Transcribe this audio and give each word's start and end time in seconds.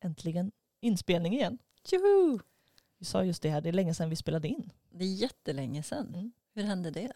äntligen 0.00 0.52
inspelning 0.80 1.32
igen. 1.34 1.58
Tjoho! 1.84 2.38
Vi 2.98 3.04
sa 3.04 3.24
just 3.24 3.42
det 3.42 3.50
här, 3.50 3.60
det 3.60 3.68
är 3.68 3.72
länge 3.72 3.94
sedan 3.94 4.10
vi 4.10 4.16
spelade 4.16 4.48
in. 4.48 4.72
Det 4.90 5.04
är 5.04 5.14
jättelänge 5.14 5.82
sedan. 5.82 6.14
Mm. 6.14 6.32
Hur 6.54 6.62
hände 6.62 6.90
det? 6.90 7.12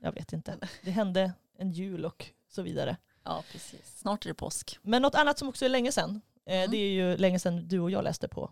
Jag 0.00 0.12
vet 0.12 0.32
inte. 0.32 0.58
Det 0.84 0.90
hände 0.90 1.32
en 1.58 1.70
jul 1.70 2.04
och 2.04 2.26
så 2.48 2.62
vidare. 2.62 2.96
Ja, 3.24 3.44
precis. 3.52 3.98
Snart 3.98 4.24
är 4.24 4.30
det 4.30 4.34
påsk. 4.34 4.78
Men 4.82 5.02
något 5.02 5.14
annat 5.14 5.38
som 5.38 5.48
också 5.48 5.64
är 5.64 5.68
länge 5.68 5.92
sedan, 5.92 6.20
eh, 6.46 6.56
Mm. 6.56 6.70
det 6.70 6.76
är 6.76 6.90
ju 6.90 7.16
länge 7.16 7.38
sedan 7.38 7.68
du 7.68 7.80
och 7.80 7.90
jag 7.90 8.04
läste 8.04 8.28
på 8.28 8.50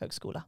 högskola. 0.00 0.42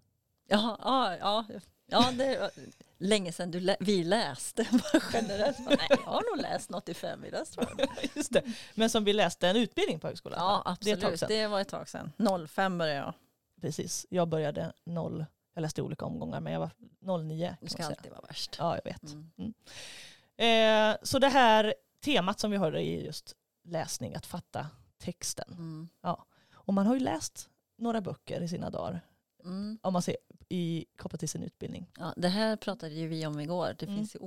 Ja, 0.49 0.77
ja, 0.81 1.17
ja, 1.17 1.45
ja 1.91 2.11
det 2.13 2.39
var 2.39 2.51
länge 2.99 3.33
sedan 3.33 3.51
du 3.51 3.61
lä- 3.61 3.77
vi 3.81 4.05
läste. 4.05 4.69
Generellt. 5.13 5.59
Nej, 5.69 5.79
jag 5.91 5.97
har 5.97 6.37
nog 6.37 6.43
läst 6.43 6.71
något 6.71 6.89
i 6.89 6.95
förmiddags 6.95 7.51
tror 7.51 7.67
jag. 7.79 7.89
Just 8.17 8.33
det. 8.33 8.43
Men 8.75 8.91
som 8.91 9.05
vi 9.05 9.13
läste 9.13 9.49
en 9.49 9.57
utbildning 9.57 10.01
på 10.01 10.07
högskolan. 10.07 10.39
Ja, 10.39 10.63
Det 10.81 10.93
absolut. 10.93 11.21
sedan. 11.21 11.29
Det 11.29 11.47
var 11.47 11.61
ett 11.61 11.69
tag 11.69 11.89
sedan. 11.89 12.13
05 12.49 12.79
började 12.79 12.99
jag. 12.99 13.15
Precis. 13.61 14.07
Jag 14.11 14.29
började 14.29 14.73
noll, 14.84 15.25
jag 15.55 15.62
läste 15.62 15.83
olika 15.83 16.05
omgångar 16.05 16.41
men 16.41 16.53
jag 16.53 16.61
var 16.61 17.19
09. 17.23 17.47
Kan 17.48 17.57
Du 17.61 17.69
ska 17.69 17.84
alltid 17.87 18.11
vara 18.11 18.20
värst. 18.29 18.57
Ja, 18.59 18.79
jag 18.84 18.93
vet. 18.93 19.03
Mm. 19.39 19.55
Eh, 20.37 20.97
så 21.03 21.19
det 21.19 21.29
här 21.29 21.75
temat 22.05 22.41
som 22.41 22.51
vi 22.51 22.57
har 22.57 22.73
är 22.73 22.81
just 22.81 23.34
läsning, 23.65 24.15
att 24.15 24.27
fatta 24.27 24.67
texten. 24.98 25.53
Mm. 25.53 25.89
Och 26.53 26.75
man 26.75 26.87
har 26.87 26.95
ju 26.95 27.01
läst 27.01 27.48
några 27.79 28.01
böcker 28.01 28.41
i 28.41 28.48
sina 28.48 28.70
dagar, 28.70 29.01
Mm. 29.45 29.79
om 29.83 29.93
man 29.93 30.03
ser 30.03 30.17
i, 30.49 30.85
kopplat 30.97 31.21
till 31.21 31.29
sin 31.29 31.43
utbildning. 31.43 31.87
Ja, 31.98 32.15
det 32.17 32.29
här 32.29 32.57
pratade 32.57 32.95
ju 32.95 33.09
vi 33.09 33.27
om 33.27 33.41
igår. 33.41 33.77
Det 33.79 33.87
Mm. 33.87 33.97
finns 33.98 34.15
ju 34.15 34.19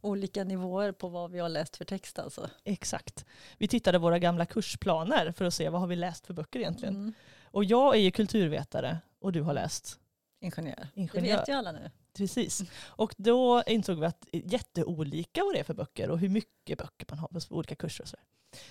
olika 0.00 0.44
nivåer 0.44 0.92
på 0.92 1.08
vad 1.08 1.30
vi 1.30 1.38
har 1.38 1.48
läst 1.48 1.76
för 1.76 1.84
text 1.84 2.18
alltså. 2.18 2.50
Exakt. 2.64 3.24
Vi 3.58 3.68
tittade 3.68 3.98
våra 3.98 4.18
gamla 4.18 4.46
kursplaner 4.46 5.32
för 5.32 5.44
att 5.44 5.54
se 5.54 5.68
vad 5.68 5.80
har 5.80 5.88
vi 5.88 5.96
läst 5.96 6.26
för 6.26 6.34
böcker 6.34 6.60
egentligen. 6.60 6.94
Mm. 6.94 7.12
Och 7.44 7.64
jag 7.64 7.94
är 7.96 8.00
ju 8.00 8.10
kulturvetare 8.10 8.98
och 9.20 9.32
du 9.32 9.42
har 9.42 9.54
läst. 9.54 9.98
Ingenjör. 10.40 10.88
Ingenjör. 10.94 11.22
Det 11.22 11.36
vet 11.36 11.48
ju 11.48 11.52
alla 11.52 11.72
nu. 11.72 11.90
Precis. 12.18 12.62
Och 12.86 13.14
då 13.18 13.62
insåg 13.66 14.00
vi 14.00 14.06
att 14.06 14.26
jätteolika 14.32 15.44
vad 15.44 15.54
det 15.54 15.58
är 15.60 15.64
för 15.64 15.74
böcker 15.74 16.10
och 16.10 16.18
hur 16.18 16.28
mycket 16.28 16.78
böcker 16.78 17.06
man 17.10 17.18
har 17.18 17.28
på 17.28 17.54
olika 17.54 17.74
kurser. 17.74 18.02
Och 18.04 18.08
så. 18.08 18.16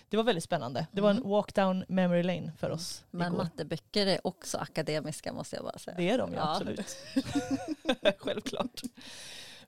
Det 0.10 0.18
var 0.18 0.24
väldigt 0.24 0.44
spännande. 0.44 0.88
Det 0.92 1.02
var 1.02 1.10
en 1.12 1.18
Mm. 1.18 1.30
walk 1.30 1.54
down 1.56 1.86
memory 1.88 2.24
lane 2.24 2.52
för 2.58 2.70
oss 2.70 3.06
Men 3.12 3.28
igår. 3.34 3.38
matteböcker 3.44 4.08
är 4.08 4.28
också 4.28 4.58
akademiska 4.58 5.34
måste 5.34 5.56
jag 5.56 5.66
bara 5.66 5.78
säga. 5.80 5.98
Det 5.98 6.10
är 6.10 6.18
de 6.18 6.30
ju 6.32 6.36
Ja. 6.36 6.52
absolut. 6.52 6.98
Självklart. 8.20 8.82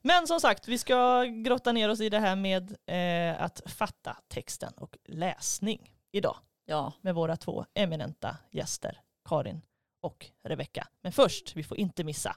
Men 0.02 0.26
som 0.26 0.40
sagt, 0.40 0.68
vi 0.68 0.78
ska 0.78 1.24
grotta 1.24 1.72
ner 1.72 1.88
oss 1.88 2.00
i 2.00 2.08
det 2.08 2.18
här 2.18 2.36
med 2.36 2.76
eh, 2.86 3.42
att 3.42 3.62
fatta 3.66 4.16
texten 4.28 4.72
och 4.76 4.98
läsning 5.04 5.94
idag 6.12 6.36
Ja, 6.64 6.92
med 7.00 7.14
våra 7.14 7.36
två 7.36 7.66
eminenta 7.74 8.36
gäster, 8.50 9.00
Karin 9.28 9.62
och 10.00 10.26
Rebecka. 10.44 10.88
Men 11.02 11.12
först, 11.12 11.56
vi 11.56 11.62
får 11.62 11.76
inte 11.78 12.04
missa 12.04 12.36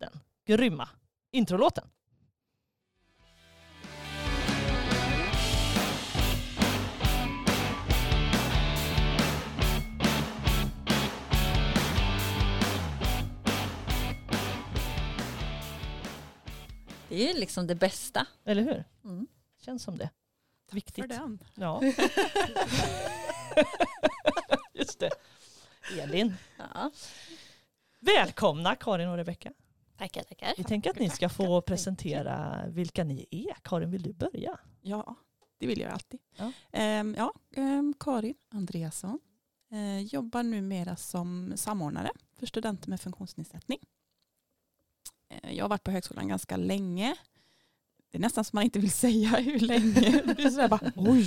den 0.00 0.20
grymma 0.44 0.88
introlåten. 1.30 1.88
det 17.12 17.28
är 17.28 17.32
ju 17.34 17.40
liksom 17.40 17.66
det 17.66 17.74
bästa. 17.74 18.26
Eller 18.44 18.62
hur? 18.62 18.84
Mm. 19.04 19.26
Känns 19.60 19.82
som 19.82 19.98
det. 19.98 20.10
Viktigt. 20.70 21.04
För 21.04 21.08
den. 21.08 21.38
Ja. 21.54 21.82
Just 24.72 24.98
det. 24.98 25.10
Elin. 26.00 26.34
Ja. 26.58 26.90
Välkomna 28.00 28.76
Karin 28.76 29.08
och 29.08 29.16
Rebecka. 29.16 29.52
Tackar, 30.02 30.22
tackar. 30.22 30.54
Vi 30.56 30.64
tänker 30.64 30.90
att 30.90 30.98
ni 30.98 31.10
ska 31.10 31.28
få 31.28 31.62
presentera 31.62 32.64
vilka 32.68 33.04
ni 33.04 33.26
är. 33.30 33.54
Karin, 33.62 33.90
vill 33.90 34.02
du 34.02 34.12
börja? 34.12 34.58
Ja, 34.80 35.16
det 35.58 35.66
vill 35.66 35.80
jag 35.80 35.92
alltid. 35.92 36.20
Ja. 36.36 36.52
Ehm, 36.72 37.14
ja, 37.18 37.32
ehm, 37.56 37.94
Karin 38.00 38.34
Andreasson. 38.48 39.18
Eh, 39.70 40.00
jobbar 40.00 40.42
numera 40.42 40.96
som 40.96 41.52
samordnare 41.56 42.10
för 42.38 42.46
studenter 42.46 42.90
med 42.90 43.00
funktionsnedsättning. 43.00 43.78
Eh, 45.28 45.52
jag 45.56 45.64
har 45.64 45.68
varit 45.68 45.84
på 45.84 45.90
högskolan 45.90 46.28
ganska 46.28 46.56
länge. 46.56 47.16
Det 48.10 48.18
är 48.18 48.22
nästan 48.22 48.44
som 48.44 48.56
man 48.56 48.64
inte 48.64 48.78
vill 48.78 48.92
säga 49.04 49.28
hur 49.28 49.58
länge. 49.60 50.22
Det 50.26 50.34
blir 50.36 50.50
sådär 50.50 50.68
bara, 50.68 50.92
oj, 50.96 51.26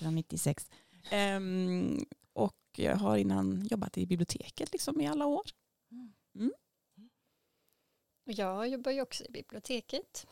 Ja. 0.00 0.10
96. 0.10 0.70
Ehm, 1.10 2.04
och 2.32 2.56
jag 2.76 2.96
har 2.96 3.16
innan 3.16 3.66
jobbat 3.70 3.98
i 3.98 4.06
biblioteket 4.06 4.72
liksom 4.72 5.00
i 5.00 5.06
alla 5.06 5.26
år. 5.26 5.42
Jag 8.28 8.68
jobbar 8.68 8.92
ju 8.92 9.02
också 9.02 9.24
i 9.24 9.30
biblioteket. 9.30 10.26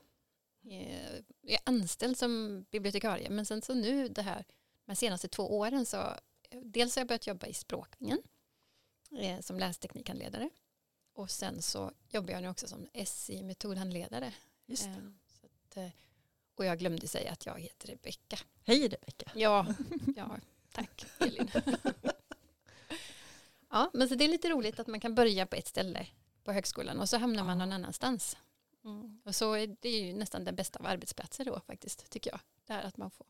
Eh, 0.71 1.12
Jag 1.41 1.53
är 1.53 1.60
anställd 1.65 2.19
som 2.19 2.65
bibliotekarie 2.71 3.31
men 3.31 3.47
sen 3.47 3.62
så 3.62 3.75
nu 3.75 4.09
det 4.09 4.22
här 4.22 4.44
de 4.84 4.97
senaste 4.97 5.28
två 5.28 5.59
åren 5.59 5.87
så 5.87 6.15
dels 6.62 6.97
har 6.97 7.00
jag 7.00 7.09
börjat 7.09 7.27
jobba 7.27 7.47
i 7.47 7.55
språkningen 7.55 8.19
eh, 9.10 9.41
som 9.41 9.59
lästeknikhandledare 9.59 10.50
och 11.12 11.31
sen 11.31 11.62
så 11.62 11.93
jobbar 12.10 12.32
jag 12.32 12.43
nu 12.43 12.49
också 12.49 12.69
som 12.69 12.87
SI-metodhandledare. 13.06 14.32
Just. 14.66 14.87
Eh, 14.87 14.97
att, 15.43 15.93
och 16.55 16.65
jag 16.65 16.78
glömde 16.78 17.09
säga 17.09 17.32
att 17.32 17.47
jag 17.47 17.61
heter 17.61 17.88
Rebecka. 17.88 18.38
Hej 18.65 18.88
Rebecka. 18.88 19.32
Ja, 19.34 19.66
ja 20.16 20.37
tack 20.72 21.06
Elin. 21.19 21.50
ja, 23.71 23.91
men 23.94 24.09
så 24.09 24.15
det 24.15 24.25
är 24.25 24.28
lite 24.28 24.49
roligt 24.49 24.81
att 24.81 24.87
man 24.87 25.00
kan 25.00 25.15
börja 25.15 25.47
på 25.47 25.56
ett 25.56 25.69
ställe 25.69 26.06
på 26.44 26.53
högskolan 26.53 27.00
och 27.00 27.09
så 27.09 27.16
hamnar 27.19 27.44
man 27.44 27.59
någon 27.59 27.72
annanstans. 27.72 28.37
Mm. 28.84 29.21
Och 29.25 29.34
så 29.34 29.53
är 29.55 29.77
det 29.81 29.88
ju 29.88 30.12
nästan 30.12 30.44
den 30.44 30.55
bästa 30.55 30.78
av 30.78 30.87
arbetsplatser 30.87 31.44
då 31.44 31.60
faktiskt, 31.60 32.10
tycker 32.10 32.31
jag. 32.31 32.41
Det 32.66 32.72
här 32.72 32.82
att 32.82 32.97
man 32.97 33.10
får 33.10 33.27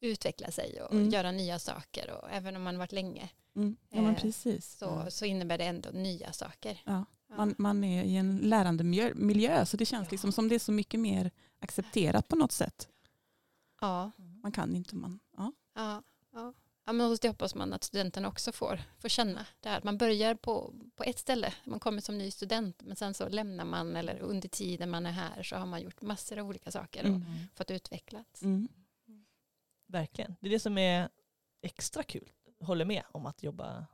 utveckla 0.00 0.50
sig 0.50 0.82
och 0.82 0.92
Mm. 0.92 1.08
göra 1.10 1.32
nya 1.32 1.58
saker 1.58 2.10
och 2.10 2.30
även 2.30 2.56
om 2.56 2.62
man 2.62 2.78
varit 2.78 2.92
länge 2.92 3.30
Mm. 3.56 3.76
Ja, 3.90 3.98
Eh, 4.10 4.14
precis. 4.20 4.76
så, 4.78 5.06
så 5.08 5.24
innebär 5.24 5.58
det 5.58 5.64
ändå 5.64 5.88
nya 5.92 6.32
saker. 6.32 6.82
Ja. 6.84 7.04
Ja. 7.28 7.36
Man, 7.36 7.54
man 7.58 7.84
är 7.84 8.04
i 8.04 8.16
en 8.16 8.36
lärande 8.38 8.84
miljö, 9.14 9.66
så 9.66 9.76
det 9.76 9.86
känns 9.86 10.06
Ja. 10.06 10.10
liksom 10.10 10.32
som 10.32 10.48
det 10.48 10.54
är 10.54 10.58
så 10.58 10.72
mycket 10.72 11.00
mer 11.00 11.30
accepterat 11.58 12.28
på 12.28 12.36
något 12.36 12.52
sätt. 12.52 12.88
Ja, 13.80 14.10
Man 14.42 14.52
kan 14.52 14.76
inte, 14.76 14.96
man, 14.96 15.20
ja. 15.36 15.52
ja, 15.74 16.02
ja. 16.32 16.52
ja 16.84 16.92
men 16.92 17.16
det 17.22 17.28
hoppas 17.28 17.54
man 17.54 17.72
att 17.72 17.84
studenterna 17.84 18.28
också 18.28 18.52
får, 18.52 18.80
får 18.98 19.08
känna 19.08 19.46
det 19.60 19.68
här. 19.68 19.78
att 19.78 19.84
Man 19.84 19.98
börjar 19.98 20.34
på, 20.34 20.74
på 20.96 21.04
ett 21.04 21.18
ställe, 21.18 21.54
man 21.64 21.80
kommer 21.80 22.00
som 22.00 22.18
ny 22.18 22.30
student 22.30 22.82
men 22.82 22.96
sen 22.96 23.14
så 23.14 23.28
lämnar 23.28 23.64
man 23.64 23.96
eller 23.96 24.18
under 24.18 24.48
tiden 24.48 24.90
man 24.90 25.06
är 25.06 25.10
här 25.12 25.42
så 25.42 25.56
har 25.56 25.66
man 25.66 25.80
gjort 25.82 26.02
massor 26.02 26.38
av 26.38 26.46
olika 26.48 26.70
saker 26.70 27.00
och 27.02 27.08
Mm. 27.08 27.24
fått 27.54 27.70
utvecklats. 27.70 28.42
Mm. 28.42 28.68
Verkligen. 29.88 30.36
Det 30.40 30.46
är 30.46 30.50
det 30.50 30.60
som 30.60 30.78
är 30.78 31.08
extra 31.62 32.02
kul. 32.02 32.30
Håller 32.60 32.84
med 32.84 33.02
om 33.12 33.26
att 33.26 33.42
jobba 33.42 33.86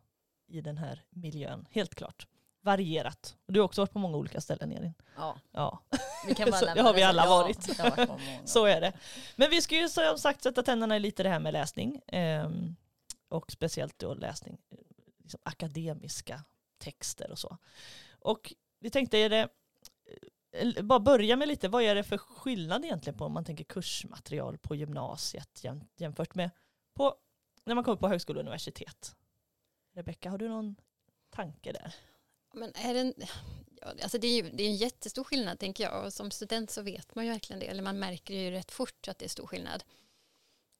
i 0.46 0.60
den 0.60 0.78
här 0.78 1.04
miljön. 1.10 1.66
Helt 1.70 1.94
klart. 1.94 2.26
Varierat. 2.60 3.36
Och 3.46 3.52
du 3.52 3.60
har 3.60 3.64
också 3.64 3.80
varit 3.82 3.92
på 3.92 3.98
många 3.98 4.16
olika 4.16 4.40
ställen 4.40 4.72
Elin. 4.72 4.94
Ja, 5.16 5.36
Ja, 5.52 5.82
vi 6.26 6.34
kan 6.34 6.50
bara 6.50 6.60
Så- 6.60 6.74
det 6.74 6.82
har 6.82 6.94
vi 6.94 7.02
alla 7.02 7.24
Ja, 7.24 7.28
varit. 7.28 7.78
många. 8.08 8.19
så 8.46 8.66
är 8.66 8.80
det. 8.80 8.92
Men 9.36 9.50
vi 9.50 9.62
ska 9.62 9.76
ju 9.76 9.88
som 9.88 10.19
sagt 10.19 10.42
sätta 10.42 10.62
tänderna 10.62 10.96
i 10.96 11.00
lite 11.00 11.22
det 11.22 11.28
här 11.28 11.40
med 11.40 11.52
läsning. 11.52 12.00
ehm, 12.06 12.76
och 13.28 13.52
speciellt 13.52 13.98
då 13.98 14.14
läsning, 14.14 14.58
eh, 14.70 14.78
liksom 15.19 15.40
akademiska 15.42 16.44
texter 16.82 17.31
och 17.31 17.38
så. 17.38 17.59
Och 18.19 18.54
vi 18.81 18.91
tänkte, 18.91 19.19
är 19.19 19.31
det, 19.31 19.48
eh, 20.53 20.82
bara 20.82 21.00
börja 21.00 21.37
med 21.37 21.48
lite, 21.48 21.69
vad 21.69 21.82
är 21.82 21.94
det 21.94 22.04
för 22.04 22.19
skillnad 22.19 22.84
egentligen 22.84 23.19
på 23.19 23.25
om 23.25 23.32
man 23.32 23.44
tänker 23.44 23.65
kursmaterial 23.65 24.59
på 24.59 24.75
gymnasiet 24.75 25.65
jämfört 25.97 26.34
med 26.34 26.50
på, 26.94 27.15
när 27.65 27.75
man 27.75 27.84
kommer 27.84 27.97
på 27.97 28.09
högskola 28.09 28.38
och 28.38 28.43
universitet? 28.43 29.16
Rebecka, 29.94 30.31
har 30.31 30.38
du 30.38 30.48
någon 30.48 30.76
tanke 31.31 31.73
där? 31.73 31.94
Men 32.55 32.73
är 32.75 32.94
det, 32.94 33.00
en, 33.00 33.14
alltså 34.02 34.19
det, 34.19 34.26
är 34.26 34.43
ju, 34.43 34.50
det 34.50 34.62
är 34.62 34.69
en 34.69 34.76
jättestor 34.76 35.25
skillnad 35.25 35.58
tänker 35.58 35.85
jag 35.85 36.05
och 36.05 36.12
som 36.12 36.31
student 36.31 36.70
så 36.70 36.82
vet 36.82 37.14
man 37.14 37.25
ju 37.25 37.31
verkligen 37.31 37.61
det 37.61 37.67
eller 37.67 37.82
man 37.82 37.99
märker 37.99 38.35
ju 38.35 38.50
rätt 38.50 38.73
fort 38.73 39.08
att 39.08 39.19
det 39.19 39.25
är 39.25 39.28
stor 39.28 39.46
skillnad. 39.46 39.85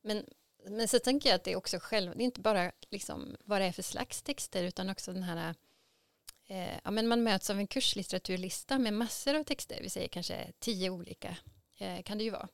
Men, 0.03 0.27
men 0.65 0.89
så 0.89 0.99
tänker 0.99 1.29
jag 1.29 1.37
att 1.37 1.45
det 1.45 1.53
är 1.53 1.57
också 1.57 1.79
själv, 1.81 2.13
det 2.17 2.23
är 2.23 2.25
inte 2.25 2.41
bara 2.41 2.73
liksom 2.91 3.37
vad 3.45 3.61
det 3.61 3.65
är 3.65 3.73
för 3.73 3.83
slags 3.83 4.23
texter 4.23 4.65
utan 4.65 4.91
också 4.91 5.13
den 5.13 5.23
här 5.23 5.55
eh, 6.53 6.79
ja, 6.85 6.91
men 6.91 7.09
man 7.09 7.23
möts 7.23 7.51
av 7.51 7.59
en 7.59 7.67
kurslitteraturlista 7.67 8.79
med 8.79 8.95
massor 8.95 9.35
av 9.35 9.45
texter, 9.45 9.79
vi 9.83 9.91
säger 9.91 10.09
kanske 10.09 10.53
tio 10.59 10.91
olika 10.91 11.37
eh, 11.79 12.03
kan 12.03 12.19
det 12.19 12.25
ju 12.25 12.31
vara. 12.31 12.49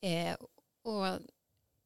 Eh, 0.00 0.36
och 0.82 1.20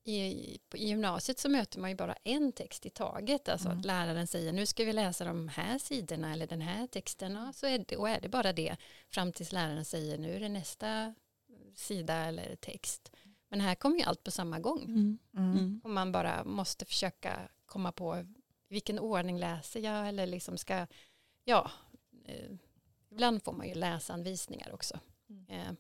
i, 0.05 0.59
på, 0.69 0.77
i 0.77 0.87
gymnasiet 0.89 1.39
så 1.39 1.49
möter 1.49 1.81
man 1.81 1.91
ju 1.91 1.97
bara 1.97 2.17
en 2.25 2.53
text 2.53 2.87
i 2.87 2.91
taget. 2.91 3.49
Alltså 3.49 3.69
Mm. 3.69 3.79
att 3.79 3.85
läraren 3.85 4.27
säger 4.27 4.53
nu 4.53 4.67
ska 4.67 4.85
vi 4.85 4.93
läsa 4.93 5.25
de 5.25 5.49
här 5.49 5.79
sidorna 5.79 6.33
eller 6.33 6.47
den 6.47 6.61
här 6.61 6.87
texten. 6.87 7.33
Ja, 7.33 7.53
så 7.53 7.67
är 7.67 7.85
det, 7.89 7.97
och 7.97 8.09
är 8.09 8.21
det 8.21 8.29
bara 8.29 8.53
det 8.53 8.77
fram 9.09 9.33
tills 9.33 9.53
läraren 9.53 9.85
säger 9.85 10.19
nu 10.19 10.37
är 10.37 10.41
det 10.41 10.49
nästa 10.49 11.15
sida 11.77 12.15
eller 12.15 12.57
text. 12.57 13.13
Men 13.49 13.61
här 13.61 13.75
kommer 13.75 13.97
ju 13.97 14.03
allt 14.03 14.25
på 14.25 14.31
samma 14.31 14.59
gång. 14.59 14.83
Mm. 14.85 15.19
Mm. 15.37 15.53
Mm. 15.53 15.81
Och 15.85 15.91
man 15.91 16.13
bara 16.13 16.45
måste 16.45 16.85
försöka 16.85 17.49
komma 17.67 17.93
på 17.93 18.27
vilken 18.69 18.99
ordning 18.99 19.39
läser 19.39 19.81
jag 19.81 20.09
eller 20.09 20.27
liksom 20.27 20.59
ska, 20.59 20.87
ja, 21.45 21.71
eh, 22.25 22.51
ibland 23.11 23.43
får 23.45 23.53
man 23.53 23.69
ju 23.69 23.75
läsanvisningar 23.75 24.73
också. 24.75 25.01
Mm. 25.31 25.47
Eh, 25.49 25.73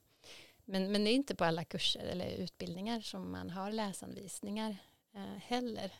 men, 0.64 0.92
men 0.92 1.04
det 1.04 1.10
är 1.10 1.14
inte 1.14 1.34
på 1.34 1.44
alla 1.44 1.64
kurser 1.64 2.00
eller 2.04 2.30
utbildningar 2.30 3.00
som 3.00 3.32
man 3.32 3.50
har 3.50 3.72
läsanvisningar 3.72 4.76
eh, 5.14 5.22
heller. 5.22 5.92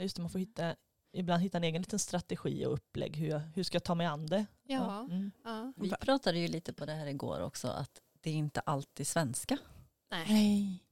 Just 0.00 0.16
det, 0.16 0.22
man 0.22 0.30
får 0.30 0.38
hitta, 0.38 0.76
ibland 1.12 1.42
hitta 1.42 1.58
en 1.58 1.64
egen 1.64 1.82
liten 1.82 1.98
strategi 1.98 2.66
och 2.66 2.72
upplägg. 2.72 3.16
Hur, 3.16 3.28
jag, 3.28 3.38
hur 3.38 3.62
ska 3.62 3.74
jag 3.76 3.84
ta 3.84 3.94
mig 3.94 4.06
an 4.06 4.26
det? 4.26 4.46
Ja, 4.62 5.00
Mm. 5.00 5.30
ja. 5.44 5.72
Vi 5.76 5.90
pratade 5.90 6.38
ju 6.38 6.48
lite 6.48 6.72
på 6.72 6.86
det 6.86 6.92
här 6.92 7.06
igår 7.06 7.40
också, 7.40 7.68
att 7.68 8.00
det 8.20 8.30
är 8.30 8.34
inte 8.34 8.60
alltid 8.60 9.06
svenska. 9.06 9.58
nej. 10.10 10.26
Nej. 10.28 10.84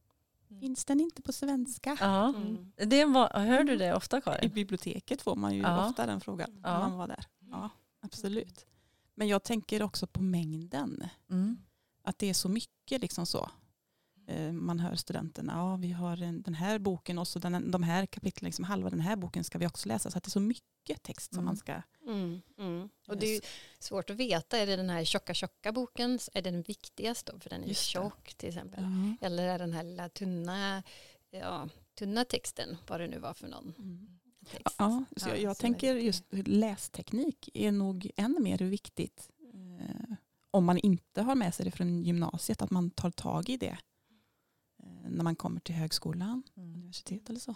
Finns 0.60 0.84
den 0.84 1.00
inte 1.00 1.22
på 1.22 1.32
svenska? 1.32 1.96
Ja. 2.00 2.28
Mm. 2.28 2.72
Det 2.76 3.04
var, 3.04 3.30
hör 3.40 3.64
du 3.64 3.76
det 3.76 3.94
ofta 3.94 4.18
I 4.18 4.20
Karin? 4.20 4.50
biblioteket 4.54 5.22
får 5.22 5.36
man 5.36 5.54
ju 5.54 5.62
Ja. 5.62 5.88
ofta 5.88 6.06
den 6.06 6.20
frågan 6.20 6.50
när 6.62 6.72
Ja. 6.72 6.78
man 6.88 6.98
var 6.98 7.06
där. 7.08 7.24
Ja, 7.50 7.70
absolut. 8.00 8.66
Men 9.14 9.28
jag 9.28 9.42
tänker 9.42 9.82
också 9.82 10.06
på 10.06 10.22
mängden. 10.22 11.08
Mm. 11.30 11.58
Att 12.02 12.18
det 12.18 12.30
är 12.30 12.34
så 12.34 12.48
mycket 12.48 13.00
liksom 13.00 13.26
så. 13.26 13.50
Eh, 14.26 14.52
Man 14.52 14.80
hör 14.80 14.94
studenterna, 14.96 15.52
ja 15.52 15.76
vi 15.76 15.92
har 15.92 16.22
en, 16.22 16.42
den 16.42 16.54
här 16.54 16.78
boken 16.78 17.18
och 17.18 17.28
så 17.28 17.38
den, 17.38 17.70
de 17.70 17.82
här 17.82 18.06
kapitlen, 18.06 18.46
liksom, 18.46 18.64
halva 18.64 18.90
den 18.90 19.00
här 19.00 19.16
boken 19.16 19.44
ska 19.44 19.58
vi 19.58 19.66
också 19.66 19.88
läsa. 19.88 20.10
Så 20.10 20.18
att 20.18 20.24
det 20.24 20.28
är 20.28 20.30
så 20.30 20.40
mycket 20.40 21.02
text 21.02 21.30
som 21.34 21.38
Mm. 21.38 21.44
man 21.44 21.56
ska... 21.56 21.82
Mm, 22.06 22.40
mm. 22.58 22.88
Och 23.08 23.16
det 23.16 23.26
är 23.26 23.34
ju 23.34 23.40
svårt 23.78 24.10
att 24.10 24.16
veta, 24.16 24.58
är 24.58 24.66
det 24.66 24.76
den 24.76 24.90
här 24.90 25.04
tjocka 25.04 25.34
tjocka 25.34 25.72
boken, 25.72 26.18
är 26.34 26.42
det 26.42 26.50
den 26.50 26.62
viktigaste 26.62 27.32
då, 27.32 27.38
för 27.40 27.50
den 27.50 27.60
är 27.60 27.64
ju 27.64 27.68
Just 27.68 27.82
tjock 27.82 28.34
till 28.34 28.48
exempel. 28.48 28.84
Eller 29.20 29.48
är 29.48 29.58
den 29.58 29.72
här 29.72 29.82
lilla 29.82 30.08
tunna, 30.08 30.82
ja, 31.30 31.68
tunna 31.94 32.24
texten, 32.24 32.76
vad 32.86 33.00
det 33.00 33.06
nu 33.08 33.18
var 33.18 33.34
för 33.34 33.48
någon 33.48 33.74
Mm. 33.78 34.18
Text. 34.48 34.74
Ja, 34.78 35.04
så 35.16 35.28
jag, 35.28 35.38
jag 35.42 35.58
tänker 35.58 35.94
just 35.94 36.24
lästeknik 36.30 37.48
är 37.54 37.72
nog 37.72 38.10
än 38.16 38.36
mer 38.40 38.58
viktigt. 38.58 39.30
Eh, 39.54 40.14
om 40.50 40.64
man 40.64 40.78
inte 40.78 41.22
har 41.22 41.34
med 41.34 41.54
sig 41.54 41.64
det 41.64 41.70
från 41.70 42.02
gymnasiet, 42.04 42.62
att 42.62 42.70
man 42.70 42.90
tar 42.90 43.10
tag 43.10 43.48
i 43.48 43.56
det. 43.56 43.78
Eh, 44.82 45.10
när 45.10 45.24
man 45.24 45.36
kommer 45.36 45.60
till 45.60 45.74
högskolan, 45.74 46.42
Mm. 46.56 46.74
universitet 46.74 47.30
eller 47.30 47.40
så. 47.40 47.54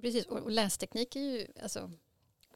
Precis, 0.00 0.26
och, 0.26 0.38
och 0.38 0.50
lästeknik 0.50 1.16
är 1.16 1.20
ju, 1.20 1.46
alltså, 1.62 1.90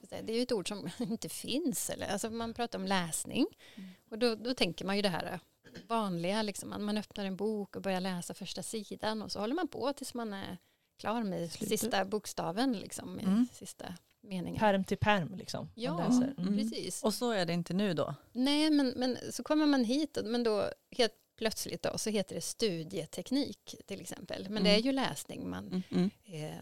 det 0.01 0.33
är 0.33 0.37
ju 0.37 0.43
ett 0.43 0.53
ord 0.53 0.69
som 0.69 0.91
inte 0.99 1.29
finns. 1.29 1.91
Eller, 1.91 2.09
alltså 2.09 2.31
man 2.31 2.55
pratar 2.55 2.79
om 2.79 2.87
läsning 2.87 3.47
Mm. 3.75 3.91
och 4.11 4.19
då, 4.19 4.35
då 4.35 4.55
tänker 4.55 4.85
man 4.85 4.97
ju 4.97 5.03
det 5.03 5.09
här 5.09 5.41
vanliga, 5.89 6.43
liksom, 6.43 6.71
man, 6.71 6.85
man 6.85 6.99
öppnar 6.99 7.25
en 7.25 7.37
bok 7.37 7.77
och 7.77 7.83
börjar 7.83 8.01
läsa 8.01 8.35
första 8.35 8.63
sidan 8.63 9.23
och 9.23 9.33
så 9.33 9.41
håller 9.41 9.55
man 9.55 9.69
på 9.69 9.93
tills 9.93 10.15
man 10.15 10.33
är 10.33 10.59
klar 10.97 11.23
med 11.23 11.53
Slutet. 11.53 11.81
sista 11.81 12.05
bokstaven, 12.05 12.73
liksom, 12.73 13.19
Mm. 13.19 13.47
sista 13.53 13.95
meningen. 14.21 14.61
Pärm 14.61 14.85
till 14.85 14.99
pärm 14.99 15.35
liksom. 15.35 15.69
Ja. 15.75 16.05
Mm. 16.39 16.57
Precis. 16.59 17.03
Och 17.03 17.15
så 17.15 17.31
är 17.31 17.47
det 17.47 17.53
inte 17.53 17.75
nu 17.75 17.95
då? 17.95 18.15
Nej, 18.33 18.71
men, 18.71 18.89
men 18.97 19.19
så 19.33 19.43
kommer 19.43 19.67
man 19.67 19.85
hit, 19.85 20.19
men 20.25 20.43
då 20.43 20.71
helt 20.91 21.13
plötsligt 21.37 21.83
då, 21.83 21.99
så 21.99 22.11
heter 22.11 22.35
det 22.35 22.41
studieteknik 22.41 23.75
till 23.87 24.01
exempel. 24.01 24.47
Men 24.51 24.63
det 24.65 24.71
är 24.71 24.75
Mm. 24.75 24.87
ju 24.87 24.93
läsning 24.93 25.51
man, 25.51 25.67
Mm, 25.67 25.83
mm. 25.91 26.11
eh, 26.51 26.57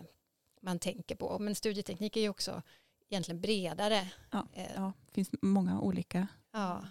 man 0.61 0.79
tänker 0.79 1.15
på. 1.17 1.39
Men 1.39 1.55
studieteknik 1.55 2.17
är 2.17 2.21
ju 2.21 2.29
också 2.29 2.63
egentligen 3.11 3.41
bredare. 3.41 4.09
Ja, 4.31 4.47
Eh, 4.55 4.71
ja, 4.77 4.93
det 5.07 5.13
finns 5.13 5.31
många 5.43 5.81
olika 5.81 6.27
ja. 6.53 6.85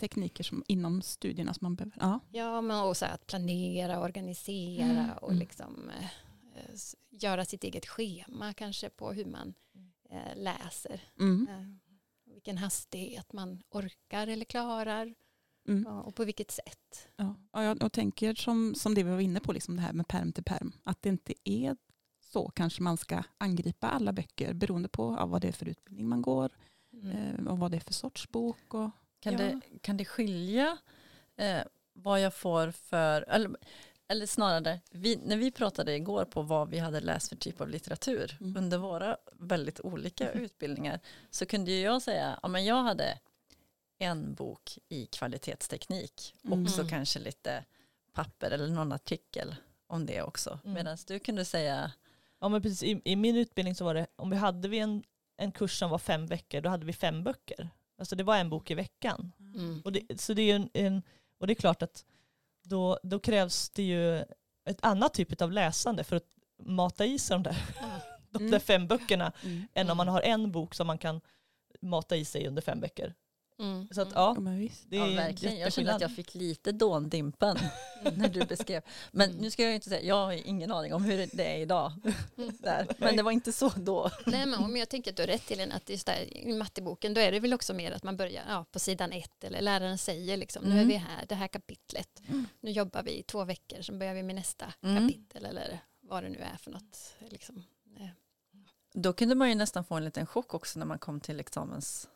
tekniker 0.00 0.44
som, 0.44 0.64
inom 0.68 1.02
studierna 1.02 1.54
som 1.54 1.64
man 1.64 1.74
behöver. 1.76 1.96
Ja. 2.00 2.20
ja, 2.32 2.60
men 2.60 2.80
också 2.84 3.06
att 3.06 3.26
planera, 3.26 4.00
organisera 4.00 4.84
Mm, 4.98 5.10
och 5.22 5.28
mm. 5.30 5.38
liksom 5.40 5.90
eh, 6.00 6.06
göra 7.10 7.44
sitt 7.44 7.64
eget 7.64 7.86
schema 7.86 8.54
kanske 8.54 8.90
på 8.90 9.12
hur 9.12 9.24
man 9.24 9.54
eh, 10.10 10.36
läser. 10.36 11.00
Mm. 11.20 11.48
Eh, 11.50 11.92
vilken 12.34 12.58
hastighet 12.58 13.32
man 13.32 13.62
orkar 13.70 14.26
eller 14.26 14.44
klarar 14.44 15.14
Mm. 15.68 15.84
ja, 15.88 16.02
och 16.02 16.14
på 16.14 16.24
vilket 16.24 16.50
sätt. 16.50 17.08
Ja. 17.16 17.34
Ja, 17.52 17.64
jag, 17.64 17.78
jag 17.82 17.92
tänker 17.92 18.34
som, 18.34 18.74
som 18.74 18.94
det 18.94 19.02
vi 19.02 19.10
var 19.10 19.20
inne 19.20 19.40
på, 19.40 19.52
liksom 19.52 19.76
det 19.76 19.82
här 19.82 19.92
med 19.92 20.08
perm 20.08 20.32
till 20.32 20.44
perm, 20.44 20.72
att 20.82 21.02
det 21.02 21.08
inte 21.08 21.34
är 21.44 21.76
så 22.20 22.48
kanske 22.48 22.82
man 22.82 22.96
ska 22.96 23.22
angripa 23.38 23.88
alla 23.88 24.12
böcker 24.12 24.52
beroende 24.54 24.88
på 24.88 25.16
ja, 25.18 25.26
vad 25.26 25.40
det 25.42 25.48
är 25.48 25.52
för 25.52 25.68
utbildning 25.68 26.08
man 26.08 26.22
går 26.22 26.52
Mm. 26.92 27.10
eh, 27.10 27.46
och 27.46 27.58
vad 27.58 27.70
det 27.70 27.76
är 27.76 27.80
för 27.80 27.92
sorts 27.92 28.28
bok. 28.28 28.74
Och, 28.74 28.90
Kan, 29.20 29.32
Ja. 29.32 29.38
det, 29.38 29.60
kan 29.82 29.96
det 29.96 30.04
skilja 30.04 30.78
eh, 31.36 31.62
vad 31.92 32.20
jag 32.20 32.34
får 32.34 32.70
för, 32.70 33.22
eller, 33.22 33.56
eller 34.08 34.26
snarare, 34.26 34.80
vi, 34.90 35.16
när 35.16 35.36
vi 35.36 35.50
pratade 35.50 35.94
igår 35.96 36.24
på 36.24 36.42
vad 36.42 36.68
vi 36.70 36.78
hade 36.78 37.00
läst 37.00 37.28
för 37.28 37.36
typ 37.36 37.60
av 37.60 37.68
litteratur 37.68 38.36
Mm. 38.40 38.56
under 38.56 38.78
våra 38.78 39.16
väldigt 39.32 39.80
olika 39.80 40.32
utbildningar 40.32 41.00
så 41.30 41.46
kunde 41.46 41.70
ju 41.72 41.80
jag 41.80 42.02
säga, 42.02 42.38
ja 42.42 42.48
men 42.48 42.64
jag 42.64 42.82
hade 42.82 43.18
en 43.98 44.34
bok 44.34 44.78
i 44.88 45.06
kvalitetsteknik 45.06 46.34
och 46.44 46.52
Mm. 46.52 46.68
så 46.68 46.88
kanske 46.88 47.18
lite 47.18 47.64
papper 48.12 48.50
eller 48.50 48.68
någon 48.68 48.92
artikel 48.92 49.56
om 49.86 50.06
det 50.06 50.22
också. 50.22 50.58
Mm. 50.64 50.74
Medan 50.74 50.98
du 51.06 51.18
kunde 51.18 51.44
säga, 51.44 51.92
Ja 52.40 52.48
men 52.48 52.62
precis, 52.62 52.82
I, 52.82 53.00
i 53.04 53.16
min 53.16 53.36
utbildning 53.36 53.74
så 53.74 53.84
var 53.84 53.94
det, 53.94 54.06
om 54.16 54.30
vi 54.30 54.36
hade 54.36 54.68
vi 54.68 54.78
en, 54.78 55.02
en 55.36 55.52
kurs 55.52 55.78
som 55.78 55.90
var 55.90 55.98
fem 55.98 56.26
veckor, 56.26 56.60
då 56.60 56.68
hade 56.68 56.86
vi 56.86 56.92
fem 56.92 57.24
böcker. 57.24 57.68
Alltså 57.98 58.16
det 58.16 58.24
var 58.24 58.36
en 58.36 58.50
bok 58.50 58.70
i 58.70 58.74
veckan. 58.74 59.32
Mm. 59.38 59.82
Och 59.84 59.92
det, 59.92 60.20
så 60.20 60.34
det 60.34 60.42
är 60.50 60.56
en, 60.56 60.70
en, 60.74 61.02
och 61.38 61.46
det 61.46 61.52
är 61.52 61.54
klart 61.54 61.82
att 61.82 62.04
då, 62.64 62.98
då 63.02 63.18
krävs 63.18 63.70
det 63.70 63.82
ju 63.82 64.18
ett 64.64 64.78
annat 64.80 65.14
typ 65.14 65.42
av 65.42 65.52
läsande 65.52 66.04
för 66.04 66.16
att 66.16 66.26
mata 66.62 67.04
i 67.06 67.18
sig 67.18 67.34
de 67.34 67.42
där, 67.42 67.56
Ja. 67.80 67.86
de 68.30 68.38
Mm. 68.38 68.50
där 68.50 68.58
fem 68.58 68.86
böckerna 68.86 69.32
Mm. 69.44 69.66
än 69.74 69.90
om 69.90 69.96
man 69.96 70.08
har 70.08 70.20
en 70.20 70.52
bok 70.52 70.74
som 70.74 70.86
man 70.86 70.98
kan 70.98 71.20
mata 71.80 72.16
i 72.16 72.24
sig 72.24 72.46
under 72.48 72.62
fem 72.62 72.80
veckor. 72.80 73.12
Mm. 73.58 73.88
Så 73.90 74.00
att 74.02 74.12
Mm. 74.12 74.22
ja, 74.22 74.34
Ja, 74.36 74.68
det 74.88 74.96
ja 74.96 75.06
är 75.06 75.16
verkligen, 75.16 75.58
jag 75.58 75.72
kände 75.72 75.94
att 75.94 76.00
jag 76.00 76.14
fick 76.14 76.34
lite 76.34 76.72
dåndimpen 76.72 77.56
när 78.16 78.28
du 78.28 78.44
beskrev. 78.44 78.82
Men 79.12 79.30
Mm. 79.30 79.42
nu 79.42 79.50
ska 79.50 79.62
jag 79.62 79.68
ju 79.70 79.74
inte 79.74 79.88
säga, 79.88 80.02
jag 80.02 80.14
har 80.14 80.32
ingen 80.32 80.72
aning 80.72 80.94
om 80.94 81.04
hur 81.04 81.28
det 81.32 81.44
är 81.54 81.58
idag. 81.58 81.92
Mm. 82.36 82.52
Där. 82.60 82.86
Men 82.98 83.16
det 83.16 83.22
var 83.22 83.30
inte 83.32 83.52
så 83.52 83.68
då. 83.68 84.10
Nej, 84.26 84.46
men 84.46 84.54
om 84.64 84.76
jag 84.76 84.88
tänker 84.88 85.10
att 85.10 85.16
du 85.16 85.22
har 85.22 85.26
rätt 85.26 85.46
till 85.46 85.72
att 85.72 85.88
just 85.90 86.06
där, 86.06 86.36
i 86.36 86.52
matteboken 86.52 87.14
då 87.14 87.20
är 87.20 87.32
det 87.32 87.40
väl 87.40 87.54
också 87.54 87.74
mer 87.74 87.92
att 87.92 88.02
man 88.02 88.16
börjar 88.16 88.42
ja, 88.48 88.64
på 88.72 88.78
sidan 88.78 89.12
ett 89.12 89.44
eller 89.44 89.60
läraren 89.60 89.98
säger 89.98 90.36
liksom 90.36 90.64
nu 90.64 90.70
är 90.70 90.74
Mm. 90.74 90.88
vi 90.88 90.94
här, 90.96 91.26
det 91.28 91.34
här 91.34 91.48
kapitlet. 91.48 92.22
Mm. 92.28 92.46
Nu 92.60 92.70
jobbar 92.70 93.02
vi 93.02 93.18
i 93.18 93.22
två 93.22 93.44
veckor, 93.44 93.82
så 93.82 93.92
börjar 93.92 94.14
vi 94.14 94.22
med 94.22 94.34
nästa 94.34 94.72
Mm. 94.82 95.02
kapitel 95.08 95.44
eller 95.44 95.78
vad 96.00 96.22
det 96.22 96.28
nu 96.28 96.38
är 96.38 96.56
för 96.56 96.70
något. 96.70 97.14
Liksom. 97.18 97.62
Då 98.96 99.12
kunde 99.12 99.34
man 99.34 99.48
ju 99.48 99.54
nästan 99.54 99.84
få 99.84 99.94
en 99.94 100.04
liten 100.04 100.26
chock 100.26 100.54
också 100.54 100.78
när 100.78 100.86
man 100.86 100.98
kom 100.98 101.20
till 101.20 101.40
examens 101.40 102.08
Mm. 102.08 102.13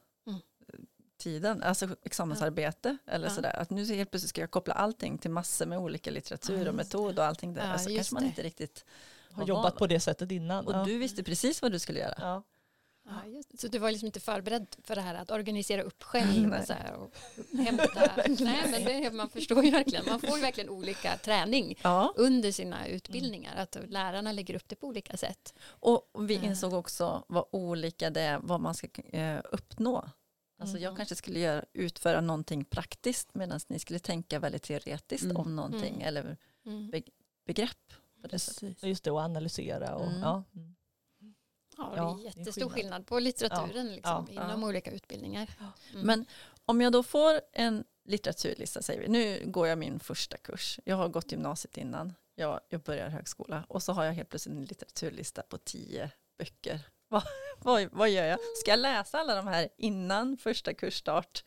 Tiden, 1.18 1.62
alltså 1.62 1.88
examensarbete 2.02 2.96
eller 3.06 3.28
Ja. 3.28 3.34
sådär. 3.34 3.56
Att 3.58 3.70
nu 3.70 3.84
helt 3.84 4.10
plötsligt 4.10 4.30
ska 4.30 4.40
jag 4.40 4.50
koppla 4.50 4.75
allting 4.75 5.18
till 5.18 5.30
massor 5.30 5.66
med 5.66 5.78
olika 5.78 6.10
litteratur 6.10 6.62
Ja, 6.62 6.68
och 6.68 6.75
metod 6.75 7.18
och 7.18 7.25
allting 7.25 7.54
där. 7.54 7.66
Ja, 7.66 7.72
alltså 7.72 7.88
kanske 7.94 8.14
man 8.14 8.22
det. 8.22 8.28
inte 8.28 8.42
riktigt 8.42 8.84
har 9.32 9.44
jobbat 9.46 9.76
på 9.76 9.87
det 9.87 10.00
sättet 10.00 10.30
innan. 10.30 10.66
Och 10.66 10.72
ja. 10.75 10.84
du 10.84 10.98
visste 10.98 11.22
precis 11.22 11.62
vad 11.62 11.72
du 11.72 11.78
skulle 11.78 11.98
göra. 12.00 12.14
Ja. 12.18 12.42
Ja, 13.10 13.26
just, 13.30 13.60
så 13.60 13.68
du 13.68 13.78
var 13.78 13.90
liksom 13.90 14.06
inte 14.06 14.20
förberedd 14.20 14.66
för 14.84 14.94
det 14.94 15.00
här 15.00 15.14
att 15.14 15.30
organisera 15.30 15.82
upp 15.82 16.02
själv 16.02 16.46
Nej. 16.48 16.60
och, 16.60 16.66
så 16.66 16.72
här, 16.72 16.92
och 16.94 17.12
hämta. 17.58 18.10
Nej, 18.38 18.62
men 18.70 18.84
det, 18.84 19.10
man 19.12 19.28
förstår 19.28 19.64
ju 19.64 19.70
verkligen. 19.70 20.04
Man 20.06 20.20
får 20.20 20.37
ju 20.37 20.42
verkligen 20.42 20.70
olika 20.70 21.16
träning 21.16 21.78
Ja, 21.82 22.12
under 22.16 22.52
sina 22.52 22.88
utbildningar. 22.88 23.56
Att 23.56 23.76
lärarna 23.88 24.32
lägger 24.32 24.54
upp 24.54 24.68
det 24.68 24.76
på 24.76 24.87
olika 24.87 25.16
sätt. 25.16 25.54
och 25.68 26.10
vi 26.18 26.34
insåg 26.34 26.72
också 26.72 27.25
vad 27.28 27.44
olika 27.50 28.10
det 28.10 28.20
är, 28.20 28.38
vad 28.42 28.60
man 28.60 28.75
ska 28.75 28.88
eh, 29.12 29.40
uppnå. 29.52 30.08
Alltså 30.58 30.78
jag 30.78 30.90
Mhm. 30.90 30.96
kanske 30.96 31.14
skulle 31.14 31.38
göra, 31.38 31.64
utföra 31.72 32.20
någonting 32.20 32.64
praktiskt 32.64 33.34
medan 33.34 33.60
ni 33.68 33.78
skulle 33.78 33.98
tänka 33.98 34.38
väldigt 34.38 34.62
teoretiskt 34.62 35.24
Mm. 35.24 35.36
om 35.36 35.56
någonting 35.56 35.94
Mm. 35.94 36.06
eller 36.08 36.36
Mm. 36.66 36.90
begrepp. 37.46 37.92
På 38.22 38.28
det 38.28 38.38
sättet. 38.38 38.60
Precis. 38.60 38.82
Just 38.84 39.04
det, 39.04 39.10
och 39.10 39.20
analysera. 39.20 39.94
Och, 39.94 40.06
Mm. 40.08 40.20
ja. 40.20 40.44
Mm. 40.54 40.74
Ja, 41.76 41.92
Ja, 41.96 42.02
det 42.04 42.10
är 42.10 42.14
det 42.16 42.20
är 42.22 42.24
jättestor 42.24 42.52
skillnad. 42.52 42.74
skillnad 42.74 43.06
på 43.06 43.18
litteraturen 43.18 43.92
liksom, 43.94 44.26
Ja, 44.30 44.44
inom 44.44 44.62
ja. 44.62 44.68
olika 44.68 44.90
utbildningar. 44.90 45.50
Mm. 45.92 46.06
Men 46.06 46.26
om 46.64 46.80
jag 46.80 46.92
då 46.92 47.02
får 47.02 47.40
en 47.52 47.84
litteraturlista, 48.04 48.82
säger 48.82 49.00
vi, 49.00 49.08
nu 49.08 49.42
går 49.50 49.66
jag 49.68 49.78
min 49.78 50.00
första 50.00 50.36
kurs, 50.36 50.80
jag 50.84 50.96
har 50.96 51.08
gått 51.08 51.32
gymnasiet 51.32 51.76
innan, 51.76 52.14
jag, 52.34 52.60
jag 52.68 52.80
börjar 52.80 53.08
högskola 53.08 53.64
och 53.68 53.82
så 53.82 53.92
har 53.92 54.04
jag 54.04 54.12
helt 54.12 54.28
plötsligt 54.28 54.54
en 54.56 54.64
litteraturlista 54.64 55.42
på 55.42 55.58
tio 55.58 56.10
böcker. 56.38 56.80
Vad, 57.08 57.22
vad, 57.58 57.88
vad 57.92 58.10
gör 58.10 58.24
jag? 58.24 58.38
Ska 58.60 58.70
jag 58.70 58.80
läsa 58.80 59.18
alla 59.18 59.34
de 59.34 59.46
här 59.46 59.68
innan 59.76 60.36
första 60.36 60.74
kursstart? 60.74 61.44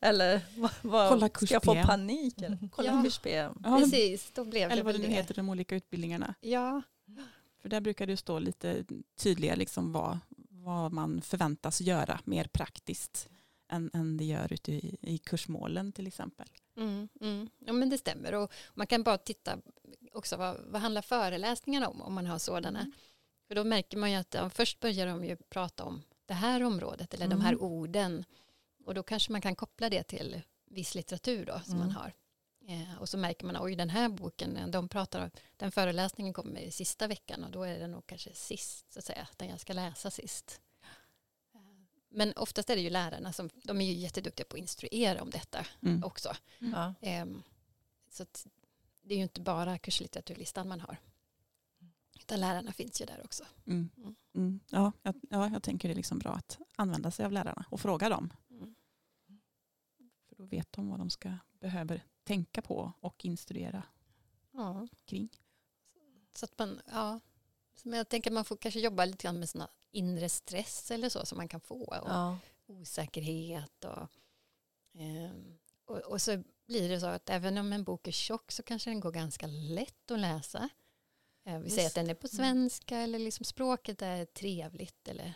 Eller 0.00 0.40
vad, 0.56 0.70
vad, 0.82 1.36
ska 1.36 1.54
jag 1.54 1.64
få 1.64 1.74
PM. 1.74 1.86
panik? 1.86 2.42
Eller? 2.42 2.68
Kolla 2.72 2.92
Ja. 2.92 3.02
kurs 3.02 3.18
PM. 3.18 3.60
Ja, 3.64 3.78
Precis, 3.78 4.30
då 4.34 4.44
blev 4.44 4.70
eller 4.70 4.82
vad 4.82 4.94
det 4.94 4.98
nu 4.98 5.08
heter, 5.08 5.34
de 5.34 5.48
olika 5.48 5.76
utbildningarna. 5.76 6.34
Ja, 6.40 6.82
För 7.62 7.68
där 7.68 7.80
brukar 7.80 8.06
det 8.06 8.16
stå 8.16 8.38
lite 8.38 8.84
tydligare 9.16 9.56
liksom 9.56 9.92
vad, 9.92 10.18
vad 10.48 10.92
man 10.92 11.20
förväntas 11.20 11.80
göra 11.80 12.20
mer 12.24 12.44
praktiskt 12.44 13.28
än, 13.68 13.90
än 13.94 14.16
det 14.16 14.24
gör 14.24 14.52
ute 14.52 14.72
i, 14.72 14.96
i 15.00 15.18
kursmålen 15.18 15.92
till 15.92 16.06
exempel. 16.06 16.46
mm, 16.76 17.08
mm. 17.20 17.48
ja, 17.58 17.72
men 17.72 17.90
det 17.90 17.98
stämmer. 17.98 18.34
Och 18.34 18.52
man 18.74 18.86
kan 18.86 19.02
bara 19.02 19.18
titta 19.18 19.58
också 20.12 20.36
vad, 20.36 20.56
vad 20.66 20.80
handlar 20.80 21.02
föreläsningarna 21.02 21.88
om, 21.88 22.02
om 22.02 22.14
man 22.14 22.26
har 22.26 22.38
sådana. 22.38 22.92
För 23.48 23.54
då 23.54 23.64
märker 23.64 23.96
man 23.96 24.10
ju 24.10 24.16
att 24.16 24.34
ja, 24.34 24.50
först 24.50 24.80
börjar 24.80 25.06
de 25.06 25.24
ju 25.24 25.36
prata 25.36 25.84
om 25.84 26.02
det 26.26 26.34
här 26.34 26.62
området 26.62 27.14
eller 27.14 27.28
de 27.28 27.40
här 27.40 27.52
Mm. 27.52 27.64
orden. 27.64 28.24
Och 28.84 28.94
då 28.94 29.02
kanske 29.02 29.32
man 29.32 29.40
kan 29.40 29.56
koppla 29.56 29.90
det 29.90 30.02
till 30.02 30.42
viss 30.64 30.94
litteratur 30.94 31.46
då 31.46 31.60
som 31.64 31.74
Mm. 31.74 31.86
man 31.86 31.90
har. 31.96 32.12
Eh, 32.68 32.98
och 33.00 33.08
så 33.08 33.18
märker 33.18 33.46
man, 33.46 33.56
oj 33.60 33.76
den 33.76 33.90
här 33.90 34.08
boken, 34.08 34.56
eh, 34.56 34.66
de 34.68 34.88
pratar, 34.88 35.30
den 35.56 35.72
föreläsningen 35.72 36.32
kommer 36.32 36.60
i 36.60 36.70
sista 36.70 37.06
veckan 37.06 37.44
och 37.44 37.50
då 37.50 37.62
är 37.62 37.78
det 37.78 37.86
nog 37.86 38.06
kanske 38.06 38.34
sist, 38.34 38.92
så 38.92 38.98
att 38.98 39.04
säga, 39.04 39.28
den 39.36 39.48
jag 39.48 39.60
ska 39.60 39.72
läsa 39.72 40.10
sist. 40.10 40.60
Eh, 41.54 41.60
Men 42.08 42.32
oftast 42.36 42.70
är 42.70 42.76
det 42.76 42.82
ju 42.82 42.90
lärarna 42.90 43.32
som, 43.32 43.50
de 43.54 43.80
är 43.80 43.84
ju 43.86 43.92
jätteduktiga 43.92 44.46
på 44.46 44.56
att 44.56 44.60
instruera 44.60 45.22
om 45.22 45.30
detta 45.30 45.66
Mm. 45.82 46.04
också. 46.04 46.36
Ja. 46.58 46.94
Ehm, 47.00 47.42
så 48.10 48.22
att 48.22 48.46
det 49.02 49.14
är 49.14 49.18
ju 49.18 49.22
inte 49.22 49.40
bara 49.40 49.78
kurslitteraturlistan 49.78 50.68
man 50.68 50.80
har. 50.80 50.96
Utan 52.24 52.40
lärarna 52.40 52.72
finns 52.72 53.00
ju 53.00 53.04
där 53.04 53.20
också. 53.24 53.44
Mm. 53.66 53.90
Mm. 53.96 54.14
Mm. 54.34 54.60
Ja, 54.70 54.92
jag, 55.02 55.14
ja, 55.30 55.48
jag 55.52 55.62
tänker 55.62 55.88
det 55.88 55.92
är 55.92 55.96
liksom 55.96 56.18
bra 56.18 56.32
att 56.32 56.58
använda 56.76 57.10
sig 57.10 57.26
av 57.26 57.32
lärarna 57.32 57.64
och 57.70 57.80
fråga 57.80 58.08
dem. 58.08 58.32
Mm. 58.50 58.74
För 60.28 60.36
då 60.36 60.44
vet 60.44 60.72
de 60.72 60.88
vad 60.88 60.98
de 60.98 61.10
ska, 61.10 61.32
behöver 61.60 62.04
tänka 62.24 62.62
på 62.62 62.92
och 63.00 63.24
instruera 63.24 63.82
Ja. 64.52 64.88
kring. 65.04 65.28
Så 66.34 66.44
att 66.44 66.58
man, 66.58 66.80
ja. 66.86 67.20
Men 67.82 67.96
jag 67.98 68.08
tänker 68.08 68.30
att 68.30 68.34
man 68.34 68.44
får 68.44 68.56
kanske 68.56 68.80
jobba 68.80 69.04
lite 69.04 69.22
grann 69.22 69.38
med 69.38 69.48
såna 69.48 69.68
inre 69.90 70.28
stress 70.28 70.90
eller 70.90 71.08
så 71.08 71.26
som 71.26 71.38
man 71.38 71.48
kan 71.48 71.60
få. 71.60 71.84
Och 71.84 71.94
Ja. 72.10 72.38
osäkerhet 72.66 73.84
och, 73.84 74.08
ehm, 74.94 75.58
och, 75.84 75.98
och 75.98 76.22
så 76.22 76.42
blir 76.66 76.88
det 76.88 77.00
så 77.00 77.06
att 77.06 77.30
även 77.30 77.58
om 77.58 77.72
en 77.72 77.84
bok 77.84 78.08
är 78.08 78.12
tjock 78.12 78.52
så 78.52 78.62
kanske 78.62 78.90
den 78.90 79.00
går 79.00 79.12
ganska 79.12 79.46
lätt 79.46 80.10
att 80.10 80.18
läsa. 80.18 80.68
Eh, 81.44 81.58
Vi 81.58 81.70
säger 81.70 81.86
att 81.88 81.94
den 81.94 82.10
är 82.10 82.14
på 82.14 82.28
Mm. 82.32 82.36
svenska 82.36 82.98
eller 82.98 83.18
liksom 83.18 83.44
språket 83.44 84.02
är 84.02 84.24
trevligt 84.24 85.08
eller 85.08 85.34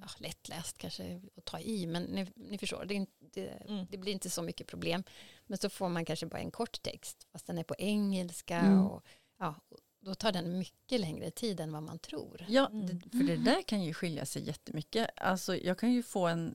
ja, 0.00 0.06
lättläst 0.18 0.78
kanske 0.78 1.20
att 1.36 1.44
ta 1.44 1.60
i. 1.60 1.86
Men 1.86 2.02
ni, 2.02 2.26
ni 2.36 2.58
förstår, 2.58 2.84
det, 2.84 2.94
inte, 2.94 3.42
Mm. 3.46 3.86
det 3.90 3.98
blir 3.98 4.12
inte 4.12 4.30
så 4.30 4.42
mycket 4.42 4.66
problem. 4.66 5.02
Men 5.46 5.58
så 5.58 5.68
får 5.70 5.88
man 5.88 6.04
kanske 6.04 6.26
bara 6.26 6.38
en 6.40 6.50
kort 6.50 6.82
text 6.82 7.26
fast 7.32 7.46
den 7.46 7.58
är 7.58 7.62
på 7.64 7.74
engelska. 7.78 8.56
Mm. 8.56 8.86
Och, 8.86 9.04
ja, 9.38 9.54
då 10.00 10.14
tar 10.14 10.32
den 10.32 10.58
mycket 10.58 11.00
längre 11.00 11.30
tid 11.30 11.60
än 11.60 11.72
vad 11.72 11.82
man 11.82 11.98
tror. 11.98 12.44
Ja, 12.48 12.68
Mm. 12.68 12.86
det, 12.86 13.10
för 13.10 13.24
det 13.24 13.36
där 13.36 13.62
kan 13.62 13.82
ju 13.82 13.94
skilja 13.94 14.26
sig 14.26 14.42
jättemycket. 14.46 15.08
Alltså, 15.16 15.56
jag 15.56 15.78
kan 15.78 15.92
ju 15.92 16.02
få 16.02 16.26
en 16.26 16.54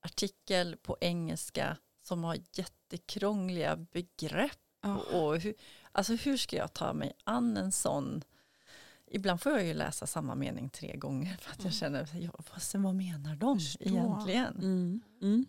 artikel 0.00 0.76
på 0.76 0.96
engelska 1.00 1.76
som 2.02 2.24
har 2.24 2.38
jättekrångliga 2.52 3.76
begrepp. 3.76 4.58
Och, 4.82 5.22
och 5.26 5.40
hur, 5.40 5.54
alltså, 5.92 6.14
hur 6.14 6.36
ska 6.36 6.56
jag 6.56 6.72
ta 6.72 6.92
mig 6.92 7.12
an 7.24 7.56
en 7.56 7.72
sån? 7.72 8.22
Ibland 9.10 9.40
får 9.42 9.52
jag 9.52 9.64
ju 9.64 9.74
läsa 9.74 10.06
samma 10.06 10.34
mening 10.34 10.70
tre 10.70 10.96
gånger 10.96 11.36
för 11.40 11.50
att 11.50 11.56
jag 11.58 11.64
Mm. 11.64 11.72
känner, 11.72 12.08
ja, 12.20 12.30
vad, 12.36 12.82
vad 12.82 12.94
menar 12.94 13.36
de 13.36 13.58
Förstå. 13.60 13.84
egentligen? 13.84 14.54
Mm. 14.56 15.00
Mm. 15.22 15.46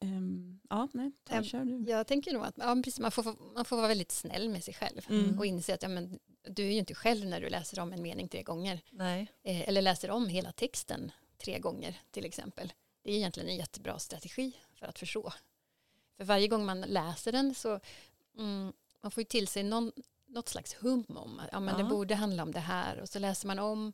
Ehm, 0.00 0.60
ja, 0.70 0.88
nej, 0.92 1.12
ta, 1.24 1.34
Ehm, 1.34 1.44
kör 1.44 1.64
du. 1.64 1.90
Jag 1.90 2.06
tänker 2.06 2.32
nog 2.32 2.44
att 2.44 2.54
ja, 2.58 2.74
precis, 2.84 3.00
man, 3.00 3.10
får, 3.10 3.54
man 3.54 3.64
får 3.64 3.76
vara 3.76 3.88
väldigt 3.88 4.12
snäll 4.12 4.48
med 4.48 4.64
sig 4.64 4.74
själv 4.74 5.00
Mm. 5.10 5.38
och 5.38 5.46
inse 5.46 5.74
att 5.74 5.82
ja, 5.82 5.88
men, 5.88 6.18
du 6.42 6.62
är 6.66 6.70
ju 6.72 6.78
inte 6.78 6.94
själv 6.94 7.26
när 7.26 7.40
du 7.40 7.48
läser 7.48 7.80
om 7.80 7.92
en 7.92 8.02
mening 8.02 8.28
tre 8.28 8.42
gånger 8.42 8.80
Nej. 8.90 9.32
eh, 9.42 9.68
eller 9.68 9.82
läser 9.82 10.10
om 10.10 10.28
hela 10.28 10.52
texten 10.52 11.12
tre 11.44 11.58
gånger 11.58 12.00
till 12.10 12.24
exempel. 12.24 12.72
Det 13.02 13.12
är 13.12 13.16
egentligen 13.16 13.48
en 13.48 13.56
jättebra 13.56 13.98
strategi 13.98 14.52
för 14.74 14.86
att 14.86 14.98
förstå. 14.98 15.32
För 16.16 16.24
varje 16.24 16.48
gång 16.48 16.66
man 16.66 16.80
läser 16.80 17.32
den 17.32 17.54
så 17.54 17.80
mm, 18.38 18.72
man 19.02 19.10
får 19.10 19.20
ju 19.20 19.24
till 19.24 19.48
sig 19.48 19.62
någon, 19.62 19.92
något 20.26 20.48
slags 20.48 20.74
hum 20.74 21.04
om 21.08 21.38
att 21.38 21.48
ja, 21.52 21.60
men 21.60 21.74
Ja. 21.78 21.82
det 21.84 21.90
borde 21.90 22.14
handla 22.14 22.42
om 22.42 22.52
det 22.52 22.60
här 22.60 23.00
och 23.00 23.08
så 23.08 23.18
läser 23.18 23.46
man 23.46 23.58
om 23.58 23.92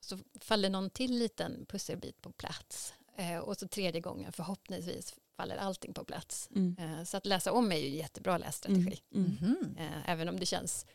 så 0.00 0.18
faller 0.40 0.70
någon 0.70 0.90
till 0.90 1.18
liten 1.18 1.66
pusselbit 1.68 2.20
på 2.20 2.32
plats 2.32 2.94
eh, 3.16 3.38
och 3.38 3.56
så 3.56 3.68
tredje 3.68 4.00
gången 4.00 4.32
förhoppningsvis 4.32 5.14
faller 5.36 5.56
allting 5.56 5.94
på 5.94 6.04
plats. 6.04 6.48
Mm. 6.54 6.76
Eh, 6.78 7.04
Så 7.04 7.16
att 7.16 7.26
läsa 7.26 7.52
om 7.52 7.72
är 7.72 7.76
ju 7.76 7.86
en 7.86 7.94
jättebra 7.94 8.38
lässtrategi. 8.38 9.00
Mm. 9.14 9.36
Mm. 9.40 9.56
Mhm. 9.60 9.76
Eh, 9.78 10.10
Även 10.10 10.28
om 10.28 10.38
det 10.40 10.46
känns 10.46 10.86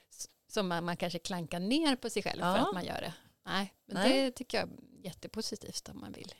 som 0.47 0.67
man, 0.67 0.85
man 0.85 0.97
kanske 0.97 1.19
klankar 1.19 1.59
ner 1.59 1.95
på 1.95 2.09
sig 2.09 2.23
själv 2.23 2.41
för 2.41 2.47
Ja. 2.57 2.67
att 2.67 2.73
man 2.73 2.85
gör 2.85 3.01
det. 3.01 3.13
Nej, 3.45 3.73
men 3.85 3.95
Nej. 3.95 4.21
det 4.21 4.31
tycker 4.31 4.57
jag 4.59 4.69
är 4.69 5.05
jättepositivt 5.05 5.89
om 5.89 5.99
man 5.99 6.11
vill. 6.11 6.33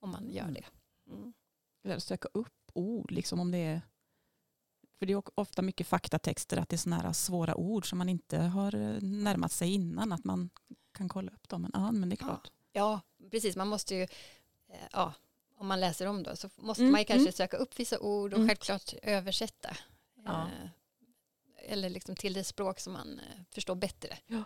Om 0.00 0.10
man 0.10 0.30
gör 0.30 0.42
Mm. 0.42 0.54
det. 0.54 0.64
Mm. 1.12 1.32
Eller 1.84 1.98
söka 1.98 2.28
upp 2.34 2.70
ord, 2.72 3.10
liksom 3.10 3.40
om 3.40 3.50
det 3.50 3.58
är 3.58 3.82
för 4.98 5.06
det 5.06 5.12
är 5.12 5.22
ofta 5.34 5.62
mycket 5.62 5.86
faktatexter, 5.86 6.56
att 6.56 6.68
det 6.68 6.76
är 6.76 6.78
sådana 6.78 7.02
här 7.02 7.12
svåra 7.12 7.54
ord 7.54 7.88
som 7.88 7.98
man 7.98 8.08
inte 8.08 8.38
har 8.38 8.74
eh, 8.74 9.00
närmat 9.02 9.52
sig 9.52 9.74
innan, 9.74 10.12
att 10.12 10.24
man 10.24 10.50
kan 10.92 11.08
kolla 11.08 11.32
upp 11.32 11.48
dem. 11.48 11.62
Men, 11.62 11.70
ja, 11.74 11.92
men 11.92 12.08
det 12.08 12.14
är 12.14 12.16
klart. 12.16 12.50
Ja, 12.72 13.00
precis. 13.30 13.56
Man 13.56 13.68
måste 13.68 13.94
ju, 13.94 14.02
eh, 14.02 14.76
ja, 14.92 15.12
om 15.56 15.66
man 15.66 15.80
läser 15.80 16.06
om 16.06 16.22
då 16.22 16.36
så 16.36 16.50
måste 16.56 16.82
Mm, 16.82 16.92
man 16.92 17.00
ju 17.00 17.04
kanske 17.04 17.20
mm. 17.22 17.32
söka 17.32 17.56
upp 17.56 17.80
vissa 17.80 17.98
ord 17.98 18.32
och 18.32 18.38
Mm. 18.38 18.48
självklart 18.48 18.94
översätta. 19.02 19.76
Ja. 20.24 20.42
Eh, 20.42 20.68
Eller 21.68 21.90
liksom 21.90 22.16
till 22.16 22.32
det 22.32 22.44
språk 22.44 22.80
som 22.80 22.92
man 22.92 23.20
förstår 23.50 23.74
bättre. 23.74 24.18
Ja. 24.26 24.42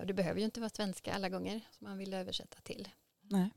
Och 0.00 0.06
det 0.06 0.14
behöver 0.14 0.38
ju 0.40 0.44
inte 0.44 0.60
vara 0.60 0.70
svenska 0.70 1.14
alla 1.14 1.28
gånger 1.28 1.60
som 1.70 1.86
man 1.88 1.98
vill 1.98 2.14
översätta 2.14 2.60
till. 2.62 2.88
Nej. 3.20 3.50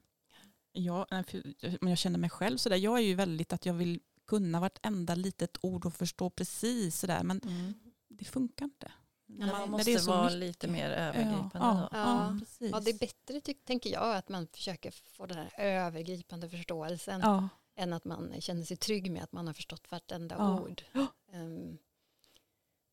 För, 1.27 1.77
men 1.82 1.89
jag 1.89 1.98
känner 1.98 2.20
mig 2.20 2.29
själv 2.29 2.58
sådär, 2.58 2.75
jag 2.77 2.98
är 2.98 3.01
ju 3.03 3.15
väldigt 3.15 3.53
att 3.53 3.65
jag 3.65 3.74
vill 3.74 4.00
kunna 4.27 4.60
vartenda 4.60 5.15
litet 5.15 5.58
ord 5.62 5.86
och 5.86 5.94
förstå 5.94 6.29
precis 6.29 7.00
sådär, 7.00 7.24
men 7.24 7.39
Mm. 7.44 7.74
det 8.08 8.25
funkar 8.25 8.65
inte. 8.65 8.91
När 9.27 9.51
Man 9.51 9.70
måste 9.72 9.91
det 9.91 9.96
är 9.96 10.00
så 10.00 10.12
vara 10.12 10.24
mycket. 10.24 10.39
lite 10.39 10.67
mer 10.67 10.89
Ja, 10.89 10.96
övergripande. 10.96 11.50
ja, 11.53 11.88
då. 11.91 11.98
ja, 11.98 12.29
Ja. 12.34 12.39
precis. 12.39 12.72
Ja, 12.72 12.79
det 12.79 12.91
är 12.91 13.00
bättre 13.00 13.41
ty- 13.41 13.53
tänker 13.53 13.89
jag 13.89 14.15
att 14.15 14.29
man 14.29 14.48
försöker 14.48 14.91
få 14.91 15.25
den 15.25 15.38
här 15.38 15.51
övergripande 15.58 16.50
förståelsen 16.50 17.22
Ja, 17.22 17.50
än 17.75 17.94
att 17.94 18.05
man 18.05 18.41
känner 18.41 18.63
sig 18.65 18.77
trygg 18.77 19.12
med 19.12 19.24
att 19.24 19.32
man 19.32 19.48
har 19.48 19.53
förstått 19.53 19.91
vartenda 19.91 20.36
Ja. 20.38 20.60
ord. 20.62 20.84
Ja. 20.91 21.08
Ehm, 21.32 21.77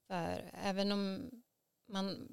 för 0.07 0.51
även 0.53 0.93
om 0.93 1.31
man, 1.89 2.29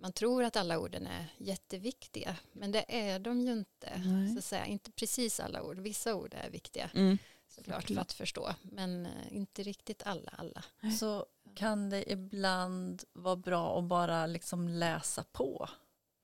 man 0.00 0.12
tror 0.12 0.44
att 0.44 0.56
alla 0.56 0.78
orden 0.78 1.06
är 1.06 1.26
jätteviktiga, 1.38 2.36
men 2.52 2.72
det 2.72 2.84
är 2.88 3.18
de 3.18 3.40
ju 3.40 3.52
inte. 3.52 4.02
Nej. 4.04 4.32
Så 4.32 4.38
att 4.38 4.44
säga. 4.44 4.66
Inte 4.66 4.90
precis 4.92 5.40
alla 5.40 5.62
ord, 5.62 5.78
vissa 5.78 6.14
ord 6.14 6.34
är 6.34 6.50
viktiga 6.50 6.90
mm. 6.94 7.18
Såklart 7.54 7.86
för 7.86 8.00
att 8.00 8.12
förstå, 8.12 8.54
men 8.62 9.06
eh, 9.06 9.12
inte 9.30 9.62
riktigt 9.62 10.02
alla. 10.06 10.30
alla. 10.36 10.64
Så 10.98 11.26
kan 11.54 11.90
det 11.90 12.12
ibland 12.12 13.04
vara 13.12 13.36
bra 13.36 13.78
att 13.78 13.84
bara 13.84 14.26
liksom 14.26 14.68
läsa 14.68 15.24
på. 15.32 15.68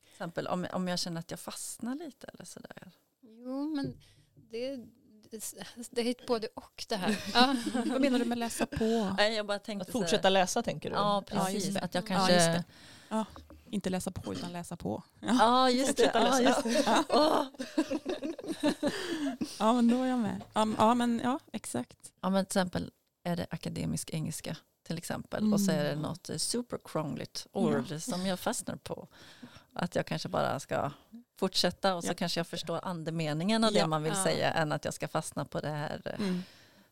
Till 0.02 0.10
exempel 0.10 0.46
om, 0.46 0.66
om 0.72 0.88
jag 0.88 0.98
känner 0.98 1.20
att 1.20 1.30
jag 1.30 1.40
fastnar 1.40 1.94
lite 1.94 2.26
eller 2.26 2.44
sådär. 2.44 2.90
Jo, 3.20 3.74
men 3.76 3.94
det, 4.34 4.76
det, 5.30 5.42
det 5.90 6.00
är 6.00 6.10
ett 6.10 6.26
både 6.26 6.48
och 6.54 6.84
det 6.88 6.96
här. 6.96 7.24
Ja. 7.34 7.56
Vad 7.86 8.00
menar 8.00 8.18
du 8.18 8.24
med 8.24 8.38
läsa 8.38 8.66
på? 8.66 9.14
Nej, 9.16 9.34
jag 9.34 9.46
bara 9.46 9.58
tänkte 9.58 9.82
Att 9.86 9.92
fortsätta 9.92 10.28
läsa 10.28 10.62
tänker 10.62 10.90
du? 10.90 10.96
Ja, 10.96 11.24
Ja, 11.30 11.36
precis. 11.44 11.64
just 11.64 11.74
det. 11.74 11.80
att 11.80 11.94
jag 11.94 12.04
Ja, 12.04 12.06
kanske... 12.06 12.34
just 12.34 12.46
det. 12.46 12.64
Ja, 13.08 13.24
inte 13.70 13.90
läsa 13.90 14.10
på 14.10 14.32
utan 14.32 14.52
läsa 14.52 14.76
på. 14.76 15.02
Ja, 15.20 15.28
Ja, 15.38 15.70
just 15.70 15.96
det. 15.96 16.10
Ja, 16.14 16.20
läsa. 16.20 16.42
just 16.42 16.62
det. 16.62 16.84
Ja 19.58 19.72
men 19.72 19.88
då 19.88 20.02
är 20.02 20.06
jag 20.08 20.18
med. 20.18 20.40
Ja, 20.52 20.62
m- 20.62 20.74
ja 20.78 20.94
men 20.94 21.20
ja, 21.24 21.38
exakt. 21.52 22.12
Ja, 22.20 22.30
men 22.30 22.44
till 22.44 22.58
exempel 22.58 22.90
är 23.24 23.36
det 23.36 23.46
akademisk 23.50 24.10
engelska 24.10 24.56
till 24.82 24.98
exempel 24.98 25.52
och 25.52 25.60
så 25.60 25.72
är 25.72 25.84
det 25.84 25.90
Mm. 25.90 26.02
något 26.02 26.30
superkrångligt 26.36 27.46
ord 27.52 28.00
som 28.00 28.26
jag 28.26 28.40
fastnar 28.40 28.76
på. 28.76 29.08
Att 29.72 29.94
jag 29.94 30.06
kanske 30.06 30.28
bara 30.28 30.60
ska 30.60 30.90
fortsätta 31.38 31.94
och 31.94 32.04
så 32.04 32.10
Ja. 32.10 32.14
kanske 32.14 32.40
jag 32.40 32.46
förstår 32.46 32.80
andemeningen 32.82 33.64
av 33.64 33.72
det 33.72 33.78
Ja. 33.78 33.86
man 33.86 34.02
vill 34.02 34.12
Ja. 34.16 34.24
säga 34.24 34.52
än 34.52 34.72
att 34.72 34.84
jag 34.84 34.94
ska 34.94 35.08
fastna 35.08 35.44
på 35.44 35.60
det 35.60 35.68
här 35.68 36.00
eh, 36.04 36.20
Mm. 36.26 36.42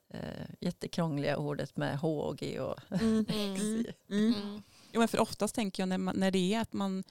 eh, 0.08 0.46
jättekrångliga 0.60 1.36
ordet 1.36 1.76
med 1.76 1.98
H 1.98 2.20
och 2.20 2.36
G 2.36 2.60
och 2.60 2.78
Mm. 2.90 3.20
X. 3.28 3.62
Mm. 3.62 3.84
Mm. 4.10 4.62
Jo, 4.92 4.98
men 4.98 5.08
för 5.08 5.18
oftast 5.20 5.54
tänker 5.54 5.82
jag 5.82 5.88
när, 5.88 5.98
man, 5.98 6.16
när 6.18 6.30
det 6.30 6.54
är 6.54 6.60
att 6.60 6.72
man 6.72 7.04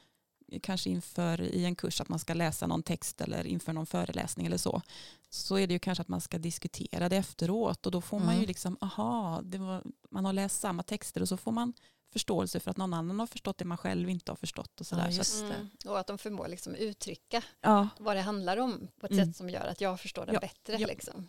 kanske 0.61 0.89
inför 0.89 1.41
i 1.41 1.65
en 1.65 1.75
kurs 1.75 2.01
att 2.01 2.09
man 2.09 2.19
ska 2.19 2.33
läsa 2.33 2.67
någon 2.67 2.83
text 2.83 3.21
eller 3.21 3.47
inför 3.47 3.73
någon 3.73 3.85
föreläsning 3.85 4.45
eller 4.45 4.57
så 4.57 4.81
så 5.29 5.55
är 5.57 5.67
det 5.67 5.73
ju 5.73 5.79
kanske 5.79 6.01
att 6.01 6.07
man 6.07 6.21
ska 6.21 6.37
diskutera 6.37 7.09
det 7.09 7.17
efteråt 7.17 7.85
och 7.85 7.91
då 7.91 8.01
får 8.01 8.19
man 8.19 8.27
Mm. 8.29 8.41
ju 8.41 8.45
liksom 8.47 8.77
aha, 8.81 9.41
det 9.43 9.57
var, 9.57 9.83
man 10.09 10.25
har 10.25 10.33
läst 10.33 10.59
samma 10.59 10.83
texter 10.83 11.21
och 11.21 11.27
så 11.29 11.37
får 11.37 11.51
man 11.51 11.73
förståelse 12.13 12.59
för 12.59 12.71
att 12.71 12.77
någon 12.77 12.93
annan 12.93 13.19
har 13.19 13.27
förstått 13.27 13.57
det 13.57 13.65
man 13.65 13.77
själv 13.77 14.09
inte 14.09 14.31
har 14.31 14.35
förstått 14.35 14.79
och 14.79 14.87
sådär. 14.87 15.05
Ja, 15.05 15.11
så 15.11 15.17
just 15.17 15.43
att, 15.43 15.49
det. 15.49 15.55
Mm. 15.55 15.69
Och 15.85 15.99
att 15.99 16.07
de 16.07 16.17
förmår 16.17 16.47
liksom 16.47 16.75
uttrycka 16.75 17.43
ja, 17.61 17.89
vad 17.99 18.15
det 18.15 18.21
handlar 18.21 18.57
om 18.57 18.87
på 18.99 19.05
ett 19.05 19.11
Mm. 19.11 19.25
sätt 19.25 19.35
som 19.37 19.49
gör 19.49 19.65
att 19.67 19.81
jag 19.81 19.99
förstår 19.99 20.25
det 20.25 20.33
Ja, 20.33 20.39
bättre. 20.39 20.77
ja. 20.77 20.87
Liksom. 20.87 21.27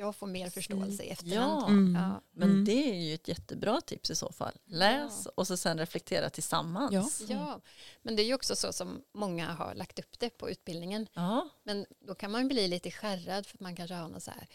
Jag 0.00 0.16
får 0.16 0.26
mer 0.26 0.50
förståelse 0.50 1.02
i 1.02 1.08
efterhand. 1.10 1.62
Ja, 1.62 1.68
Mm. 1.68 1.94
Ja. 2.02 2.20
men 2.30 2.50
Mm. 2.50 2.64
det 2.64 2.90
är 2.90 2.94
ju 3.08 3.14
ett 3.14 3.28
jättebra 3.28 3.80
tips 3.80 4.10
i 4.10 4.14
så 4.14 4.32
fall. 4.32 4.52
Läs 4.64 5.26
och 5.26 5.46
så 5.46 5.56
sen 5.56 5.78
reflektera 5.78 6.30
tillsammans. 6.30 7.22
Ja. 7.28 7.36
Ja, 7.36 7.60
men 8.02 8.16
det 8.16 8.22
är 8.22 8.24
ju 8.26 8.34
också 8.34 8.56
så 8.56 8.72
som 8.72 9.02
många 9.12 9.52
har 9.52 9.74
lagt 9.74 9.98
upp 9.98 10.18
det 10.18 10.30
på 10.38 10.50
utbildningen. 10.50 11.06
Ja. 11.14 11.48
Men 11.62 11.86
då 12.06 12.14
kan 12.14 12.30
man 12.30 12.48
bli 12.48 12.68
lite 12.68 12.90
skärrad 12.90 13.46
för 13.46 13.56
att 13.56 13.60
man 13.60 13.76
kanske 13.76 13.94
har 13.94 14.08
något 14.08 14.22
så 14.22 14.30
här 14.30 14.46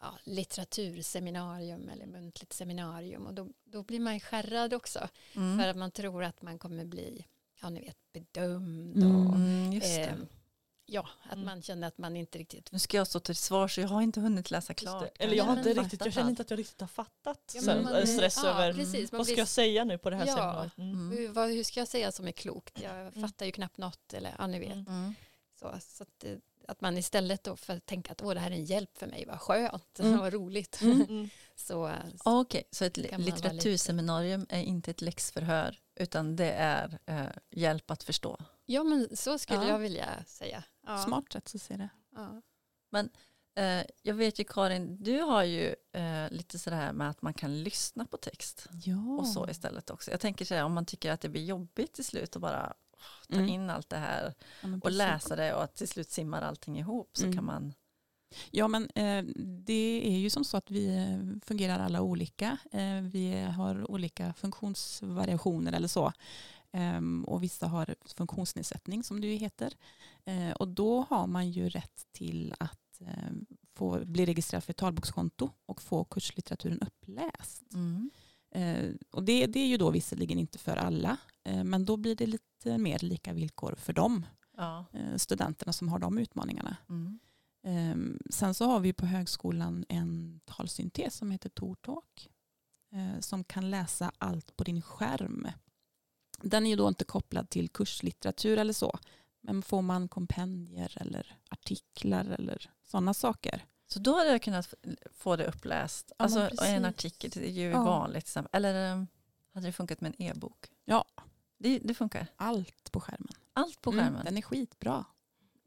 ja, 0.00 0.18
litteraturseminarium 0.24 1.88
eller 1.88 2.06
muntligt 2.06 2.52
seminarium 2.52 3.26
och 3.26 3.34
då, 3.34 3.48
då 3.64 3.82
blir 3.82 4.00
man 4.00 4.20
skärrad 4.20 4.74
också 4.74 5.08
Mm. 5.36 5.58
för 5.58 5.68
att 5.68 5.76
man 5.76 5.90
tror 5.90 6.24
att 6.24 6.42
man 6.42 6.58
kommer 6.58 6.84
bli 6.84 7.26
ja 7.60 7.70
ni 7.70 7.80
vet, 7.80 7.96
bedömd 8.12 8.96
Mm. 8.96 9.26
och 9.26 9.34
Mm, 9.36 9.72
just 9.72 9.86
det. 9.86 10.02
eh, 10.02 10.14
ja, 10.86 11.08
att 11.24 11.32
Mm. 11.32 11.44
man 11.46 11.62
känner 11.62 11.88
att 11.88 11.98
man 11.98 12.16
inte 12.16 12.38
riktigt 12.38 12.72
Nu 12.72 12.78
ska 12.78 12.96
jag 12.96 13.06
stå 13.06 13.20
till 13.20 13.36
svar 13.36 13.68
så 13.68 13.80
jag 13.80 13.88
har 13.88 14.02
inte 14.02 14.20
hunnit 14.20 14.50
läsa 14.50 14.74
klart. 14.74 15.02
det. 15.18 15.24
Eller 15.24 15.34
jag, 15.36 15.44
Ja, 15.46 15.50
har 15.50 15.56
inte 15.56 15.72
riktigt, 15.74 16.04
jag 16.04 16.14
känner 16.14 16.30
inte 16.30 16.42
att 16.42 16.50
jag 16.50 16.58
riktigt 16.58 16.80
har 16.80 16.88
fattat. 16.88 17.52
Ja, 17.54 17.60
så, 17.62 17.70
här, 17.70 17.80
man- 17.82 18.06
stress 18.06 18.40
ja, 18.42 18.48
över 18.50 18.72
precis, 18.72 19.12
vad 19.12 19.26
ska 19.26 19.32
blir- 19.34 19.38
jag 19.38 19.48
säga 19.48 19.84
nu 19.84 19.98
på 19.98 20.10
det 20.10 20.16
här 20.16 20.26
Ja. 20.26 20.34
seminariet. 20.36 20.78
Mm. 20.78 20.90
Mm. 20.92 21.18
hur, 21.18 21.28
vad, 21.28 21.48
hur 21.50 21.64
ska 21.64 21.80
jag 21.80 21.88
säga 21.88 22.12
som 22.12 22.28
är 22.28 22.32
klokt? 22.32 22.80
Jag 22.82 23.14
fattar 23.14 23.46
ju 23.46 23.52
knappt 23.52 23.78
något 23.78 24.12
eller 24.14 24.34
ja, 24.38 24.46
ni 24.46 24.58
vet. 24.58 24.72
Mm. 24.72 24.86
Mm. 24.88 25.14
Så, 25.60 25.74
så 25.80 26.02
att, 26.02 26.24
eh, 26.24 26.32
att 26.68 26.80
man 26.80 26.98
istället 26.98 27.44
då 27.44 27.56
för 27.56 27.76
att 27.76 27.86
tänka 27.86 28.12
att 28.12 28.22
Åh, 28.22 28.34
det 28.34 28.40
här 28.40 28.50
är 28.50 28.54
en 28.54 28.64
hjälp 28.64 28.98
för 28.98 29.06
mig, 29.06 29.24
vad 29.28 29.40
skönt, 29.40 29.98
Mm. 30.00 30.18
vad 30.18 30.32
roligt. 30.32 30.80
Mm. 30.82 31.00
Mm. 31.08 31.28
så, 31.56 31.86
eh, 31.88 31.94
Ah, 32.24 32.40
Okej, 32.40 32.62
så 32.70 32.84
ett 32.84 32.96
litteraturseminarium 32.96 34.46
är 34.48 34.60
inte 34.62 34.90
ett 34.90 35.00
läxförhör 35.00 35.78
utan 35.94 36.36
det 36.36 36.50
är 36.52 36.98
eh, 37.06 37.26
hjälp 37.50 37.90
att 37.90 38.02
förstå. 38.02 38.38
Ja 38.66 38.84
men 38.84 39.16
så 39.16 39.38
skulle 39.38 39.62
Ja. 39.62 39.68
jag 39.68 39.78
vilja 39.78 40.24
säga. 40.26 40.64
Ja. 40.86 40.98
Smart 40.98 41.32
sätt 41.32 41.50
att 41.54 41.60
se 41.62 41.76
det. 41.76 41.88
Ja. 42.14 42.42
Eh, 43.56 43.84
jag 44.02 44.14
vet 44.14 44.38
ju 44.40 44.44
Karin, 44.44 45.02
du 45.02 45.20
har 45.20 45.42
ju 45.44 45.74
eh, 45.92 46.30
lite 46.30 46.58
sådär 46.58 46.92
med 46.92 47.10
att 47.10 47.22
man 47.22 47.34
kan 47.34 47.62
lyssna 47.62 48.06
på 48.06 48.16
text 48.16 48.68
Ja. 48.84 49.16
och 49.18 49.26
så 49.28 49.48
istället 49.50 49.90
också. 49.90 50.10
Jag 50.10 50.20
tänker 50.20 50.44
så 50.44 50.54
här, 50.54 50.64
om 50.64 50.72
man 50.72 50.86
tycker 50.86 51.12
att 51.12 51.20
det 51.20 51.28
blir 51.28 51.44
jobbigt 51.44 51.92
till 51.92 52.04
slut 52.04 52.36
att 52.36 52.42
bara 52.42 52.74
ta 53.28 53.34
Mm. 53.36 53.48
in 53.48 53.70
allt 53.70 53.88
det 53.88 53.96
här 53.96 54.34
men 54.62 54.80
och 54.82 54.90
läsa 54.90 55.36
det 55.36 55.54
och 55.54 55.62
att 55.64 55.74
till 55.74 55.88
slut 55.88 56.10
simmar 56.10 56.42
allting 56.42 56.78
ihop 56.78 57.10
så 57.16 57.24
Mm. 57.24 57.36
kan 57.36 57.44
man 57.44 57.74
Ja 58.50 58.68
men 58.68 58.82
eh, 58.94 59.24
det 59.66 60.02
är 60.04 60.18
ju 60.18 60.30
som 60.30 60.44
så 60.44 60.56
att 60.56 60.70
vi 60.70 60.96
eh, 60.96 61.40
fungerar 61.46 61.78
alla 61.78 62.00
olika. 62.00 62.58
Eh, 62.72 63.00
vi 63.02 63.40
har 63.56 63.90
olika 63.90 64.32
funktionsvariationer 64.34 65.72
eller 65.72 65.88
så. 65.88 66.12
Ehm, 66.76 67.24
och 67.24 67.42
vissa 67.42 67.66
har 67.66 67.94
funktionsnedsättning 68.16 69.02
som 69.04 69.20
det 69.20 69.26
ju 69.26 69.36
heter. 69.36 69.72
Eh, 70.24 70.50
och 70.50 70.68
då 70.68 71.00
har 71.10 71.26
man 71.26 71.50
ju 71.50 71.68
rätt 71.68 72.06
till 72.12 72.54
att 72.58 73.00
eh, 73.00 73.32
få 73.74 74.04
bli 74.04 74.26
registrerad 74.26 74.64
för 74.64 74.72
ett 74.72 74.76
talbokskonto 74.76 75.50
och 75.66 75.82
få 75.82 76.04
kurslitteraturen 76.04 76.78
uppläst. 76.80 77.62
Eh, 78.50 78.90
och 79.10 79.24
det, 79.24 79.46
det 79.46 79.60
är 79.60 79.66
ju 79.66 79.76
då 79.76 79.90
visserligen 79.90 80.38
inte 80.38 80.58
för 80.58 80.76
alla, 80.76 81.16
eh, 81.44 81.64
men 81.64 81.84
då 81.84 81.96
blir 81.96 82.16
det 82.16 82.26
lite 82.26 82.78
mer 82.78 82.98
lika 82.98 83.32
villkor 83.32 83.74
för 83.78 83.92
de 83.92 84.26
Ja. 84.56 84.84
studenterna 85.16 85.72
som 85.72 85.88
har 85.88 85.98
de 85.98 86.18
utmaningarna. 86.18 86.76
Mm. 86.88 87.18
Ehm, 87.66 88.18
sen 88.30 88.54
så 88.54 88.64
har 88.64 88.80
vi 88.80 88.92
på 88.92 89.06
högskolan 89.06 89.84
en 89.88 90.40
talsyntes 90.44 91.14
som 91.16 91.30
heter 91.30 91.48
TorTalk 91.48 92.30
som 93.20 93.44
kan 93.44 93.70
läsa 93.70 94.12
allt 94.18 94.56
på 94.56 94.64
din 94.64 94.82
skärm. 94.82 95.48
Den 96.44 96.66
är 96.66 96.70
ju 96.70 96.76
då 96.76 96.88
inte 96.88 97.04
kopplad 97.04 97.50
till 97.50 97.68
kurslitteratur 97.68 98.58
eller 98.58 98.72
så. 98.72 98.98
Men 99.40 99.62
får 99.62 99.82
man 99.82 100.08
kompendier 100.08 100.96
eller 101.00 101.36
artiklar 101.48 102.24
eller 102.24 102.70
sådana 102.84 103.14
saker. 103.14 103.64
Så 103.86 103.98
då 103.98 104.16
hade 104.18 104.30
jag 104.30 104.42
kunnat 104.42 104.74
få 105.14 105.36
det 105.36 105.46
uppläst. 105.46 106.12
Ja, 106.18 106.24
alltså 106.24 106.50
en 106.64 106.84
artikel, 106.84 107.30
det 107.30 107.46
är 107.48 107.50
ju 107.52 107.68
Ja. 107.70 107.84
vanligt. 107.84 108.36
Eller 108.52 108.92
eh, 108.92 109.04
hade 109.54 109.66
det 109.66 109.72
funkat 109.72 110.00
med 110.00 110.14
en 110.18 110.22
e-bok? 110.22 110.66
Ja. 110.84 111.04
Det, 111.58 111.78
det 111.78 111.94
funkar. 111.94 112.26
Allt 112.36 112.92
på 112.92 113.00
skärmen. 113.00 113.32
Allt 113.52 113.80
på 113.82 113.90
Mm, 113.90 114.04
skärmen. 114.04 114.24
den 114.24 114.36
är 114.36 114.42
skitbra. 114.42 115.04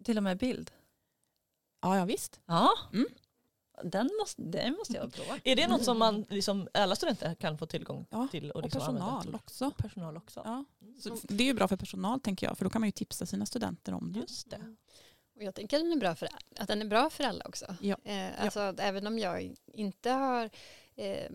Till 0.04 0.18
och 0.18 0.24
med 0.24 0.38
bild. 0.38 0.72
Ja, 1.82 1.98
ja 1.98 2.06
visst. 2.06 2.40
Ja. 2.46 2.70
Mm. 2.94 3.08
Den, 3.84 4.10
måste, 4.22 4.42
den 4.42 4.74
måste 4.74 4.94
jag 4.94 5.14
prova. 5.14 5.40
Är 5.44 5.56
det 5.56 5.68
något 5.68 5.84
som 5.84 6.00
man, 6.00 6.26
liksom, 6.30 6.68
alla 6.74 6.96
studenter 6.96 7.36
kan 7.36 7.58
få 7.58 7.66
tillgång 7.66 8.06
Ja, 8.10 8.28
till? 8.32 8.52
Och 8.52 8.64
liksom 8.64 8.82
använda 8.82 9.00
personal 9.06 9.24
till? 9.24 9.36
också. 9.36 9.72
Personal 9.72 10.18
också. 10.18 10.42
Ja. 10.46 10.66
Så 11.00 11.10
Mm. 11.10 11.20
det 11.24 11.44
är 11.44 11.46
ju 11.48 11.54
bra 11.54 11.68
för 11.68 11.78
personal 11.78 12.20
tänker 12.20 12.48
jag, 12.48 12.58
för 12.58 12.66
då 12.66 12.70
kan 12.70 12.82
man 12.82 12.88
ju 12.88 12.92
tipsa 12.92 13.26
sina 13.26 13.46
studenter 13.46 13.94
om 13.94 14.14
det. 14.14 14.20
Just 14.20 14.50
det. 14.50 14.76
Och 15.36 15.44
jag 15.44 15.56
tänker 15.56 15.78
att 15.78 15.84
den 15.84 15.92
är 15.92 15.98
bra 15.98 16.16
för, 16.16 16.30
att 16.60 16.68
den 16.68 16.82
är 16.82 16.86
bra 16.86 17.10
för 17.10 17.24
alla 17.24 17.46
också. 17.46 17.76
Ja. 17.82 17.98
Eh, 18.04 18.44
alltså, 18.44 18.60
att 18.60 18.80
Även 18.80 19.08
om 19.08 19.20
jag 19.20 19.56
inte 19.74 20.10
har 20.10 20.50
eh, 20.96 21.32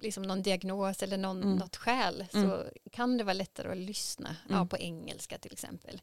liksom 0.00 0.22
någon 0.22 0.42
diagnos 0.42 1.02
eller 1.02 1.16
någon, 1.18 1.42
Mm. 1.42 1.56
något 1.56 1.76
skäl 1.76 2.24
så 2.32 2.64
kan 2.92 3.18
det 3.18 3.24
vara 3.24 3.34
lättare 3.34 3.70
att 3.72 3.76
lyssna 3.78 4.36
ja, 4.48 4.54
Mm. 4.54 4.68
på 4.68 4.78
engelska 4.78 5.38
till 5.38 5.52
exempel. 5.52 6.00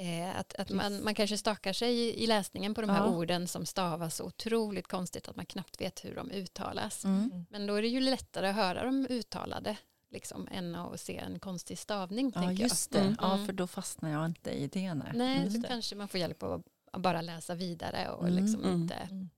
Eh, 0.00 0.38
att 0.38 0.54
att 0.54 0.70
man, 0.70 1.04
man 1.04 1.14
kanske 1.14 1.38
stakar 1.38 1.72
sig 1.72 1.94
i, 1.94 2.24
i 2.24 2.26
läsningen 2.26 2.74
på 2.74 2.80
de 2.80 2.90
här 2.90 3.06
Ja. 3.06 3.16
orden 3.16 3.48
som 3.48 3.66
stavas 3.66 4.16
så 4.16 4.24
otroligt 4.24 4.86
konstigt 4.88 5.28
att 5.28 5.36
man 5.36 5.46
knappt 5.46 5.80
vet 5.80 6.04
hur 6.04 6.14
de 6.14 6.30
uttalas. 6.30 7.04
Mm. 7.04 7.46
Men 7.50 7.66
då 7.66 7.74
är 7.74 7.82
det 7.82 7.88
ju 7.88 8.00
lättare 8.00 8.48
att 8.48 8.54
höra 8.56 8.84
dem 8.84 9.06
uttalade 9.10 9.76
liksom, 10.10 10.48
än 10.50 10.74
att 10.74 11.00
se 11.00 11.16
en 11.16 11.38
konstig 11.40 11.78
stavning. 11.78 12.32
Ja, 12.34 12.52
just 12.52 12.94
jag. 12.94 13.02
det. 13.02 13.06
Mm. 13.06 13.16
Ja, 13.20 13.46
för 13.46 13.52
då 13.52 13.66
fastnar 13.66 14.10
jag 14.10 14.26
inte 14.26 14.50
i 14.50 14.66
det. 14.66 14.94
Nej. 14.94 15.12
Nej, 15.14 15.42
Just 15.44 15.56
så 15.56 15.62
det. 15.62 15.68
kanske 15.68 15.96
man 15.96 16.08
får 16.08 16.20
hjälp 16.20 16.42
att 16.42 16.62
att 16.92 17.02
bara 17.02 17.20
läsa 17.20 17.54
vidare 17.54 18.10
och 18.10 18.28
Mm, 18.28 18.44
liksom 18.44 18.64
mm. 18.64 18.82
inte... 18.82 18.94
Mm. 18.94 19.28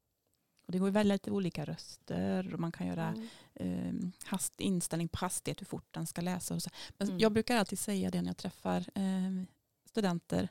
Och 0.67 0.73
det 0.73 0.79
går 0.79 1.05
lite 1.05 1.31
olika 1.31 1.65
röster 1.65 2.55
och 2.55 2.61
man 2.61 2.73
kan 2.73 2.87
göra 2.87 3.15
Mm. 3.57 4.03
eh, 4.05 4.11
hast, 4.25 4.61
inställning 4.61 5.09
på 5.09 5.19
hastighet, 5.19 5.61
hur 5.61 5.67
fort 5.67 5.87
den 5.91 6.07
ska 6.07 6.21
läsa. 6.21 6.55
Och 6.55 6.63
så. 6.63 6.71
Men 6.99 7.09
Mm. 7.09 7.19
Jag 7.21 7.33
brukar 7.33 7.57
alltid 7.57 7.79
säga 7.79 8.11
det 8.11 8.23
när 8.23 8.29
jag 8.29 8.37
träffar 8.37 8.79
eh, 8.95 9.45
studenter, 9.91 10.49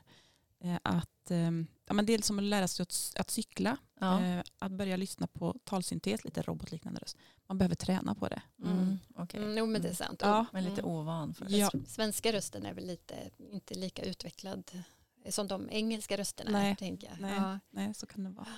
eh, 0.60 0.76
att 0.82 1.30
eh, 1.30 1.50
ja, 1.86 1.94
men 1.94 2.06
det 2.06 2.12
är 2.12 2.22
som 2.22 2.38
att 2.38 2.44
lära 2.44 2.68
sig 2.68 2.82
att, 2.82 3.12
att 3.16 3.30
cykla, 3.30 3.76
Ja. 4.00 4.20
eh, 4.22 4.42
att 4.58 4.72
börja 4.72 4.96
lyssna 4.96 5.26
på 5.26 5.56
talsyntes, 5.64 6.24
lite 6.24 6.42
robotliknande 6.42 7.00
röst. 7.00 7.16
Man 7.46 7.58
behöver 7.58 7.74
träna 7.74 8.14
på 8.14 8.28
det. 8.28 8.42
Mm. 8.64 8.98
okej. 9.16 9.42
Mm, 9.42 9.58
jo, 9.58 9.66
men 9.66 9.82
det 9.82 9.88
är 9.88 9.94
sant. 9.94 10.20
Ja. 10.22 10.46
Men 10.52 10.64
lite 10.64 10.80
Mm. 10.80 10.92
ovan 10.92 11.34
för 11.34 11.46
Ja. 11.50 11.70
Svenska 11.86 12.32
rösten 12.32 12.66
är 12.66 12.74
väl 12.74 12.86
lite, 12.86 13.14
inte 13.38 13.74
lika 13.74 14.02
utvecklad 14.02 14.70
som 15.28 15.48
de 15.48 15.68
engelska 15.70 16.16
rösterna. 16.18 16.50
Nej, 16.50 16.76
Tänker 16.76 17.08
jag. 17.08 17.20
nej. 17.20 17.34
Ja. 17.36 17.58
Nej, 17.70 17.94
så 17.94 18.06
kan 18.06 18.24
det 18.24 18.30
vara. 18.30 18.48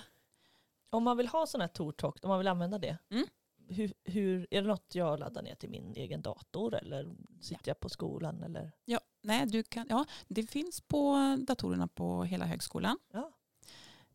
Om 0.91 1.03
man 1.05 1.17
vill 1.17 1.29
ha 1.29 1.47
sån 1.47 1.61
här 1.61 1.69
TorTalk, 1.69 2.25
om 2.25 2.29
man 2.29 2.39
vill 2.39 2.49
använda 2.49 2.79
det, 2.79 2.99
Mm. 3.11 3.27
Hur, 3.73 3.93
hur, 4.05 4.47
är 4.51 4.63
det 4.63 4.69
något 4.69 4.95
jag 4.95 5.19
laddar 5.21 5.43
ner 5.43 5.55
till 5.55 5.71
min 5.71 5.95
egen 5.97 6.23
dator 6.23 6.75
eller 6.75 7.17
sitter 7.41 7.69
jag 7.71 7.81
på 7.81 7.89
skolan? 7.89 8.43
Eller? 8.43 8.73
Ja, 8.85 9.01
nej, 9.23 9.47
du 9.47 9.63
kan, 9.63 9.87
ja, 9.91 10.05
det 10.29 10.47
finns 10.51 10.81
på 10.81 11.17
datorerna 11.49 11.89
på 11.89 12.25
hela 12.25 12.47
högskolan. 12.47 12.99
Ja. 13.13 13.33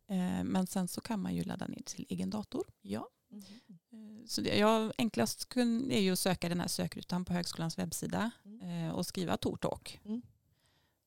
Eh, 0.08 0.44
men 0.44 0.68
sen 0.68 0.88
så 0.88 1.02
kan 1.02 1.20
man 1.22 1.36
ju 1.36 1.44
ladda 1.44 1.68
ner 1.68 1.82
till 1.86 2.06
egen 2.10 2.30
dator. 2.30 2.64
Ja. 2.82 3.10
Mm. 3.32 3.44
Eh, 3.92 4.26
Så 4.26 4.42
det, 4.42 4.58
ja, 4.58 4.92
enklast 4.98 5.50
kun- 5.50 5.92
är 5.92 6.00
ju 6.02 6.12
att 6.12 6.20
söka 6.20 6.50
den 6.50 6.60
här 6.60 6.68
sökrutan 6.68 7.26
på 7.26 7.34
högskolans 7.34 7.78
webbsida 7.78 8.32
Mm. 8.46 8.88
eh, 8.88 8.92
och 8.96 9.06
skriva 9.06 9.38
TorTalk. 9.38 10.00
Mm. 10.06 10.22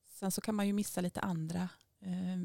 Sen 0.09 0.31
så 0.31 0.41
kan 0.41 0.55
man 0.55 0.67
ju 0.67 0.73
missa 0.73 1.01
lite 1.01 1.21
andra 1.21 1.69
eh, 2.01 2.39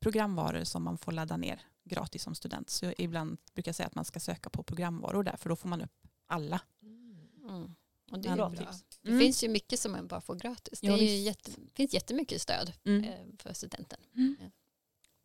programvaror 0.00 0.64
som 0.64 0.82
man 0.82 0.98
får 0.98 1.12
ladda 1.12 1.36
ner 1.36 1.60
gratis 1.88 2.22
som 2.22 2.34
student. 2.34 2.70
Så 2.70 2.92
ibland 2.98 3.38
brukar 3.54 3.68
jag 3.68 3.76
säga 3.76 3.86
att 3.86 3.94
man 3.94 4.04
ska 4.04 4.20
söka 4.20 4.50
på 4.50 4.62
programvaror 4.62 5.22
där 5.22 5.36
för 5.36 5.48
då 5.48 5.56
får 5.56 5.68
man 5.68 5.82
upp 5.82 5.92
alla. 6.26 6.60
Mm. 6.82 7.74
Och 8.10 8.18
det 8.18 8.28
är 8.28 8.34
bra 8.36 8.50
tips. 8.50 8.84
Det 9.02 9.08
Mm. 9.08 9.20
finns 9.20 9.44
ju 9.44 9.48
mycket 9.48 9.80
som 9.80 9.92
man 9.92 10.06
bara 10.06 10.20
får 10.20 10.34
gratis. 10.34 10.80
Det 10.80 10.86
Ja, 10.86 10.92
är 10.92 10.96
ju 10.98 11.06
visst. 11.06 11.26
jätte, 11.26 11.50
finns 11.74 11.94
jättemycket 11.94 12.42
stöd 12.42 12.72
Mm. 12.84 13.04
eh, 13.04 13.14
för 13.38 13.52
studenten. 13.52 13.98
Mm. 14.14 14.36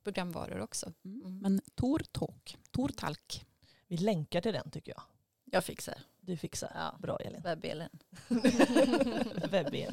Programvaror 0.03 0.59
också. 0.61 0.93
Mm. 1.05 1.21
Mm. 1.21 1.37
Men 1.39 1.61
TorTalk, 1.75 2.57
TorTalk. 2.71 3.45
Vi 3.87 3.97
länkar 3.97 4.41
till 4.41 4.53
den 4.53 4.71
tycker 4.71 4.91
jag. 4.91 5.01
Jag 5.45 5.63
fixar. 5.63 5.95
Du 6.19 6.37
fixar. 6.37 6.71
Ja. 6.75 6.95
Bra 6.99 7.17
Elin. 7.17 7.41
Webbelen. 7.41 7.89
Webb-Elin. 9.51 9.91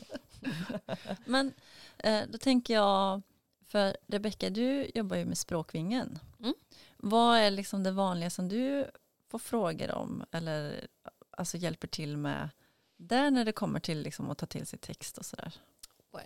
Men 1.27 1.53
eh, 1.99 2.23
då 2.29 2.39
tänker 2.39 2.75
jag, 2.75 3.23
för 3.67 3.97
Rebecka 4.07 4.51
du 4.51 4.91
jobbar 4.95 5.17
ju 5.17 5.25
med 5.25 5.39
Språkvingen. 5.39 6.19
Mm. 6.41 6.55
Vad 6.97 7.39
är 7.39 7.51
liksom 7.51 7.83
det 7.83 7.91
vanliga 7.93 8.31
som 8.31 8.49
du 8.49 8.91
får 9.29 9.39
frågor 9.39 9.91
om 9.91 10.25
eller 10.33 10.87
alltså 11.31 11.57
hjälper 11.57 11.89
till 11.89 12.17
med 12.17 12.49
där 12.97 13.31
när 13.31 13.45
det 13.45 13.53
kommer 13.53 13.81
till 13.81 14.01
liksom 14.03 14.31
att 14.31 14.39
ta 14.39 14.47
till 14.47 14.67
sig 14.67 14.79
text 14.79 15.19
och 15.19 15.27
sådär? 15.27 15.53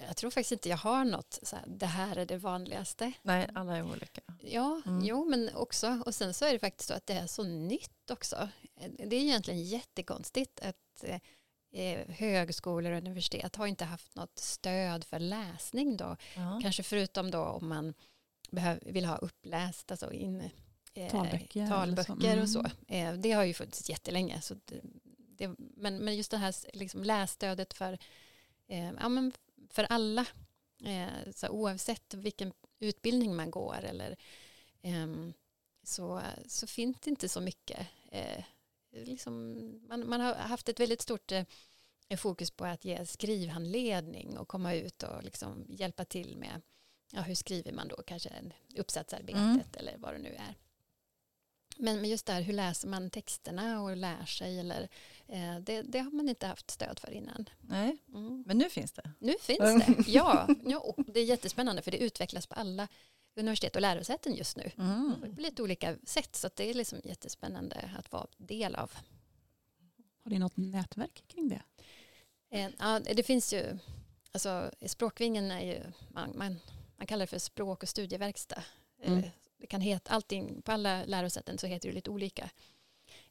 Jag 0.06 0.16
tror 0.16 0.30
faktiskt 0.30 0.52
inte 0.52 0.68
jag 0.68 0.76
har 0.76 1.04
något, 1.04 1.38
så 1.42 1.56
här, 1.56 1.64
det 1.68 1.86
här 1.86 2.16
är 2.16 2.26
det 2.26 2.36
vanligaste. 2.38 3.12
Nej, 3.22 3.48
alla 3.54 3.76
är 3.76 3.82
olika. 3.82 4.20
Ja, 4.40 4.80
Mm. 4.86 5.04
jo 5.04 5.24
men 5.24 5.50
också, 5.54 6.02
och 6.06 6.14
sen 6.14 6.34
så 6.34 6.44
är 6.44 6.52
det 6.52 6.58
faktiskt 6.58 6.88
så 6.88 6.94
att 6.94 7.06
det 7.06 7.14
är 7.14 7.26
så 7.26 7.42
nytt 7.44 8.10
också. 8.10 8.48
Eh, 8.80 8.90
Det 9.06 9.16
är 9.16 9.20
egentligen 9.20 9.62
jättekonstigt 9.64 10.60
att 10.60 11.04
eh, 11.72 12.08
högskolor 12.08 12.92
och 12.92 12.98
universitet 12.98 13.56
har 13.56 13.66
inte 13.66 13.84
haft 13.84 14.14
något 14.14 14.38
stöd 14.38 15.04
för 15.04 15.18
läsning 15.18 15.96
då. 15.96 16.16
Ja. 16.36 16.58
Kanske 16.62 16.82
förutom 16.82 17.30
då 17.30 17.44
om 17.44 17.68
man 17.68 17.94
vill 18.82 19.04
ha 19.04 19.16
uppläst, 19.16 19.90
alltså 19.90 20.12
in, 20.12 20.50
eh, 20.94 21.10
Talböcker 21.10 21.66
talböcker 21.66 22.36
så. 22.36 22.42
och 22.42 22.48
så. 22.48 22.70
Mm. 22.88 23.14
Eh, 23.14 23.20
det 23.20 23.32
har 23.32 23.44
ju 23.44 23.54
funnits 23.54 23.88
jättelänge. 23.88 24.40
Så 24.40 24.54
det, 24.54 24.80
det, 25.14 25.54
men, 25.58 25.96
men 25.96 26.16
just 26.16 26.30
det 26.30 26.36
här 26.36 26.54
liksom 26.72 27.04
lässtödet 27.04 27.74
för, 27.74 27.98
eh, 28.68 28.92
ja, 29.00 29.08
men 29.08 29.32
för 29.70 29.84
alla, 29.84 30.26
eh, 30.84 31.32
så 31.34 31.48
oavsett 31.48 32.14
vilken 32.14 32.52
utbildning 32.78 33.36
man 33.36 33.50
går 33.50 33.84
eller 33.84 34.16
ehm, 34.82 35.32
så, 35.82 36.22
så 36.46 36.66
finns 36.66 36.96
det 37.00 37.10
inte 37.10 37.28
så 37.28 37.40
mycket. 37.40 37.86
Eh, 38.12 38.44
liksom, 38.92 39.56
man, 39.88 40.08
man 40.08 40.20
har 40.20 40.34
haft 40.34 40.68
ett 40.68 40.80
väldigt 40.80 41.02
stort 41.02 41.32
eh, 41.32 41.44
fokus 42.16 42.50
på 42.50 42.64
att 42.64 42.84
ge 42.84 43.06
skrivhandledning 43.06 44.38
och 44.38 44.48
komma 44.48 44.74
ut 44.74 45.02
och 45.02 45.22
liksom 45.22 45.66
hjälpa 45.68 46.04
till 46.04 46.36
med 46.36 46.62
ja, 47.14 47.20
hur 47.22 47.34
skriver 47.34 47.72
man 47.72 47.88
då 47.88 47.96
kanske 48.06 48.30
uppsatsarbetet 48.76 49.36
Mm. 49.42 49.60
eller 49.76 49.96
vad 49.98 50.14
det 50.14 50.18
nu 50.18 50.34
är. 50.34 50.54
Men 51.76 52.00
men 52.00 52.10
just 52.10 52.26
där 52.26 52.40
hur 52.42 52.52
läser 52.52 52.88
man 52.88 53.10
texterna 53.10 53.82
och 53.82 53.96
lär 53.96 54.24
sig 54.26 54.58
eller 54.60 54.88
eh, 55.26 55.58
det, 55.58 55.82
det 55.82 55.98
har 55.98 56.10
man 56.10 56.28
inte 56.28 56.46
haft 56.46 56.70
stöd 56.70 56.98
för 56.98 57.10
innan. 57.10 57.48
Nej, 57.60 57.96
Mm. 58.08 58.42
men 58.46 58.58
nu 58.58 58.70
finns 58.70 58.92
det. 58.92 59.10
Nu 59.18 59.34
finns 59.40 59.58
det, 59.86 59.96
ja. 60.06 60.48
ja 60.64 60.94
det 61.06 61.20
är 61.20 61.24
jättespännande 61.24 61.82
för 61.82 61.90
det 61.90 61.98
utvecklas 61.98 62.46
på 62.46 62.54
alla 62.54 62.88
universitet 63.34 63.76
och 63.76 63.82
lärosäten 63.82 64.34
just 64.34 64.56
nu. 64.56 64.70
Mm. 64.78 65.14
På 65.36 65.40
lite 65.40 65.62
olika 65.62 65.96
sätt 66.04 66.36
så 66.36 66.50
det 66.54 66.70
är 66.70 66.74
liksom 66.74 67.00
jättespännande 67.04 67.90
att 67.98 68.12
vara 68.12 68.26
del 68.36 68.74
av. 68.74 68.92
Har 70.24 70.30
ni 70.30 70.38
något 70.38 70.56
nätverk 70.56 71.24
kring 71.28 71.48
det? 71.48 71.62
Eh, 72.50 72.70
Ja, 72.78 73.00
det 73.00 73.22
finns 73.22 73.52
ju, 73.52 73.78
alltså 74.32 74.70
språkvingen 74.86 75.50
är 75.50 75.60
ju, 75.66 75.80
man, 76.08 76.32
man, 76.38 76.60
man 77.02 77.06
kallar 77.06 77.22
det 77.22 77.26
för 77.26 77.38
språk 77.38 77.82
och 77.82 77.88
studieverkstad. 77.88 78.62
Mm. 79.02 79.18
Eh, 79.18 79.30
Det 79.56 79.66
kan 79.66 79.80
heta, 79.80 80.10
allting, 80.10 80.62
på 80.62 80.72
alla 80.72 81.04
lärosäten 81.04 81.58
så 81.58 81.66
heter 81.66 81.88
det 81.88 81.94
lite 81.94 82.10
olika. 82.10 82.50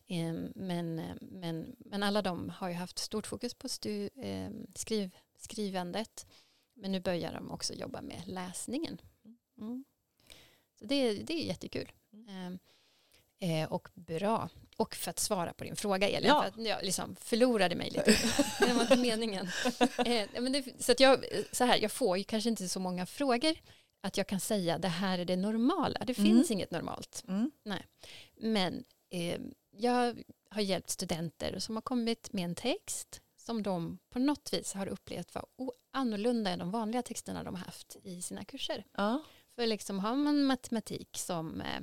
Eh, 0.08 0.34
Men, 0.56 0.96
men, 1.22 1.76
men 1.80 2.04
alla 2.04 2.22
de 2.22 2.50
har 2.50 2.70
ju 2.70 2.76
haft 2.76 3.00
stort 3.00 3.28
fokus 3.28 3.54
på 3.54 3.70
stu, 3.70 4.10
eh, 4.16 4.50
skriv, 4.76 5.16
skrivandet. 5.38 6.28
Men 6.74 6.92
nu 6.92 7.00
börjar 7.00 7.34
de 7.34 7.52
också 7.52 7.74
jobba 7.74 8.02
med 8.02 8.22
läsningen. 8.28 9.02
Mm. 9.58 9.86
Så 10.80 10.86
det, 10.86 11.14
det 11.14 11.34
är 11.34 11.46
jättekul. 11.46 11.92
Eh, 12.14 12.56
eh, 13.42 13.72
och 13.74 13.88
bra. 13.94 14.50
Och 14.78 14.96
för 14.96 15.10
att 15.10 15.20
svara 15.20 15.54
på 15.54 15.64
din 15.64 15.76
fråga 15.76 16.10
Elin, 16.10 16.28
Ja. 16.30 16.42
för 16.42 16.48
att 16.62 16.68
jag 16.68 16.84
liksom 16.84 17.16
förlorade 17.16 17.76
mig 17.76 17.90
lite. 17.90 18.12
det 18.60 18.74
var 18.74 18.82
inte 18.82 18.98
meningen. 18.98 19.48
Eh, 20.06 20.28
men 20.42 20.52
det, 20.52 20.84
så 20.84 20.92
att 20.92 21.00
jag, 21.00 21.26
så 21.52 21.64
här, 21.64 21.78
jag 21.78 21.92
får 21.92 22.18
ju 22.18 22.24
kanske 22.24 22.50
inte 22.50 22.70
så 22.70 22.80
många 22.80 23.06
frågor 23.06 23.56
att 24.04 24.18
jag 24.18 24.28
kan 24.28 24.40
säga 24.40 24.78
det 24.78 24.88
här 24.88 25.20
är 25.20 25.26
det 25.26 25.36
normala. 25.36 26.00
Det 26.06 26.18
Mm. 26.20 26.32
finns 26.32 26.52
inget 26.52 26.72
normalt. 26.72 27.24
Mm. 27.28 27.52
Men 28.40 28.84
eh, 29.10 29.40
jag 29.78 30.24
har 30.50 30.62
hjälpt 30.62 30.90
studenter 30.90 31.60
som 31.60 31.76
har 31.76 31.82
kommit 31.82 32.34
med 32.34 32.46
en 32.46 32.56
text 32.56 33.22
som 33.38 33.64
de 33.64 33.98
på 34.10 34.20
något 34.20 34.54
vis 34.54 34.74
har 34.74 34.88
upplevt 34.88 35.36
var 35.36 35.46
annorlunda 35.94 36.50
än 36.52 36.60
de 36.60 36.72
vanliga 36.72 37.02
texterna 37.02 37.44
de 37.44 37.56
har 37.56 37.66
haft 37.66 37.98
i 38.04 38.22
sina 38.22 38.46
kurser. 38.46 38.86
Ja. 38.98 39.24
För 39.56 39.66
liksom 39.68 40.00
har 40.00 40.16
man 40.16 40.44
matematik 40.44 41.18
som 41.18 41.62
eh, 41.62 41.82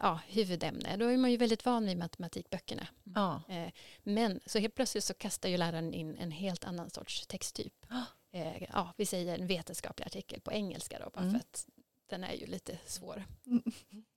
ja, 0.00 0.20
huvudämne 0.28 0.96
då 0.96 1.06
är 1.06 1.16
man 1.16 1.30
ju 1.30 1.36
väldigt 1.36 1.64
van 1.64 1.86
vid 1.86 1.98
matematikböckerna. 1.98 2.86
Ja. 3.14 3.42
Eh, 3.48 3.70
men 4.02 4.40
så 4.46 4.58
helt 4.58 4.74
plötsligt 4.74 5.04
så 5.04 5.14
kastar 5.14 5.48
ju 5.48 5.56
läraren 5.56 5.94
in 5.94 6.16
en 6.16 6.30
helt 6.30 6.64
annan 6.64 6.90
sorts 6.90 7.26
texttyp. 7.26 7.86
Eh, 8.30 8.62
ja, 8.72 8.92
vi 8.96 9.06
säger 9.06 9.38
en 9.38 9.46
vetenskaplig 9.46 10.06
artikel 10.06 10.40
på 10.40 10.52
engelska 10.52 10.98
då, 10.98 11.10
bara 11.14 11.20
Mm. 11.20 11.30
för 11.32 11.38
att 11.38 11.66
den 12.06 12.24
är 12.24 12.32
ju 12.32 12.46
lite 12.46 12.78
svår. 12.86 13.24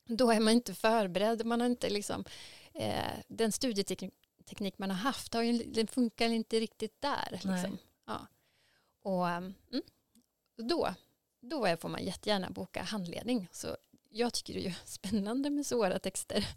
Då 0.05 0.31
är 0.31 0.39
man 0.39 0.53
inte 0.53 0.73
förberedd, 0.73 1.45
man 1.45 1.61
har 1.61 1.67
inte 1.67 1.89
liksom, 1.89 2.25
eh, 2.73 3.11
den 3.27 3.51
studieteknik 3.51 4.77
man 4.77 4.89
har 4.89 4.97
haft, 4.97 5.33
har 5.33 5.41
ju, 5.41 5.63
den 5.63 5.87
funkar 5.87 6.29
inte 6.29 6.59
riktigt 6.59 7.01
där. 7.01 7.27
Liksom. 7.31 7.77
Ja. 8.05 8.27
Och 9.01 9.29
mm, 9.29 9.53
då, 10.57 10.93
då 11.41 11.77
får 11.77 11.89
man 11.89 12.03
jättegärna 12.05 12.49
boka 12.49 12.83
handledning. 12.83 13.47
Så 13.51 13.77
jag 14.11 14.33
tycker 14.33 14.53
det 14.53 14.67
är 14.67 14.75
spännande 14.85 15.49
med 15.49 15.65
svåra 15.65 15.99
texter. 15.99 16.47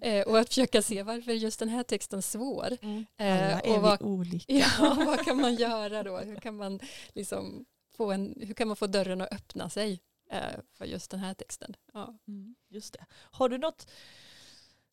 Eh, 0.00 0.26
och 0.26 0.38
att 0.38 0.48
försöka 0.48 0.82
se 0.82 1.02
varför 1.02 1.30
är 1.30 1.36
just 1.36 1.58
den 1.58 1.68
här 1.68 1.82
texten 1.82 2.22
svår. 2.22 2.78
Mm. 2.82 3.06
Eh, 3.16 3.46
Alla 3.46 3.60
är 3.60 3.76
och 3.76 3.82
vad, 3.82 3.98
vi 3.98 4.04
olika. 4.04 4.52
ja, 4.78 4.94
vad 5.06 5.24
kan 5.24 5.40
man 5.40 5.54
göra 5.54 6.02
då? 6.02 6.18
Hur 6.18 6.36
kan 6.36 6.56
man, 6.56 6.80
liksom 7.12 7.64
få, 7.96 8.12
en, 8.12 8.34
hur 8.40 8.54
kan 8.54 8.68
man 8.68 8.76
få 8.76 8.86
dörren 8.86 9.20
att 9.20 9.32
öppna 9.32 9.70
sig 9.70 10.00
eh, 10.30 10.60
för 10.72 10.84
just 10.84 11.10
den 11.10 11.20
här 11.20 11.34
texten? 11.34 11.76
Ja. 11.92 12.18
Mm. 12.28 12.54
Just 12.68 12.92
det. 12.92 13.06
Har 13.12 13.48
du 13.48 13.58
något, 13.58 13.90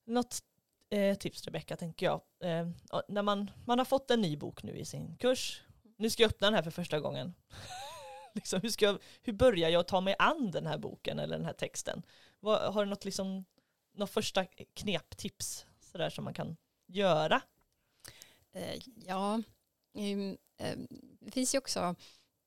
något 0.06 0.44
eh, 0.90 1.18
tips 1.18 1.46
Rebecka, 1.46 1.78
tänker 1.78 2.06
jag. 2.06 2.22
Eh, 2.44 2.68
när 3.08 3.22
man, 3.22 3.52
man 3.66 3.78
har 3.78 3.86
fått 3.86 4.12
en 4.12 4.22
ny 4.22 4.38
bok 4.38 4.64
nu 4.64 4.78
i 4.78 4.86
sin 4.86 5.18
kurs. 5.18 5.62
Nu 5.98 6.10
ska 6.10 6.24
jag 6.24 6.30
öppna 6.30 6.48
den 6.48 6.54
här 6.54 6.64
för 6.64 6.72
första 6.72 7.00
gången. 7.00 7.34
liksom, 8.36 8.62
hur, 8.62 8.70
ska 8.70 8.86
jag, 8.86 9.00
hur 9.22 9.34
börjar 9.34 9.70
jag 9.70 9.88
ta 9.88 10.02
mig 10.02 10.16
an 10.20 10.52
den 10.52 10.66
här 10.66 10.78
boken 10.78 11.20
eller 11.20 11.38
den 11.38 11.46
här 11.46 11.54
texten? 11.54 12.04
Vad, 12.40 12.74
har 12.74 12.86
du 12.86 12.90
något, 12.90 13.06
liksom, 13.06 13.46
något 13.94 14.10
första 14.10 14.46
kneptips 14.74 15.66
sådär, 15.80 16.10
som 16.10 16.24
man 16.24 16.34
kan 16.34 16.58
göra? 16.88 17.42
Eh, 18.54 18.82
ja, 19.06 19.42
ehm, 19.94 20.38
det 21.20 21.32
finns 21.32 21.56
ju 21.56 21.58
också 21.58 21.96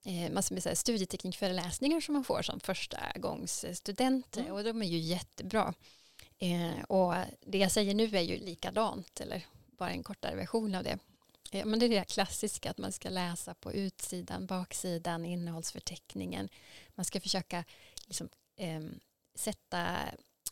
eh, 0.05 0.33
massor 0.33 0.55
med 0.55 0.63
så 0.63 0.69
här 0.69 0.77
studieteknikföreläsningar 0.77 2.01
som 2.01 2.15
man 2.15 2.25
får 2.25 2.43
som 2.43 2.61
första 2.61 2.99
gångs 3.17 3.65
student 3.73 4.37
Mm. 4.37 4.53
och 4.53 4.65
de 4.65 4.83
är 4.83 4.87
ju 4.87 4.99
jättebra. 4.99 5.75
Eh, 6.39 6.83
och 6.89 7.15
det 7.41 7.59
jag 7.59 7.73
säger 7.73 7.95
nu 7.95 8.05
är 8.05 8.21
ju 8.21 8.37
likadant 8.39 9.21
eller 9.21 9.47
bara 9.67 9.91
en 9.91 10.03
kortare 10.03 10.35
version 10.37 10.75
av 10.75 10.85
det. 10.85 10.99
Eh, 11.55 11.67
men 11.67 11.79
det 11.79 11.87
är 11.87 11.91
det 11.91 12.05
klassiska 12.05 12.71
att 12.71 12.79
man 12.79 12.93
ska 12.93 13.09
läsa 13.09 13.55
på 13.55 13.73
utsidan, 13.73 14.47
baksidan, 14.47 15.25
innehållsförteckningen. 15.25 16.49
Man 16.95 17.05
ska 17.05 17.21
försöka 17.21 17.65
liksom, 18.07 18.29
ehm, 18.57 19.01
sätta 19.35 19.99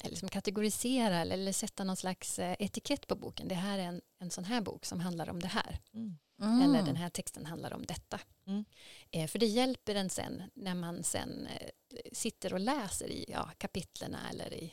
eller 0.00 0.10
liksom 0.10 0.28
kategorisera 0.28 1.20
eller, 1.20 1.52
sätta 1.52 1.84
någon 1.84 1.96
slags 1.96 2.38
eh, 2.38 2.56
etikett 2.58 3.06
på 3.06 3.14
boken. 3.14 3.48
Det 3.48 3.54
här 3.54 3.78
är 3.78 3.82
en, 3.82 4.00
en 4.18 4.30
sån 4.30 4.44
här 4.44 4.60
bok 4.60 4.84
som 4.84 5.00
handlar 5.00 5.30
om 5.30 5.40
det 5.40 5.48
här. 5.48 5.78
Mm. 5.94 6.18
Mm. 6.40 6.62
Eller 6.62 6.82
den 6.82 6.96
här 6.96 7.10
texten 7.10 7.46
handlar 7.46 7.72
om 7.72 7.86
detta. 7.86 8.20
Mm. 8.46 8.64
Eh, 9.10 9.26
för 9.26 9.38
det 9.38 9.46
hjälper 9.46 9.94
en 9.94 10.10
sen 10.10 10.42
när 10.54 10.74
man 10.74 11.04
sen 11.04 11.46
eh, 11.46 11.68
sitter 12.12 12.52
och 12.52 12.60
läser 12.60 13.10
i 13.10 13.24
ja, 13.28 13.50
kapitlerna 13.58 14.30
eller 14.30 14.54
i, 14.54 14.72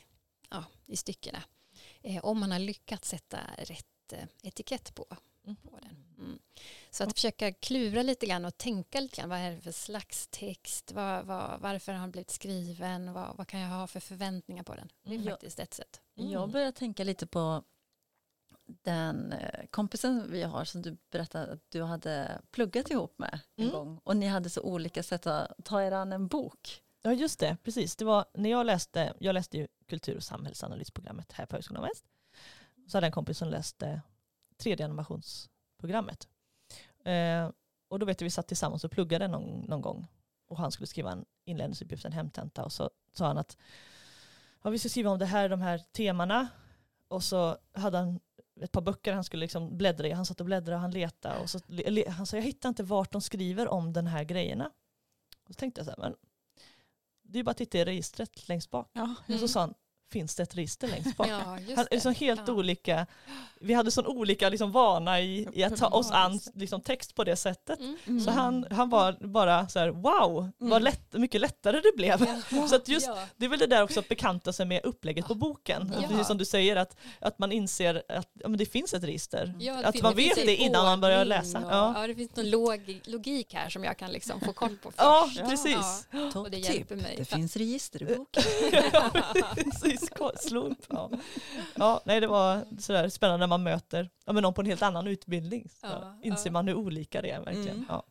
ja, 0.50 0.64
i 0.86 0.98
styckena. 0.98 1.44
Eh, 2.02 2.26
om 2.26 2.40
man 2.40 2.52
har 2.52 2.60
lyckats 2.60 3.10
sätta 3.10 3.40
rätt 3.58 4.14
eh, 4.14 4.26
etikett 4.44 4.96
på. 4.96 5.06
På 5.56 5.80
den. 5.82 6.06
Mm. 6.18 6.40
Så 6.92 7.04
att 7.04 7.14
försöka 7.14 7.52
klura 7.52 8.02
lite 8.04 8.26
grann 8.26 8.46
och 8.46 8.58
tänka 8.58 9.00
lite 9.00 9.16
grann. 9.18 9.30
Vad 9.30 9.40
är 9.40 9.52
det 9.52 9.62
för 9.62 9.72
slags 9.72 10.28
text? 10.32 10.92
Vad, 10.92 11.26
vad, 11.26 11.60
varför 11.60 11.92
har 11.94 12.00
den 12.00 12.12
blivit 12.12 12.30
skriven? 12.32 13.14
Vad, 13.14 13.38
vad 13.38 13.48
kan 13.48 13.60
jag 13.60 13.70
ha 13.70 13.88
för 13.88 14.00
förväntningar 14.00 14.64
på 14.64 14.76
den? 14.76 14.90
Det 15.04 15.10
är 15.12 15.16
Mm. 15.16 15.30
faktiskt 15.30 15.60
ett 15.60 15.74
sätt. 15.74 16.02
Mm. 16.18 16.32
Jag 16.32 16.52
börjar 16.52 16.72
tänka 16.72 17.04
lite 17.04 17.28
på 17.28 17.64
den 18.66 19.34
eh, 19.34 19.66
kompisen 19.70 20.32
vi 20.32 20.44
har 20.44 20.66
som 20.66 20.82
du 20.82 20.98
berättade 21.12 21.54
att 21.54 21.72
du 21.72 21.84
hade 21.84 22.42
pluggat 22.52 22.90
ihop 22.92 23.20
med 23.20 23.40
en 23.56 23.64
Mm. 23.64 23.76
gång 23.76 24.00
och 24.04 24.18
ni 24.18 24.28
hade 24.28 24.50
så 24.50 24.62
olika 24.62 25.04
sätt 25.04 25.28
att 25.28 25.52
ta 25.64 25.82
er 25.84 25.92
an 25.92 26.14
en 26.14 26.28
bok. 26.28 26.82
Ja 27.02 27.14
just 27.14 27.40
det, 27.40 27.58
precis. 27.64 27.96
Det 27.96 28.06
var 28.06 28.26
när 28.34 28.50
jag 28.50 28.66
läste, 28.66 29.14
jag 29.20 29.34
läste 29.34 29.58
ju 29.58 29.68
kultur 29.88 30.16
och 30.18 30.24
samhällsanalysprogrammet 30.24 31.32
här 31.32 31.46
på 31.46 31.56
Högskolan 31.56 31.84
Väst. 31.84 32.06
Så 32.88 32.98
hade 32.98 33.06
jag 33.06 33.10
en 33.10 33.14
kompis 33.14 33.38
som 33.38 33.48
läste 33.50 34.02
3D-animationsprogrammet. 34.64 36.28
Eh, 37.06 37.52
och 37.88 38.00
då 38.00 38.06
vet 38.06 38.22
jag 38.22 38.26
vi 38.26 38.30
satt 38.32 38.48
tillsammans 38.48 38.84
och 38.84 38.92
pluggade 38.92 39.28
någon, 39.28 39.60
någon 39.68 39.82
gång. 39.82 40.08
Och 40.48 40.58
han 40.58 40.72
skulle 40.72 40.88
skriva 40.88 41.12
en 41.12 41.26
inledningsuppgift, 41.46 42.06
en 42.06 42.12
hemtenta. 42.12 42.64
Och 42.66 42.72
så 42.72 42.90
sa 43.14 43.28
han 43.28 43.38
att 43.38 43.58
ja, 44.64 44.70
vi 44.70 44.80
ska 44.80 44.90
skriva 44.90 45.10
om 45.12 45.20
det 45.20 45.26
här, 45.26 45.50
de 45.50 45.62
här 45.62 45.78
temana. 45.92 46.48
Och 47.08 47.24
så 47.24 47.58
hade 47.74 47.98
han 47.98 48.20
ett 48.62 48.72
par 48.72 48.82
böcker 48.82 49.14
han 49.14 49.24
skulle 49.24 49.42
liksom 49.42 49.78
bläddra 49.78 50.08
i. 50.08 50.12
Han 50.12 50.26
satt 50.26 50.40
och 50.40 50.46
bläddrade 50.46 50.76
och 50.76 50.82
han 50.82 50.92
letade. 50.92 51.40
Och 51.40 51.50
så, 51.50 51.60
le- 51.68 52.10
han 52.10 52.26
sa 52.26 52.38
jag 52.38 52.44
hittar 52.44 52.70
inte 52.70 52.84
vart 52.84 53.12
de 53.12 53.22
skriver 53.22 53.68
om 53.68 53.94
den 53.94 54.08
här 54.08 54.24
grejerna. 54.24 54.72
Och 55.44 55.54
så 55.54 55.60
tänkte 55.60 55.80
jag 55.80 55.86
så 55.86 55.92
här, 55.92 55.98
men 55.98 56.16
det 57.22 57.36
är 57.38 57.40
ju 57.40 57.44
bara 57.44 57.52
att 57.52 57.58
titta 57.58 57.78
i 57.78 57.86
registret 57.86 58.48
längst 58.48 58.70
bak. 58.72 58.90
Ja. 58.94 59.16
Och 59.20 59.26
så 59.26 59.34
Mm. 59.34 59.48
sa 59.48 59.60
han, 59.60 59.74
finns 60.12 60.36
det 60.36 60.44
ett 60.44 60.56
register 60.56 60.88
längst 60.88 61.18
bak? 61.18 61.28
Ja, 61.30 61.60
just 61.60 61.76
Han, 61.78 61.86
liksom 61.92 62.14
helt 62.16 62.42
Ja. 62.48 62.54
olika, 62.54 63.06
vi 63.60 63.74
hade 63.74 63.92
sån 63.92 64.06
olika 64.08 64.50
liksom 64.50 64.72
vana 64.72 65.20
i, 65.22 65.48
i 65.54 65.64
att 65.64 65.78
ta 65.78 65.88
oss 65.88 66.12
an 66.12 66.40
liksom 66.54 66.82
text 66.82 67.16
på 67.16 67.24
det 67.24 67.36
sättet. 67.36 67.80
Mm. 67.80 67.98
Mm. 68.08 68.22
Så 68.24 68.32
han, 68.32 68.66
han 68.72 68.90
var 68.90 69.28
bara 69.28 69.68
så 69.68 69.80
här, 69.80 69.90
wow, 69.90 70.50
vad 70.58 70.72
Mm. 70.72 70.84
lätt, 70.84 71.14
mycket 71.14 71.42
lättare 71.42 71.82
det 71.82 71.92
blev. 71.98 72.26
Så 72.70 72.76
att 72.76 72.88
just, 72.88 73.08
Ja. 73.08 73.18
det 73.38 73.46
är 73.46 73.50
väl 73.50 73.60
det 73.60 73.68
där 73.68 73.84
också 73.84 74.00
att 74.00 74.08
bekanta 74.10 74.54
sig 74.54 74.66
med 74.66 74.82
upplägget 74.86 75.28
på 75.28 75.36
boken. 75.36 75.94
Ja. 76.02 76.08
Precis 76.08 76.28
som 76.28 76.38
du 76.38 76.46
säger, 76.46 76.76
att, 76.76 76.96
att 77.20 77.40
man 77.40 77.52
inser 77.52 78.04
att 78.10 78.30
ja, 78.34 78.48
men 78.50 78.58
det 78.58 78.66
finns 78.66 78.94
ett 78.94 79.04
register. 79.04 79.54
Ja, 79.60 79.84
att 79.84 80.02
man 80.02 80.16
vet 80.16 80.36
det 80.36 80.56
innan 80.56 80.86
man 80.86 81.02
börjar 81.02 81.26
läsa. 81.26 81.58
och- 81.60 81.72
Ja, 81.72 82.02
ja, 82.02 82.08
det 82.08 82.16
finns 82.16 82.36
någon 82.36 82.50
log, 82.50 83.02
logik 83.06 83.54
här 83.54 83.70
som 83.70 83.84
jag 83.84 83.98
kan 83.98 84.12
liksom 84.12 84.40
få 84.42 84.54
koll 84.54 84.78
på 84.84 84.92
först. 84.92 84.98
ja 85.02 85.30
Ja. 85.36 85.46
precis. 85.50 86.08
Ja, 86.12 86.40
och 86.40 86.52
det 86.52 86.58
hjälper 86.58 86.96
mig. 86.96 87.16
det 87.18 87.26
finns 87.26 87.56
register 87.58 88.02
i 88.12 88.16
boken. 88.16 88.44
Precis, 90.08 90.52
upp. 90.54 90.86
Ja. 90.90 91.12
ja, 91.76 92.02
nej 92.06 92.20
det 92.22 92.28
var 92.28 92.66
sådär 92.80 93.10
spännande 93.10 93.40
när 93.40 93.48
man 93.48 93.64
möter 93.64 94.10
ja, 94.26 94.34
men 94.34 94.44
någon 94.44 94.54
på 94.54 94.62
en 94.62 94.68
helt 94.68 94.82
annan 94.82 95.08
utbildning. 95.08 95.70
Så 95.70 95.88
Ja, 95.88 96.20
inser 96.24 96.50
ja. 96.50 96.52
man 96.52 96.68
hur 96.68 96.76
olika 96.76 97.22
det 97.22 97.30
är 97.32 97.40
verkligen. 97.42 97.76
Mm. 97.78 97.86
Ja. 97.90 98.04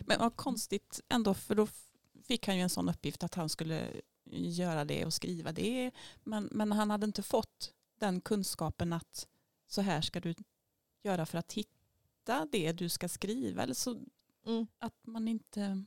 Men 0.00 0.18
vad 0.20 0.36
konstigt 0.36 1.00
ändå, 1.08 1.34
för 1.34 1.54
då 1.54 1.68
fick 2.24 2.46
han 2.46 2.56
ju 2.56 2.62
en 2.62 2.70
sån 2.70 2.88
uppgift 2.88 3.22
att 3.22 3.34
han 3.34 3.48
skulle 3.48 3.86
göra 4.30 4.84
det 4.84 5.04
och 5.04 5.14
skriva 5.14 5.52
det. 5.52 5.90
Men, 6.24 6.48
men 6.52 6.72
han 6.72 6.90
hade 6.90 7.06
inte 7.06 7.22
fått 7.22 7.72
den 7.98 8.20
kunskapen 8.20 8.92
att 8.92 9.26
så 9.66 9.80
här 9.80 10.00
ska 10.00 10.20
du 10.20 10.34
göra 11.02 11.26
för 11.26 11.38
att 11.38 11.52
hitta 11.52 12.46
det 12.52 12.72
du 12.72 12.88
ska 12.88 13.08
skriva. 13.08 13.62
Eller 13.62 13.74
så 13.74 13.98
Mm. 14.46 14.66
att 14.78 15.06
man 15.06 15.28
inte... 15.28 15.84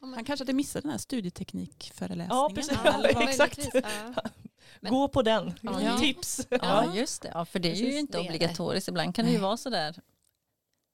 Han 0.00 0.24
kanske 0.24 0.42
hade 0.44 0.52
missat 0.52 0.82
den 0.82 0.90
här 0.90 0.98
studieteknikföreläsningen. 0.98 2.36
Ja, 2.36 2.50
precis. 2.54 2.78
Ja, 2.84 3.22
exakt. 3.28 3.68
ja. 3.74 4.22
Men- 4.80 4.92
Gå 4.92 5.08
på 5.08 5.22
den. 5.22 5.54
Ja. 5.62 5.98
Tips. 5.98 6.46
Ja, 6.50 6.94
just 6.94 7.22
det. 7.22 7.30
Ja, 7.34 7.44
för 7.44 7.58
det 7.58 7.68
är 7.70 7.74
ju 7.74 7.84
Precis, 7.84 8.00
inte 8.00 8.18
är 8.18 8.22
det. 8.22 8.28
obligatoriskt. 8.28 8.88
Ibland 8.88 9.14
kan 9.14 9.24
det 9.24 9.30
ju 9.30 9.38
vara 9.38 9.56
sådär, 9.56 9.94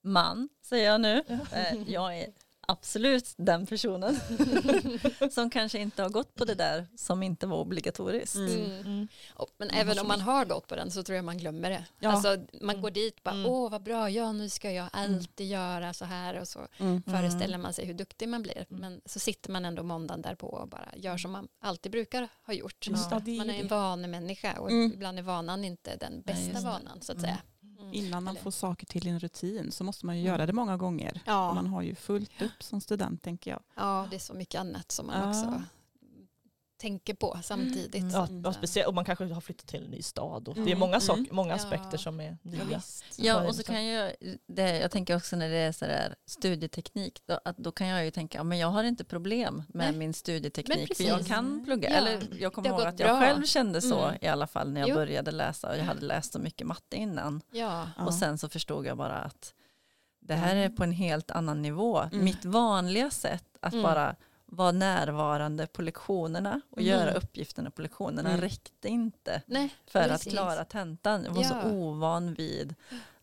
man 0.05 0.49
säger 0.63 0.91
jag 0.91 1.01
nu, 1.01 1.23
Eh, 1.53 1.91
jag 1.93 2.19
är 2.19 2.27
absolut 2.69 3.35
den 3.37 3.67
personen 3.67 4.17
som 5.31 5.51
kanske 5.51 5.79
inte 5.79 6.03
har 6.03 6.11
gått 6.11 6.35
på 6.35 6.45
det 6.45 6.55
där 6.55 6.87
som 6.97 7.23
inte 7.23 7.47
var 7.47 7.57
obligatoriskt. 7.59 8.37
Mm. 8.37 8.71
Mm. 8.81 9.09
Och, 9.35 9.49
men 9.59 9.69
Man 9.69 9.75
har 9.77 9.81
även 9.83 9.99
om 9.99 10.09
man 10.09 10.21
har 10.21 10.45
gått 10.45 10.67
på 10.69 10.77
den 10.77 10.91
så 10.91 11.03
tror 11.03 11.17
jag 11.17 11.25
man 11.25 11.39
glömmer 11.39 11.71
det. 11.71 11.85
Ja. 12.01 12.11
Alltså, 12.13 12.29
man 12.61 12.71
Mm. 12.75 12.83
går 12.83 12.91
dit 12.91 13.23
bara, 13.23 13.35
Mm. 13.35 13.47
åh 13.47 13.71
vad 13.71 13.83
bra, 13.83 14.11
ja 14.11 14.33
nu 14.33 14.49
ska 14.49 14.71
jag 14.73 14.87
alltid 14.93 15.47
göra 15.49 15.93
så 15.93 16.05
här 16.05 16.41
och 16.41 16.49
så 16.49 16.61
Mm. 16.79 17.03
föreställer 17.03 17.59
man 17.59 17.73
sig 17.73 17.87
hur 17.87 17.95
duktig 17.95 18.29
man 18.29 18.43
blir. 18.43 18.67
Mm. 18.71 18.81
Men 18.81 19.01
så 19.07 19.19
sitter 19.19 19.51
man 19.51 19.65
ändå 19.65 19.83
måndagen 19.83 20.23
därpå 20.23 20.47
och 20.47 20.69
bara 20.69 20.89
gör 20.97 21.17
som 21.19 21.31
man 21.33 21.49
alltid 21.61 21.93
brukar 21.93 22.29
ha 22.47 22.55
gjort. 22.55 22.87
Ja. 22.91 23.21
Man 23.27 23.51
är 23.51 23.61
en 23.61 23.69
vanemänniska 23.69 24.61
och 24.61 24.71
Mm. 24.71 24.93
ibland 24.93 25.19
är 25.19 25.23
vanan 25.23 25.65
inte 25.65 25.97
den 25.97 26.23
bästa 26.23 26.53
det. 26.53 26.65
vanan 26.65 27.01
så 27.01 27.13
att 27.13 27.19
Mm. 27.19 27.23
säga. 27.31 27.39
Mm. 27.85 27.95
Innan 27.95 28.25
man 28.25 28.31
Eller- 28.37 28.43
får 28.43 28.51
saker 28.51 28.87
till 28.87 29.07
en 29.09 29.19
rutin 29.19 29.73
så 29.73 29.85
måste 29.85 30.07
man 30.07 30.17
ju 30.17 30.21
Mm. 30.23 30.33
göra 30.33 30.47
det 30.47 30.53
många 30.53 30.77
gånger. 30.77 31.21
Ja. 31.27 31.55
Man 31.55 31.67
har 31.67 31.83
ju 31.83 31.95
fullt 31.95 32.43
upp 32.43 32.63
som 32.63 32.81
student 32.81 33.23
tänker 33.23 33.51
jag. 33.51 33.61
Ja, 33.75 34.07
det 34.11 34.17
är 34.17 34.21
så 34.21 34.35
mycket 34.35 34.61
annat 34.61 34.93
som 34.93 35.07
man 35.07 35.17
Ja. 35.23 35.29
också 35.29 35.63
tänker 36.77 37.15
på 37.15 37.39
samtidigt. 37.43 37.95
Mm. 37.95 38.11
Ja, 38.11 38.27
Så 38.27 38.41
ja, 38.45 38.51
att, 38.51 38.57
speciellt, 38.57 38.89
och 38.89 38.95
man 38.95 39.05
kanske 39.05 39.25
har 39.25 39.41
flyttat 39.41 39.67
till 39.67 39.85
en 39.85 39.91
ny 39.91 40.03
stad. 40.03 40.49
Och 40.49 40.55
Det 40.55 40.61
är 40.61 40.67
Mm, 40.67 40.79
många, 40.79 40.91
mm. 40.97 41.01
sak, 41.01 41.19
många 41.31 41.49
Ja. 41.51 41.55
aspekter 41.57 41.99
som 41.99 42.21
är 42.21 42.39
nya. 42.43 42.65
visst. 42.65 43.05
Ja, 43.19 43.47
och 43.49 43.55
så 43.55 43.63
kan 43.63 43.87
jag, 43.87 44.13
det, 44.47 44.79
jag 44.79 44.91
tänker 44.91 45.17
också 45.17 45.37
när 45.37 45.49
det 45.49 45.57
är 45.57 45.73
sådär 45.73 46.15
studieteknik, 46.27 47.21
då, 47.27 47.41
att 47.45 47.57
då 47.57 47.73
kan 47.73 47.87
jag 47.87 48.05
ju 48.05 48.11
tänka, 48.11 48.39
ja, 48.39 48.45
men 48.45 48.59
jag 48.59 48.69
har 48.69 48.85
inte 48.85 49.05
problem 49.05 49.63
med 49.69 49.87
Nej. 49.91 49.97
min 49.99 50.15
studieteknik, 50.15 50.97
för 50.97 51.05
jag 51.05 51.27
kan 51.27 51.65
plugga. 51.65 51.91
Ja, 51.91 51.97
Eller 51.97 52.21
jag 52.41 52.53
kommer 52.53 52.69
ihåg 52.69 52.81
att 52.81 52.99
jag 53.01 53.09
bra. 53.09 53.21
själv 53.21 53.45
kände 53.45 53.81
så 53.81 54.05
Mm. 54.05 54.19
i 54.21 54.27
alla 54.29 54.47
fall 54.47 54.71
när 54.73 54.81
jag 54.81 54.89
Jo. 54.89 54.95
började 54.95 55.31
läsa 55.31 55.69
och 55.71 55.77
jag 55.79 55.85
hade 55.85 56.07
läst 56.07 56.33
så 56.33 56.39
mycket 56.39 56.67
matte 56.67 56.97
innan. 56.97 57.41
ja. 57.51 57.89
Ja. 57.99 58.05
Och 58.07 58.15
sen 58.15 58.39
så 58.39 58.49
förstod 58.49 58.87
jag 58.87 58.97
bara 58.97 59.15
att 59.19 59.55
det 60.21 60.35
här 60.35 60.57
är 60.57 60.69
på 60.69 60.83
en 60.85 60.93
helt 60.93 61.31
annan 61.31 61.63
nivå. 61.63 61.99
Mm. 62.01 62.25
Mitt 62.25 62.45
vanliga 62.45 63.11
sätt 63.11 63.45
att 63.61 63.73
Mm. 63.73 63.83
bara 63.83 64.17
vara 64.55 64.73
närvarande 64.73 65.67
på 65.67 65.83
lektionerna 65.83 66.61
och 66.71 66.79
Mm. 66.79 66.91
göra 66.91 67.13
uppgifterna 67.15 67.71
på 67.71 67.83
lektionerna 67.83 68.29
Mm. 68.29 68.41
räckte 68.41 68.89
inte 68.89 69.43
Nej, 69.47 69.75
för 69.87 70.01
att 70.01 70.09
precis. 70.11 70.33
klara 70.33 70.65
tentan. 70.65 71.25
Jag 71.25 71.33
var 71.35 71.43
Ja. 71.43 71.49
så 71.63 71.69
ovan 71.71 72.35
vid 72.35 72.75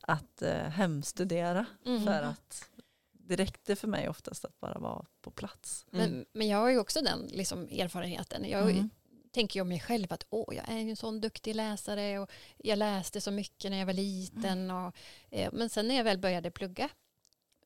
att 0.02 0.42
eh, 0.42 0.54
hemstudera 0.70 1.66
Mm. 1.86 2.06
för 2.06 2.22
att 2.24 2.70
det 3.12 3.36
räckte 3.36 3.76
för 3.76 3.88
mig 3.88 4.10
oftast 4.10 4.46
att 4.46 4.60
bara 4.60 4.80
vara 4.80 5.06
på 5.22 5.32
plats. 5.32 5.86
Men, 5.90 6.26
men 6.34 6.48
jag 6.48 6.58
har 6.58 6.70
ju 6.70 6.80
också 6.80 7.02
den 7.02 7.20
liksom, 7.32 7.64
erfarenheten. 7.64 8.50
Jag 8.50 8.72
Mm. 8.72 8.90
tänker 9.32 9.58
ju 9.58 9.62
om 9.62 9.68
mig 9.70 9.80
själv 9.80 10.14
att 10.14 10.26
åh, 10.30 10.56
jag 10.56 10.70
är 10.70 10.78
ju 10.80 10.90
en 10.90 10.96
sån 10.96 11.22
duktig 11.22 11.56
läsare 11.56 12.20
och 12.20 12.32
jag 12.58 12.78
läste 12.80 13.22
så 13.22 13.32
mycket 13.32 13.72
när 13.72 13.78
jag 13.78 13.86
var 13.86 13.94
liten. 13.94 14.72
Och, 14.72 14.96
eh, 15.30 15.50
men 15.54 15.70
sen 15.70 15.88
när 15.88 15.96
jag 15.96 16.04
väl 16.04 16.18
började 16.18 16.52
plugga, 16.52 16.90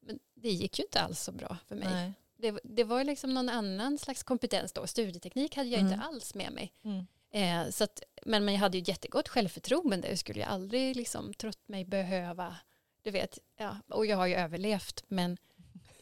men 0.02 0.20
det 0.34 0.50
gick 0.50 0.80
ju 0.80 0.86
inte 0.86 1.02
alls 1.02 1.20
så 1.22 1.32
bra 1.32 1.58
för 1.68 1.76
mig. 1.76 1.88
Nej. 1.92 2.14
Det, 2.52 2.60
det 2.64 2.84
var 2.84 3.04
liksom 3.04 3.34
någon 3.34 3.50
annan 3.50 3.98
slags 3.98 4.24
kompetens 4.24 4.74
då. 4.74 4.88
Studieteknik 4.88 5.56
hade 5.56 5.70
jag 5.70 5.80
Mm. 5.80 5.94
inte 5.94 6.06
alls 6.06 6.36
med 6.36 6.52
mig. 6.52 6.74
Mm. 6.84 7.06
Eh, 7.32 7.72
så 7.72 7.84
att, 7.84 8.04
men, 8.26 8.46
men 8.46 8.54
jag 8.54 8.62
hade 8.62 8.78
ju 8.78 8.84
jättegott 8.88 9.30
självförtroende. 9.30 10.10
Jag 10.10 10.18
skulle 10.20 10.40
ju 10.40 10.46
aldrig 10.46 10.96
liksom 10.96 11.34
trott 11.34 11.68
mig 11.68 11.86
behöva, 11.86 12.56
du 13.04 13.12
vet, 13.12 13.40
ja, 13.58 13.78
och 13.90 14.06
jag 14.06 14.18
har 14.18 14.26
ju 14.28 14.36
överlevt 14.36 15.04
men 15.08 15.38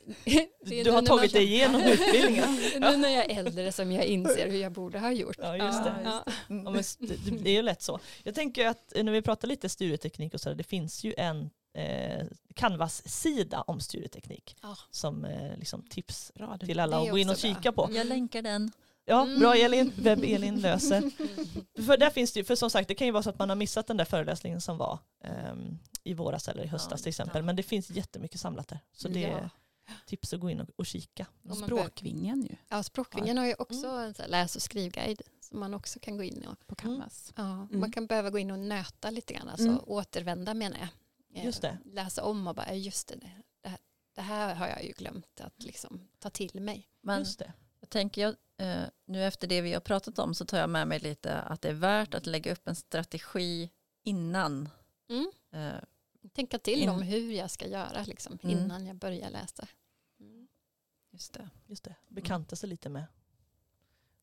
det 0.26 0.84
Du 0.84 0.92
har 0.92 1.02
tagit 1.02 1.34
dig 1.34 1.44
igenom 1.44 1.82
utbildningen. 1.82 2.56
nu 2.80 2.98
när 2.98 3.10
jag 3.10 3.30
är 3.32 3.40
äldre 3.40 3.72
som 3.72 3.92
jag 3.92 4.06
inser 4.06 4.50
hur 4.50 4.60
jag 4.62 4.72
borde 4.72 5.00
ha 5.00 5.12
gjort. 5.12 5.36
Ja, 5.40 5.58
just 5.58 5.84
det. 5.84 5.96
Ja. 6.04 6.24
Ja, 6.48 6.72
men 6.72 6.76
st- 6.76 7.06
det, 7.06 7.32
det 7.44 7.50
är 7.50 7.54
ju 7.54 7.62
lätt 7.62 7.82
så. 7.82 8.00
Jag 8.24 8.36
tänker 8.36 8.68
att 8.68 8.94
när 8.96 9.12
vi 9.12 9.22
pratar 9.22 9.48
lite 9.48 9.70
studieteknik 9.70 10.34
och 10.34 10.42
så, 10.42 10.50
där, 10.50 10.56
det 10.56 10.64
finns 10.64 11.04
ju 11.04 11.14
en 11.18 11.50
eh, 11.74 12.26
Canvas-sida 12.56 13.62
om 13.62 13.80
studieteknik 13.80 14.56
Ja. 14.62 14.78
som 14.92 15.26
eh, 15.26 15.58
liksom 15.58 15.84
tips 15.84 16.32
Bra, 16.36 16.58
du. 16.60 16.66
till 16.66 16.80
alla 16.80 16.98
är 16.98 17.04
att 17.06 17.10
gå 17.12 17.18
in 17.18 17.30
och 17.30 17.38
kika 17.38 17.72
på. 17.72 17.90
Jag 17.92 18.08
länkar 18.08 18.42
den. 18.42 18.72
Ja, 19.06 19.24
Mm. 19.24 19.40
bra 19.40 19.56
Elin. 19.56 19.92
Webb-Elin 19.96 20.58
löser. 20.62 21.02
För 21.86 21.98
där 21.98 22.10
finns 22.10 22.34
det 22.34 22.44
för 22.44 22.56
som 22.56 22.70
sagt 22.70 22.88
det 22.88 22.96
kan 22.96 23.08
ju 23.08 23.12
vara 23.14 23.24
så 23.24 23.30
att 23.30 23.40
man 23.40 23.50
har 23.50 23.56
missat 23.56 23.88
den 23.88 23.98
där 23.98 24.06
föreläsningen 24.06 24.62
som 24.62 24.78
var 24.78 25.00
ehm, 25.24 25.80
i 26.04 26.14
våras 26.14 26.48
eller 26.48 26.64
i 26.64 26.68
höstas 26.68 27.02
till 27.02 27.10
exempel. 27.10 27.40
ja. 27.40 27.46
Men 27.46 27.56
det 27.56 27.64
finns 27.64 27.90
jättemycket 27.90 28.40
samlat 28.40 28.68
där. 28.68 28.80
Så 28.94 29.08
det 29.08 29.24
är 29.24 29.42
Ja. 29.42 29.50
tips 30.06 30.34
att 30.34 30.40
gå 30.40 30.50
in 30.50 30.60
och, 30.62 30.70
och 30.76 30.86
kika. 30.86 31.26
Man 31.42 31.56
Språkvingen 31.56 32.42
ju 32.42 32.56
Ja, 32.70 32.84
Språkvingen 32.84 33.38
har 33.38 33.46
ju 33.46 33.56
också 33.60 33.88
en 33.88 34.14
sån 34.14 34.24
här 34.24 34.30
läs 34.30 34.56
och 34.56 34.62
skrivguide 34.62 35.22
som 35.42 35.60
man 35.60 35.74
också 35.74 36.00
kan 36.00 36.18
gå 36.18 36.24
in 36.24 36.46
och 36.48 36.68
på 36.68 36.76
Canvas. 36.76 37.34
ja, 37.36 37.44
Mm. 37.44 37.80
man 37.80 37.92
kan 37.92 38.08
behöva 38.08 38.30
gå 38.30 38.40
in 38.40 38.52
och 38.52 38.60
nöta 38.60 39.10
lite 39.10 39.34
grann, 39.34 39.50
alltså 39.50 39.68
Mm. 39.68 39.80
återvända 39.88 40.54
menar 40.54 40.78
jag. 40.80 40.88
Eh, 41.34 41.46
Just 41.46 41.62
det. 41.62 41.78
Läsa 41.86 42.24
om 42.24 42.48
och 42.48 42.56
bara, 42.56 42.68
"Ja, 42.68 42.74
just 42.74 43.08
det, 43.08 43.16
det 43.62 43.70
här, 43.70 43.78
det 44.14 44.22
här 44.22 44.56
har 44.56 44.68
jag 44.68 44.84
ju 44.86 44.92
glömt 44.92 45.42
att 45.42 45.64
liksom 45.64 46.08
ta 46.20 46.30
till 46.30 46.62
mig. 46.62 46.90
Men 47.02 47.20
Just 47.20 47.40
det. 47.40 47.54
jag 47.80 47.90
tänker, 47.90 48.22
jag, 48.22 48.36
eh, 48.58 48.84
nu 49.06 49.24
efter 49.26 49.48
det 49.48 49.62
vi 49.62 49.74
har 49.74 49.82
pratat 49.82 50.20
om 50.20 50.34
så 50.36 50.46
tar 50.46 50.58
jag 50.58 50.70
med 50.70 50.88
mig 50.88 51.00
lite 51.00 51.42
att 51.42 51.62
det 51.62 51.70
är 51.70 51.74
värt 51.74 52.14
att 52.14 52.26
lägga 52.26 52.52
upp 52.52 52.68
en 52.68 52.76
strategi 52.76 53.70
innan. 54.04 54.70
Mm. 55.10 55.32
Eh, 55.52 55.84
Tänka 56.34 56.60
till 56.60 56.80
In- 56.82 56.90
om 56.90 57.02
hur 57.02 57.32
jag 57.34 57.52
ska 57.52 57.68
göra 57.68 58.04
liksom, 58.04 58.40
Mm. 58.44 58.58
innan 58.60 58.86
jag 58.86 58.96
börjar 58.96 59.30
läsa. 59.30 59.68
Mm. 60.20 60.48
just 61.12 61.34
det. 61.34 61.50
Just 61.68 61.84
det. 61.84 61.96
Bekanta 62.08 62.56
sig 62.56 62.70
lite 62.70 62.90
med, 62.90 63.04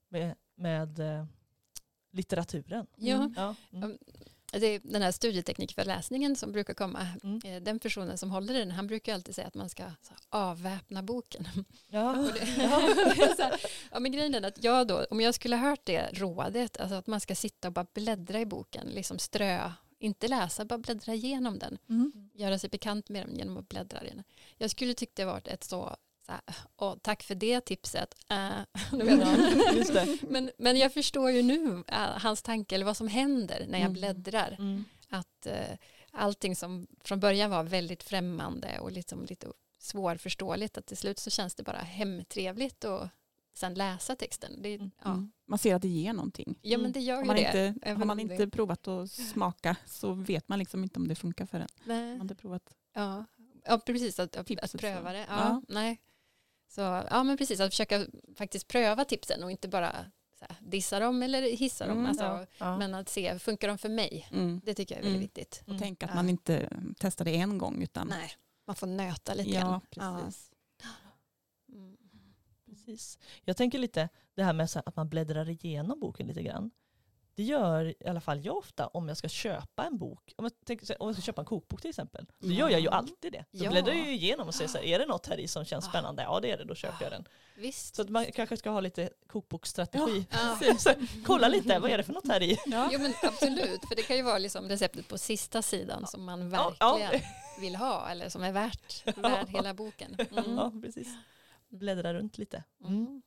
med, 0.09 0.37
med 0.55 1.01
litteraturen. 2.11 2.87
Ja, 2.97 3.15
Mm. 3.17 3.35
Ja. 3.37 3.55
Det 4.53 4.67
är 4.67 4.81
den 4.85 5.03
här 5.03 5.13
studieteknikförläsningen 5.13 6.37
som 6.37 6.53
brukar 6.53 6.75
komma. 6.75 7.07
Mm. 7.23 7.41
Eh, 7.45 7.63
Den 7.63 7.79
personen 7.79 8.19
som 8.19 8.31
håller 8.31 8.55
den, 8.55 8.71
han 8.71 8.87
brukar 8.87 9.15
alltid 9.15 9.35
säga 9.35 9.47
att 9.47 9.55
man 9.55 9.69
ska 9.71 9.83
så, 10.03 10.15
avväpna 10.29 11.03
boken. 11.03 11.49
Ja. 11.89 12.13
Det, 12.35 12.47
så 13.37 13.43
här, 13.43 13.61
ja, 13.93 14.01
men 14.01 14.13
grejen 14.13 14.35
är 14.35 14.43
att 14.43 14.65
jag 14.65 14.87
då, 14.87 15.05
om 15.11 15.21
jag 15.21 15.35
skulle 15.35 15.57
ha 15.57 15.69
hört 15.69 15.85
det 15.85 16.11
rådet, 16.13 16.81
alltså 16.81 16.95
att 16.95 17.07
man 17.07 17.21
ska 17.21 17.35
sitta 17.35 17.69
och 17.69 17.75
bara 17.75 17.87
bläddra 17.95 18.41
i 18.41 18.47
boken, 18.47 18.87
liksom 18.87 19.19
strö, 19.19 19.73
inte 19.99 20.29
läsa, 20.29 20.65
bara 20.65 20.79
bläddra 20.79 21.15
igenom 21.15 21.59
den, 21.59 21.79
Mm. 21.89 22.31
göra 22.35 22.59
sig 22.59 22.71
bekant 22.71 23.09
med 23.09 23.27
den 23.27 23.37
genom 23.37 23.57
att 23.57 23.69
bläddra 23.69 24.05
i 24.05 24.09
den. 24.09 24.23
Jag 24.57 24.71
skulle 24.71 24.95
tycka 24.95 25.13
det 25.23 25.25
varit 25.25 25.49
ett 25.49 25.65
så 25.65 25.97
här, 26.31 26.41
åh, 26.77 26.97
tack 27.03 27.23
för 27.23 27.35
det 27.35 27.61
tipset. 27.61 28.15
Äh, 28.31 28.61
men, 30.29 30.51
men 30.59 30.77
jag 30.77 30.93
förstår 30.95 31.31
ju 31.31 31.43
nu 31.43 31.85
äh, 31.89 31.99
hans 31.99 32.43
tanke, 32.43 32.75
eller 32.75 32.85
vad 32.85 32.97
som 32.97 33.09
händer 33.09 33.67
när 33.69 33.79
jag 33.79 33.87
Mm. 33.91 33.93
bläddrar. 33.93 34.57
Mm. 34.59 34.85
Att 35.09 35.47
äh, 35.47 35.77
allting 36.13 36.57
som 36.57 36.87
från 37.05 37.21
början 37.21 37.51
var 37.51 37.63
väldigt 37.65 38.03
främmande 38.03 38.79
och 38.81 38.93
liksom 38.93 39.25
lite 39.25 39.47
svårförståeligt, 39.79 40.79
att 40.79 40.87
till 40.87 40.97
slut 40.97 41.19
så 41.19 41.31
känns 41.31 41.55
det 41.55 41.63
bara 41.63 41.79
hemtrevligt 41.79 42.85
och 42.85 43.09
sen 43.55 43.75
läsa 43.75 44.17
texten. 44.17 44.63
Det, 44.63 44.75
Mm. 44.75 44.91
ja. 45.05 45.11
Mm. 45.11 45.33
Man 45.47 45.59
ser 45.59 45.75
att 45.75 45.83
det 45.83 45.89
ger 45.89 46.13
någonting. 46.13 46.59
ja, 46.63 46.79
men 46.79 46.93
det 46.93 47.01
gör 47.01 47.15
Har 47.17 47.23
ju 47.23 47.27
man, 47.27 47.37
det. 47.37 47.67
inte, 47.77 47.91
har 47.91 48.05
man 48.05 48.17
det- 48.17 48.23
inte 48.23 48.49
provat 48.49 48.89
att 48.89 49.11
smaka 49.11 49.77
så 49.87 50.13
vet 50.13 50.49
man 50.49 50.59
liksom 50.59 50.83
inte 50.83 50.99
om 51.01 51.09
det 51.09 51.15
funkar 51.15 51.47
för 51.47 51.61
en. 51.61 51.69
Nej. 51.85 52.11
Man 52.13 52.21
inte 52.21 52.35
provat. 52.35 52.63
Ja. 52.95 53.25
ja, 53.65 53.79
precis. 53.79 54.19
Att, 54.21 54.37
att, 54.37 54.51
att 54.63 54.73
pröva 54.81 55.13
det. 55.13 55.19
Ja, 55.19 55.25
Ja. 55.29 55.63
Nej. 55.69 56.01
Så, 56.71 56.81
ja, 57.11 57.23
men 57.23 57.37
precis. 57.37 57.61
Att 57.61 57.71
försöka 57.71 58.07
faktiskt 58.37 58.69
pröva 58.69 59.05
tipsen 59.05 59.45
och 59.45 59.51
inte 59.51 59.69
bara 59.69 59.93
så 60.39 60.45
här, 60.49 60.57
dissa 60.61 61.01
dem 61.01 61.23
eller 61.23 61.43
hissa 61.43 61.87
dem. 61.87 61.99
Mm, 61.99 62.07
Alltså, 62.11 62.25
Ja, 62.25 62.47
ja. 62.59 62.79
Men 62.79 62.95
att 62.95 63.09
se, 63.09 63.39
funkar 63.39 63.69
de 63.69 63.79
för 63.79 63.89
mig? 63.89 64.29
Mm. 64.33 64.61
Det 64.65 64.75
tycker 64.75 64.95
jag 64.95 64.99
är 64.99 65.03
väldigt 65.03 65.17
Mm. 65.17 65.45
viktigt. 65.45 65.61
Och 65.63 65.69
Mm. 65.69 65.81
tänka 65.81 66.07
att 66.07 66.11
Ja. 66.11 66.15
man 66.17 66.29
inte 66.29 66.71
testar 66.99 67.25
det 67.25 67.37
en 67.37 67.59
gång 67.59 67.83
utan 67.83 68.09
Nej, 68.09 68.31
man 68.67 68.77
får 68.77 68.87
nöta 68.87 69.35
lite 69.35 69.51
ja, 69.51 69.81
grann. 69.91 70.23
precis. 70.25 70.51
Mm. 71.73 71.97
Precis. 72.67 73.19
Jag 73.45 73.57
tänker 73.57 73.79
lite 73.79 74.09
det 74.35 74.43
här 74.45 74.53
med 74.53 74.71
så 74.71 74.79
här 74.79 74.89
att 74.89 74.97
man 74.97 75.09
bläddrar 75.09 75.49
igenom 75.49 76.01
boken 76.01 76.27
lite 76.27 76.43
grann. 76.43 76.71
Det 77.41 77.45
gör 77.45 77.85
i 78.05 78.09
alla 78.09 78.21
fall 78.21 78.45
jag 78.45 78.57
ofta 78.57 78.87
om 78.87 79.09
jag 79.09 79.17
ska 79.17 79.29
köpa 79.29 79.85
en 79.85 79.99
bok. 79.99 80.33
Om 80.37 80.45
jag, 80.45 80.53
tänker, 80.65 81.03
om 81.03 81.09
jag 81.09 81.15
ska 81.17 81.23
köpa 81.23 81.41
en 81.41 81.45
kokbok 81.47 81.81
till 81.81 81.91
exempel. 81.91 82.27
Då 82.39 82.49
Ja. 82.53 82.55
gör 82.59 82.69
jag 82.69 82.81
ju 82.81 82.89
alltid 82.89 83.33
det. 83.33 83.45
Då 83.51 83.65
Ja. 83.65 83.71
bläddrar 83.71 83.93
jag 83.93 84.07
ju 84.07 84.13
igenom 84.13 84.49
och 84.49 84.55
ser 84.55 84.67
så 84.67 84.79
här, 84.79 84.85
är 84.85 84.99
det 84.99 85.07
något 85.07 85.27
här 85.27 85.41
i 85.41 85.49
som 85.49 85.65
känns 85.65 85.87
Ah. 85.87 85.89
spännande? 85.89 86.23
Ja 86.23 86.41
det 86.41 86.51
är 86.51 86.57
det, 86.59 86.65
då 86.65 86.75
köper 86.75 87.05
jag 87.05 87.13
den. 87.13 87.25
Visst. 87.57 87.95
Så 87.97 88.03
att 88.03 88.09
man 88.09 88.27
kanske 88.35 88.57
ska 88.57 88.71
ha 88.71 88.81
lite 88.81 89.11
kokboksstrategi. 89.27 90.27
Ja. 90.31 90.59
Så 90.79 90.91
Kolla 91.27 91.49
lite, 91.49 91.79
vad 91.79 91.91
är 91.91 91.97
det 91.99 92.03
för 92.05 92.13
något 92.13 92.29
här 92.29 92.43
i? 92.43 92.59
Ja. 92.67 92.89
Jo 92.93 92.99
men 93.01 93.13
absolut, 93.23 93.81
för 93.89 93.97
det 93.97 94.03
kan 94.03 94.17
ju 94.17 94.23
vara 94.23 94.39
liksom 94.39 94.69
receptet 94.69 95.09
på 95.09 95.19
sista 95.19 95.63
sidan 95.63 96.07
som 96.07 96.25
man 96.25 96.51
verkligen 96.51 97.21
vill 97.61 97.77
ha 97.77 98.09
eller 98.11 98.29
som 98.29 98.43
är 98.43 98.53
värt, 98.53 99.17
värd 99.19 99.49
hela 99.49 99.75
boken. 99.75 100.17
Mm. 100.31 100.57
Ja, 100.57 100.73
precis. 100.83 101.09
Bläddra 101.69 102.15
runt 102.15 102.39
lite. 102.39 102.65
Mm. 102.85 103.23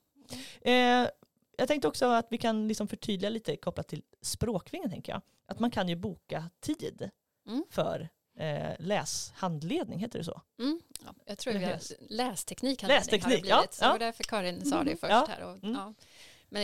Eh, 0.62 1.10
jag 1.58 1.68
tänkte 1.68 1.88
också 1.88 2.06
att 2.06 2.28
vi 2.30 2.38
kan 2.38 2.68
liksom 2.68 2.88
förtydliga 2.88 3.30
lite 3.30 3.56
kopplat 3.58 3.88
till 3.88 4.04
språkvingen 4.22 4.90
tänker 4.90 5.12
jag. 5.12 5.22
Att 5.46 5.60
man 5.60 5.72
kan 5.72 5.90
ju 5.90 5.96
boka 5.96 6.50
tid 6.60 7.10
Mm. 7.48 7.64
för 7.70 8.10
eh, 8.38 8.74
läshandledning, 8.80 10.00
heter 10.00 10.20
det 10.20 10.26
så? 10.26 10.42
Mm. 10.60 10.82
Ja, 11.06 11.14
jag 11.26 11.38
tror 11.38 11.54
vi 11.54 11.64
har 11.64 11.72
läs- 11.72 11.94
lästeknik, 12.10 12.82
har 12.82 12.90
det 12.90 13.26
blivit. 13.26 13.46
ja, 13.46 13.66
Så 13.72 13.84
det 13.86 13.90
var 13.92 14.00
därför 14.00 14.24
Karin 14.24 14.66
sa 14.66 14.76
det 14.76 14.82
Mm, 14.82 14.98
först 14.98 15.12
ja, 15.12 15.26
här. 15.30 15.42
Och, 15.44 15.64
mm. 15.64 15.72
ja. 15.76 15.94
Men 16.50 16.64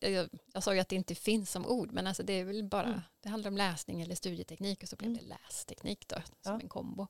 ja, 0.00 0.08
jag, 0.08 0.28
jag 0.52 0.62
sa 0.62 0.74
ju 0.74 0.80
att 0.80 0.88
det 0.88 0.96
inte 0.96 1.14
finns 1.14 1.50
som 1.50 1.66
ord, 1.66 1.92
men 1.92 2.06
alltså 2.06 2.22
det 2.22 2.32
är 2.32 2.44
väl 2.44 2.64
bara, 2.64 2.86
Mm. 2.86 3.00
det 3.20 3.28
handlar 3.28 3.50
om 3.50 3.56
läsning 3.56 4.02
eller 4.02 4.14
studieteknik 4.14 4.82
och 4.82 4.88
så 4.88 4.96
blev 4.96 5.10
Mm. 5.10 5.22
det 5.22 5.28
lästeknik 5.28 6.08
då, 6.08 6.16
som 6.16 6.52
Ja. 6.54 6.60
en 6.60 6.68
kombo. 6.68 7.06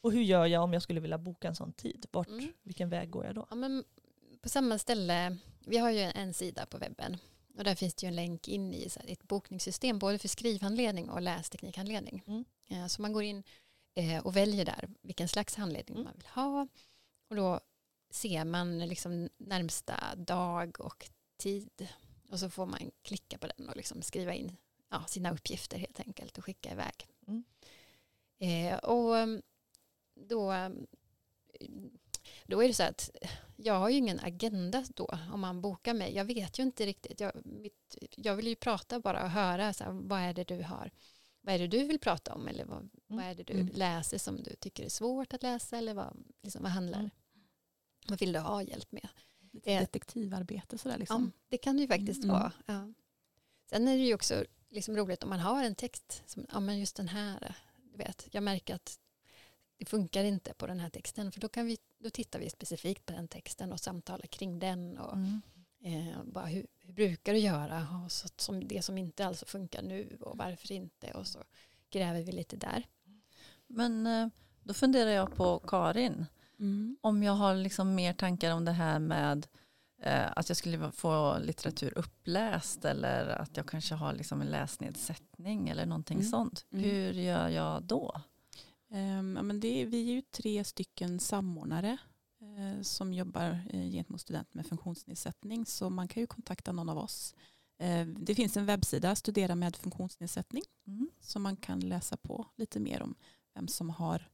Och 0.00 0.12
hur 0.12 0.22
gör 0.22 0.46
jag 0.46 0.62
om 0.62 0.72
jag 0.72 0.82
skulle 0.82 1.00
vilja 1.00 1.18
boka 1.18 1.48
en 1.48 1.54
sån 1.56 1.72
tid? 1.72 2.06
Vart, 2.12 2.28
Mm. 2.28 2.52
Vilken 2.62 2.88
väg 2.88 3.10
går 3.10 3.24
jag 3.24 3.34
då? 3.34 3.46
Ja, 3.50 3.56
men 3.56 3.84
på 4.40 4.48
samma 4.48 4.78
ställe, 4.78 5.36
vi 5.66 5.78
har 5.78 5.90
ju 5.90 6.00
en 6.00 6.34
sida 6.34 6.66
på 6.66 6.78
webben 6.78 7.16
och 7.58 7.64
där 7.64 7.74
finns 7.74 7.94
det 7.94 8.06
ju 8.06 8.08
en 8.08 8.16
länk 8.16 8.48
in 8.48 8.74
i 8.74 8.88
här, 8.96 9.12
ett 9.12 9.22
bokningssystem 9.22 9.98
både 9.98 10.18
för 10.18 10.28
skrivhandledning 10.28 11.10
och 11.10 11.22
lästeknikhandledning. 11.22 12.22
Mm. 12.26 12.44
Eh, 12.68 12.86
Så 12.86 13.02
man 13.02 13.12
går 13.12 13.22
in 13.22 13.42
eh, 13.94 14.26
och 14.26 14.36
väljer 14.36 14.64
där 14.64 14.88
vilken 15.02 15.28
slags 15.28 15.54
handledning 15.54 15.96
Mm. 15.96 16.04
man 16.04 16.14
vill 16.16 16.26
ha 16.26 16.68
och 17.30 17.36
då 17.36 17.60
ser 18.10 18.44
man 18.44 18.78
liksom 18.78 19.28
närmsta 19.36 20.14
dag 20.16 20.80
och 20.80 21.10
tid 21.36 21.88
och 22.30 22.40
så 22.40 22.50
får 22.50 22.66
man 22.66 22.90
klicka 23.02 23.38
på 23.38 23.46
den 23.56 23.68
och 23.68 23.76
liksom 23.76 24.02
skriva 24.02 24.34
in 24.34 24.56
ja, 24.88 25.04
sina 25.08 25.32
uppgifter 25.32 25.78
helt 25.78 26.00
enkelt 26.00 26.38
och 26.38 26.44
skicka 26.44 26.72
iväg. 26.72 27.06
Mm. 27.26 27.44
Eh, 28.38 28.78
och 28.78 29.28
då, 30.14 30.52
då 32.46 32.62
är 32.64 32.68
det 32.68 32.74
så 32.74 32.82
att 32.82 33.10
jag 33.56 33.74
har 33.74 33.88
ju 33.88 33.96
ingen 33.96 34.20
agenda 34.20 34.84
då 34.94 35.18
om 35.32 35.40
man 35.40 35.60
bokar 35.60 35.94
mig. 35.94 36.14
Jag 36.14 36.24
vet 36.24 36.58
ju 36.58 36.62
inte 36.62 36.86
riktigt. 36.86 37.20
Jag, 37.20 37.32
mitt, 37.46 37.96
jag 38.16 38.36
vill 38.36 38.46
ju 38.46 38.56
prata 38.56 39.00
bara 39.00 39.22
och 39.24 39.30
höra 39.30 39.72
så 39.72 39.84
här, 39.84 39.90
vad 39.92 40.20
är 40.20 40.34
det 40.34 40.44
du 40.44 40.62
har. 40.62 40.90
Vad 41.40 41.54
är 41.54 41.58
det 41.58 41.66
du 41.66 41.84
vill 41.84 41.98
prata 41.98 42.34
om 42.34 42.48
eller 42.48 42.64
vad, 42.64 42.88
vad 43.06 43.24
är 43.24 43.34
det 43.34 43.42
du 43.42 43.52
Mm. 43.52 43.68
läser 43.74 44.18
som 44.18 44.42
du 44.42 44.54
tycker 44.54 44.84
är 44.84 44.88
svårt 44.88 45.32
att 45.34 45.42
läsa 45.42 45.78
eller 45.78 45.94
vad, 45.94 46.24
liksom, 46.42 46.62
vad 46.62 46.72
handlar 46.72 46.98
Mm. 46.98 47.10
Vad 48.08 48.18
vill 48.20 48.32
du 48.32 48.38
ha 48.38 48.62
hjälp 48.62 48.92
med? 48.92 49.08
Lite 49.52 49.70
Eh, 49.72 49.80
detektivarbete 49.80 50.78
sådär 50.78 50.98
liksom. 50.98 51.32
Ja, 51.34 51.40
det 51.48 51.58
kan 51.58 51.76
det 51.76 51.82
ju 51.82 51.88
faktiskt 51.88 52.24
Mm. 52.24 52.36
vara. 52.36 52.52
Ja. 52.66 52.92
Sen 53.70 53.88
är 53.88 53.96
det 53.96 54.04
ju 54.04 54.14
också 54.14 54.44
liksom 54.68 54.96
roligt 54.96 55.22
om 55.22 55.28
man 55.28 55.40
har 55.40 55.64
en 55.64 55.74
text, 55.74 56.22
som, 56.26 56.46
ja 56.52 56.60
men 56.60 56.78
just 56.78 56.96
den 56.96 57.08
här, 57.08 57.54
du 57.92 57.98
vet, 57.98 58.28
jag 58.30 58.42
märker 58.42 58.74
att 58.74 58.98
det 59.76 59.84
funkar 59.84 60.24
inte 60.24 60.54
på 60.54 60.66
den 60.66 60.80
här 60.80 60.90
texten, 60.90 61.32
för 61.32 61.40
då, 61.40 61.48
kan 61.48 61.66
vi, 61.66 61.78
då 62.06 62.10
tittar 62.10 62.38
vi 62.38 62.50
specifikt 62.50 63.06
på 63.06 63.12
den 63.12 63.28
texten 63.28 63.72
och 63.72 63.80
samtalar 63.80 64.26
kring 64.26 64.58
den 64.58 64.98
och 64.98 65.12
Mm. 65.16 65.40
eh, 65.84 66.22
bara 66.24 66.46
hur, 66.46 66.66
hur 66.80 66.92
brukar 66.92 67.32
du 67.32 67.38
göra 67.38 67.86
och 68.04 68.12
så, 68.12 68.28
som 68.36 68.68
det 68.68 68.82
som 68.82 68.98
inte 68.98 69.26
alls 69.26 69.44
funkar 69.46 69.82
nu 69.82 70.16
och 70.20 70.38
varför 70.38 70.72
inte 70.72 71.12
och 71.12 71.26
så 71.26 71.38
gräver 71.90 72.22
vi 72.22 72.32
lite 72.32 72.56
där. 72.56 72.86
Men 73.66 74.06
eh, 74.06 74.28
då 74.62 74.74
funderar 74.74 75.10
jag 75.10 75.34
på 75.34 75.58
Karin. 75.58 76.26
Mm. 76.58 76.96
Om 77.00 77.22
jag 77.22 77.32
har 77.32 77.54
liksom 77.54 77.94
mer 77.94 78.12
tankar 78.12 78.50
om 78.54 78.64
det 78.64 78.72
här 78.72 78.98
med 78.98 79.46
eh, 80.02 80.32
att 80.36 80.48
jag 80.50 80.56
skulle 80.56 80.90
få 80.92 81.38
litteratur 81.38 81.98
uppläst 81.98 82.84
eller 82.84 83.26
att 83.28 83.56
jag 83.56 83.66
kanske 83.68 83.94
har 83.94 84.12
liksom 84.12 84.40
en 84.40 84.46
läsnedsättning 84.50 85.68
eller 85.68 85.86
någonting 85.86 86.18
Mm. 86.18 86.30
sånt. 86.30 86.66
Mm. 86.72 86.84
Hur 86.84 87.12
gör 87.12 87.48
jag 87.48 87.82
då? 87.82 88.20
Ehm, 88.90 89.36
ja, 89.36 89.42
men 89.42 89.60
det 89.60 89.84
vi 89.84 90.00
är 90.10 90.14
ju 90.14 90.22
tre 90.22 90.64
stycken 90.64 91.20
samordnare 91.20 91.98
eh, 92.40 92.82
som 92.82 93.12
jobbar 93.12 93.60
eh, 93.70 93.90
gentemot 93.90 94.20
studenter 94.20 94.56
med 94.56 94.66
funktionsnedsättning. 94.66 95.66
Så 95.66 95.90
man 95.90 96.08
kan 96.08 96.20
ju 96.20 96.26
kontakta 96.26 96.72
någon 96.72 96.88
av 96.88 96.98
oss. 96.98 97.34
Eh, 97.78 98.06
det 98.06 98.34
finns 98.34 98.56
en 98.56 98.66
webbsida, 98.66 99.14
Studera 99.16 99.54
med 99.54 99.76
funktionsnedsättning, 99.76 100.62
Mm. 100.86 101.10
som 101.20 101.42
man 101.42 101.56
kan 101.56 101.80
läsa 101.80 102.16
på 102.16 102.46
lite 102.56 102.80
mer 102.80 103.02
om 103.02 103.14
vem 103.54 103.68
som 103.68 103.90
har 103.90 104.30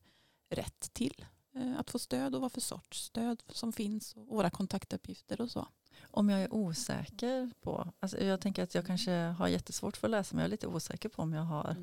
rätt 0.51 0.91
till 0.93 1.25
eh, 1.55 1.79
att 1.79 1.91
få 1.91 1.99
stöd 1.99 2.35
och 2.35 2.41
vad 2.41 2.53
för 2.53 2.61
sorts 2.61 3.05
stöd 3.05 3.43
som 3.49 3.73
finns 3.73 4.13
och 4.17 4.27
våra 4.27 4.51
kontaktuppgifter 4.51 5.41
och 5.41 5.51
så. 5.51 5.69
Om 6.11 6.29
jag 6.29 6.43
är 6.43 6.55
osäker 6.55 7.51
på, 7.61 7.93
alltså 8.01 8.21
jag 8.25 8.41
tänker 8.41 8.63
att 8.63 8.75
jag 8.75 8.87
kanske 8.87 9.13
har 9.13 9.49
jättesvårt 9.49 9.97
för 9.97 10.07
att 10.07 10.11
läsa 10.11 10.35
men 10.35 10.41
jag 10.43 10.47
är 10.47 10.51
lite 10.51 10.67
osäker 10.67 11.09
på 11.09 11.23
om 11.23 11.33
jag 11.33 11.43
har 11.43 11.77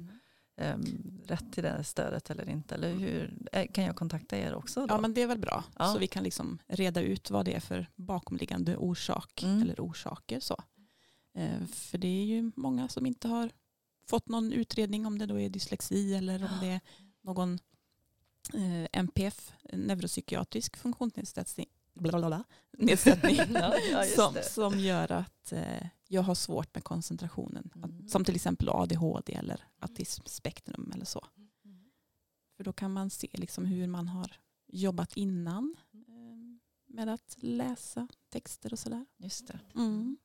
em, 0.59 0.83
rätt 1.25 1.53
till 1.53 1.63
det 1.63 1.83
stödet 1.83 2.29
eller 2.29 2.49
inte. 2.49 2.75
Eller 2.75 2.93
hur, 2.93 3.37
eh, 3.51 3.67
kan 3.71 3.83
jag 3.83 3.95
kontakta 3.95 4.37
er 4.37 4.53
också? 4.53 4.87
Då? 4.87 4.93
Ja 4.93 4.97
men 5.01 5.13
det 5.13 5.21
är 5.21 5.27
väl 5.27 5.39
bra. 5.39 5.63
Ja. 5.79 5.93
Så 5.93 5.99
vi 5.99 6.07
kan 6.07 6.23
liksom 6.23 6.59
reda 6.67 7.01
ut 7.01 7.29
vad 7.29 7.45
det 7.45 7.53
är 7.55 7.59
för 7.59 7.89
bakomliggande 7.95 8.77
orsak 8.77 9.43
Mm. 9.43 9.61
eller 9.61 9.75
orsaker. 9.79 10.39
Så. 10.39 10.63
Eh, 11.35 11.65
för 11.65 11.97
det 11.97 12.07
är 12.07 12.25
ju 12.25 12.51
många 12.55 12.87
som 12.87 13.05
inte 13.05 13.27
har 13.27 13.49
fått 14.07 14.27
någon 14.29 14.53
utredning 14.53 15.05
om 15.05 15.17
det 15.19 15.25
då 15.25 15.39
är 15.39 15.49
dyslexi 15.49 16.15
eller 16.15 16.43
om 16.43 16.49
det 16.61 16.67
är 16.67 16.79
någon 17.21 17.59
eh, 18.53 18.87
NPF, 18.91 19.51
neuropsykiatrisk 19.73 20.77
funktionsnedsättning 20.77 21.67
blablabla, 21.93 22.43
nedsättning 22.77 23.35
Ja, 23.53 23.73
ja, 23.91 24.03
som, 24.03 24.35
som 24.43 24.79
gör 24.79 25.11
att 25.11 25.51
eh, 25.51 25.87
jag 26.11 26.21
har 26.21 26.35
svårt 26.35 26.75
med 26.75 26.83
koncentrationen. 26.83 27.71
Mm. 27.75 28.07
Som 28.07 28.25
till 28.25 28.35
exempel 28.35 28.69
ADHD 28.69 29.33
eller 29.33 29.63
autismspektrum 29.79 30.91
eller 30.95 31.05
så. 31.05 31.25
För 32.57 32.63
då 32.63 32.73
kan 32.73 32.93
man 32.93 33.09
se 33.09 33.29
liksom 33.33 33.65
hur 33.65 33.87
man 33.87 34.07
har 34.07 34.35
jobbat 34.67 35.17
innan 35.17 35.75
eh, 35.93 36.93
med 36.95 37.09
att 37.09 37.35
läsa 37.37 38.07
texter 38.29 38.73
och 38.73 38.79
sådär. 38.79 39.05
Just 39.17 39.47
det. 39.47 39.59
Mm. 39.75 40.17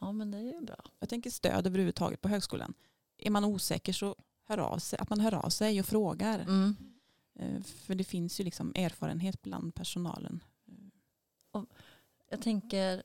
Ja 0.00 0.12
men 0.12 0.30
det 0.30 0.38
är 0.38 0.42
ju 0.42 0.60
bra. 0.60 0.84
Jag 0.98 1.08
tänker 1.08 1.30
stöd 1.30 1.66
överhuvudtaget 1.66 2.20
på 2.20 2.28
högskolan. 2.28 2.74
Är 3.16 3.30
man 3.30 3.44
osäker 3.44 3.92
så 3.92 4.16
hör 4.44 4.58
av 4.58 4.78
sig, 4.78 4.98
att 4.98 5.10
man 5.10 5.20
hör 5.20 5.34
av 5.34 5.48
sig 5.48 5.80
och 5.80 5.86
frågar. 5.86 6.38
Mm. 6.38 6.76
Eh, 7.34 7.62
För 7.62 7.94
det 7.94 8.04
finns 8.04 8.40
ju 8.40 8.44
liksom 8.44 8.72
erfarenhet 8.74 9.42
bland 9.42 9.74
personalen. 9.74 10.44
Jag 12.30 12.42
tänker, 12.42 13.02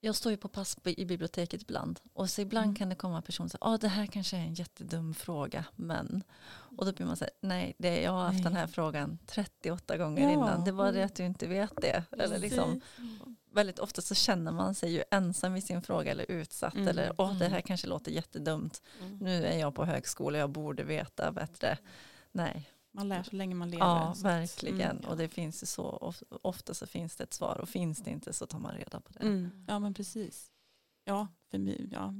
jag 0.00 0.14
står 0.14 0.32
ju 0.32 0.36
på 0.38 0.48
pass 0.48 0.76
i 0.84 1.04
biblioteket 1.04 1.62
ibland 1.62 2.00
och 2.12 2.30
så 2.30 2.40
ibland 2.40 2.64
Mm. 2.64 2.74
kan 2.76 2.88
det 2.88 2.94
komma 2.94 3.22
personer 3.22 3.48
som 3.48 3.58
säger, 3.58 3.74
ah, 3.74 3.78
det 3.78 3.88
här 3.88 4.06
kanske 4.06 4.36
är 4.36 4.40
en 4.40 4.54
jättedum 4.54 5.14
fråga, 5.14 5.64
men. 5.76 6.22
Och 6.76 6.86
då 6.86 6.92
blir 6.92 7.06
man 7.06 7.16
så 7.16 7.24
här, 7.24 7.32
nej, 7.40 7.74
det, 7.78 8.00
jag 8.02 8.12
har 8.12 8.22
haft 8.24 8.34
Nej. 8.34 8.42
den 8.44 8.56
här 8.56 8.66
frågan 8.66 9.18
38 9.26 9.96
gånger 9.96 10.22
Ja. 10.22 10.30
innan, 10.32 10.64
det 10.64 10.72
var 10.72 10.92
det 10.92 11.02
att 11.04 11.14
du 11.14 11.24
inte 11.24 11.46
vet 11.46 11.72
det. 11.82 12.04
Eller 12.18 12.38
liksom, 12.38 12.80
väldigt 13.52 13.78
ofta 13.78 14.02
så 14.02 14.14
känner 14.14 14.52
man 14.52 14.74
sig 14.74 14.92
ju 14.92 15.02
ensam 15.10 15.56
i 15.56 15.62
sin 15.62 15.82
fråga 15.82 16.10
eller 16.10 16.30
utsatt 16.30 16.74
Mm. 16.74 16.88
eller, 16.88 17.12
åh 17.18 17.32
det 17.38 17.44
här 17.44 17.50
Mm. 17.50 17.62
kanske 17.62 17.86
låter 17.86 18.12
jättedumt, 18.12 18.82
Mm. 19.00 19.18
nu 19.18 19.44
är 19.46 19.58
jag 19.58 19.74
på 19.74 19.84
högskola, 19.84 20.38
jag 20.38 20.50
borde 20.50 20.82
veta 20.84 21.32
bättre. 21.32 21.78
Nej, 22.32 22.70
Man 22.98 23.08
lär 23.08 23.22
så 23.22 23.36
länge 23.36 23.54
man 23.54 23.70
lever. 23.70 23.84
ja 23.86 24.14
verkligen. 24.22 24.80
Mm. 24.98 25.04
Och 25.10 25.16
det 25.16 25.28
finns 25.28 25.62
ju 25.62 25.66
så, 25.66 25.82
of- 25.82 26.22
ofta 26.42 26.74
så 26.74 26.86
finns 26.86 27.16
det 27.16 27.24
ett 27.24 27.34
svar 27.34 27.58
och 27.62 27.68
finns 27.68 27.98
det 27.98 28.10
inte 28.10 28.32
så 28.32 28.46
tar 28.46 28.58
man 28.58 28.74
reda 28.74 29.00
på 29.00 29.12
det. 29.12 29.20
Mm. 29.20 29.64
Ja 29.68 29.78
men 29.78 29.94
precis. 29.94 30.50
Ja, 31.04 31.26
för 31.50 31.58
vi, 31.58 31.88
ja, 31.92 32.14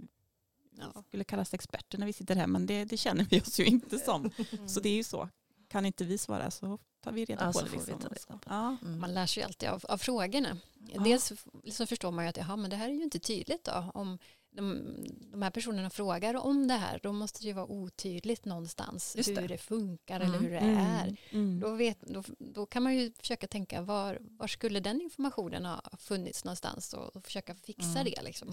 Ja. 0.95 1.03
skulle 1.09 1.25
kallas 1.25 1.55
experter 1.55 1.99
när 1.99 2.07
vi 2.07 2.13
sitter 2.13 2.37
här 2.37 2.47
men 2.47 2.67
det, 2.67 2.85
det 2.85 2.97
känner 2.97 3.25
vi 3.31 3.41
oss 3.41 3.61
ju 3.61 3.65
inte 3.65 3.99
som. 3.99 4.31
Mm. 4.53 4.69
Så 4.69 4.81
det 4.81 4.89
är 4.89 4.95
ju 4.97 5.05
så. 5.05 5.29
Kan 5.69 5.87
inte 5.87 6.05
vi 6.05 6.19
svara 6.19 6.51
så 6.51 6.79
tar 7.01 7.13
vi 7.13 7.25
reda 7.25 7.45
Ja, 7.45 7.53
på 7.53 7.61
det. 7.61 7.71
Liksom. 7.71 7.87
reda 7.99 8.09
på 8.09 8.15
det. 8.15 8.39
Ja. 8.47 8.77
Mm. 8.83 8.99
Man 9.01 9.15
lär 9.15 9.27
sig 9.27 9.43
alltid 9.43 9.69
av, 9.69 9.85
av 9.89 9.99
frågorna. 9.99 10.57
Ja. 10.95 11.01
Dels 11.03 11.33
så 11.73 11.87
förstår 11.87 12.11
man 12.11 12.25
ju 12.25 12.29
att 12.29 12.37
jaha, 12.37 12.57
men 12.57 12.71
det 12.71 12.77
här 12.77 12.89
är 12.89 12.93
ju 12.93 13.03
inte 13.03 13.19
tydligt 13.19 13.65
då. 13.65 13.91
Om 13.95 14.19
de, 14.59 14.95
de 15.33 15.43
här 15.43 15.51
personerna 15.51 15.91
frågar 15.91 16.35
om 16.35 16.69
det 16.69 16.75
här, 16.75 17.01
då 17.03 17.13
måste 17.13 17.41
det 17.43 17.47
ju 17.47 17.53
vara 17.53 17.67
otydligt 17.67 18.45
någonstans 18.45 19.17
Just 19.17 19.29
hur 19.29 19.35
det. 19.35 19.47
det, 19.47 19.59
funkar 19.59 20.21
Mm. 20.21 20.29
eller 20.29 20.39
hur 20.39 20.51
det 20.51 20.59
är. 20.81 21.05
Mm. 21.05 21.17
Mm. 21.33 21.61
Då, 21.61 21.75
vet, 21.75 22.01
då, 22.01 22.23
då 22.39 22.67
kan 22.67 22.83
man 22.83 22.97
ju 22.97 23.13
försöka 23.13 23.47
tänka 23.47 23.81
var, 23.83 24.19
var 24.21 24.47
skulle 24.47 24.81
den 24.81 25.01
informationen 25.01 25.65
ha 25.65 25.83
funnits 25.99 26.45
någonstans 26.45 26.95
och, 26.95 27.17
och 27.17 27.25
försöka 27.25 27.55
fixa 27.55 28.01
Mm, 28.01 28.05
det. 28.05 28.23
Liksom. 28.23 28.53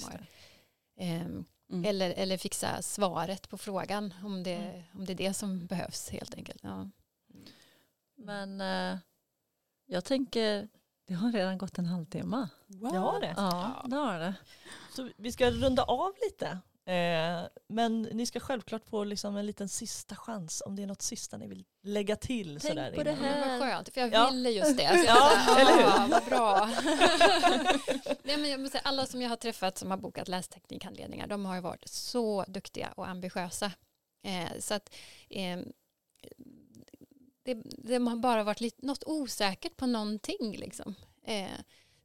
Ehm, 0.98 1.46
Mm. 1.70 1.86
eller, 1.86 2.10
eller 2.12 2.38
fixa 2.38 2.82
svaret 2.82 3.50
på 3.50 3.58
frågan 3.58 4.14
om 4.24 4.44
det, 4.44 4.56
Mm. 4.56 4.84
om 4.94 5.06
det 5.06 5.14
är 5.14 5.18
det 5.18 5.34
som 5.34 5.66
behövs 5.68 6.10
helt 6.10 6.36
enkelt. 6.36 6.60
Ja. 6.64 6.90
Men 8.18 8.62
eh, 8.62 8.98
jag 9.86 10.06
tänker, 10.06 10.68
det 11.08 11.14
har 11.14 11.32
redan 11.32 11.58
gått 11.58 11.78
en 11.78 11.86
halvtimme. 11.86 12.48
Wow. 12.68 12.92
Det 12.92 12.98
har 12.98 13.22
det. 13.22 13.34
Ja, 13.38 13.86
det 13.90 13.96
har 13.96 14.20
det. 14.20 14.34
Så 14.96 15.10
vi 15.18 15.32
ska 15.32 15.52
runda 15.52 15.84
av 15.84 16.12
lite. 16.26 16.60
Eh, 16.92 17.42
men 17.68 18.02
ni 18.02 18.26
ska 18.26 18.40
självklart 18.40 18.86
få 18.86 19.04
liksom 19.04 19.36
en 19.38 19.46
liten 19.46 19.70
sista 19.70 20.16
chans 20.16 20.64
om 20.66 20.76
det 20.76 20.84
är 20.84 20.88
något 20.88 21.02
sista 21.02 21.38
ni 21.38 21.48
vill 21.48 21.66
lägga 21.84 22.16
till. 22.16 22.48
Tänk 22.62 22.74
sådär 22.74 22.92
på 22.96 23.04
det 23.04 23.12
innan. 23.12 23.24
här. 23.24 23.40
Men 23.48 23.60
vad 23.60 23.70
skönt, 23.70 23.90
för 23.90 24.02
jag 24.02 24.14
Ja. 24.14 24.30
ville 24.30 24.50
just 24.50 24.78
det. 24.78 24.88
Så 25.00 25.06
Ja, 25.06 25.32
här, 25.36 25.62
eller 25.62 25.78
hur? 25.78 25.86
"Ah, 25.90 26.08
Vad 26.12 26.26
bra. 26.26 26.66
Nej, 28.24 28.38
men 28.38 28.50
jag 28.50 28.60
måste 28.60 28.72
säga, 28.78 28.82
alla 28.90 29.06
som 29.06 29.22
jag 29.22 29.30
har 29.30 29.36
träffat 29.38 29.78
som 29.78 29.92
har 29.92 29.98
bokat 29.98 30.28
lästeknikhandledningar, 30.28 31.28
de 31.28 31.46
har 31.46 31.56
ju 31.56 31.62
varit 31.62 31.88
så 31.88 32.46
duktiga 32.48 32.94
och 32.98 33.08
ambitiösa. 33.08 33.72
Eh, 34.24 34.60
så 34.60 34.74
att 34.74 34.96
eh, 35.30 35.60
det, 37.44 37.54
det 37.64 37.96
har 37.96 38.16
bara 38.16 38.44
varit 38.44 38.62
lite, 38.62 38.86
något 38.86 39.04
osäkert 39.06 39.78
på 39.78 39.86
någonting. 39.86 40.56
Liksom. 40.58 40.96
Eh, 41.24 41.48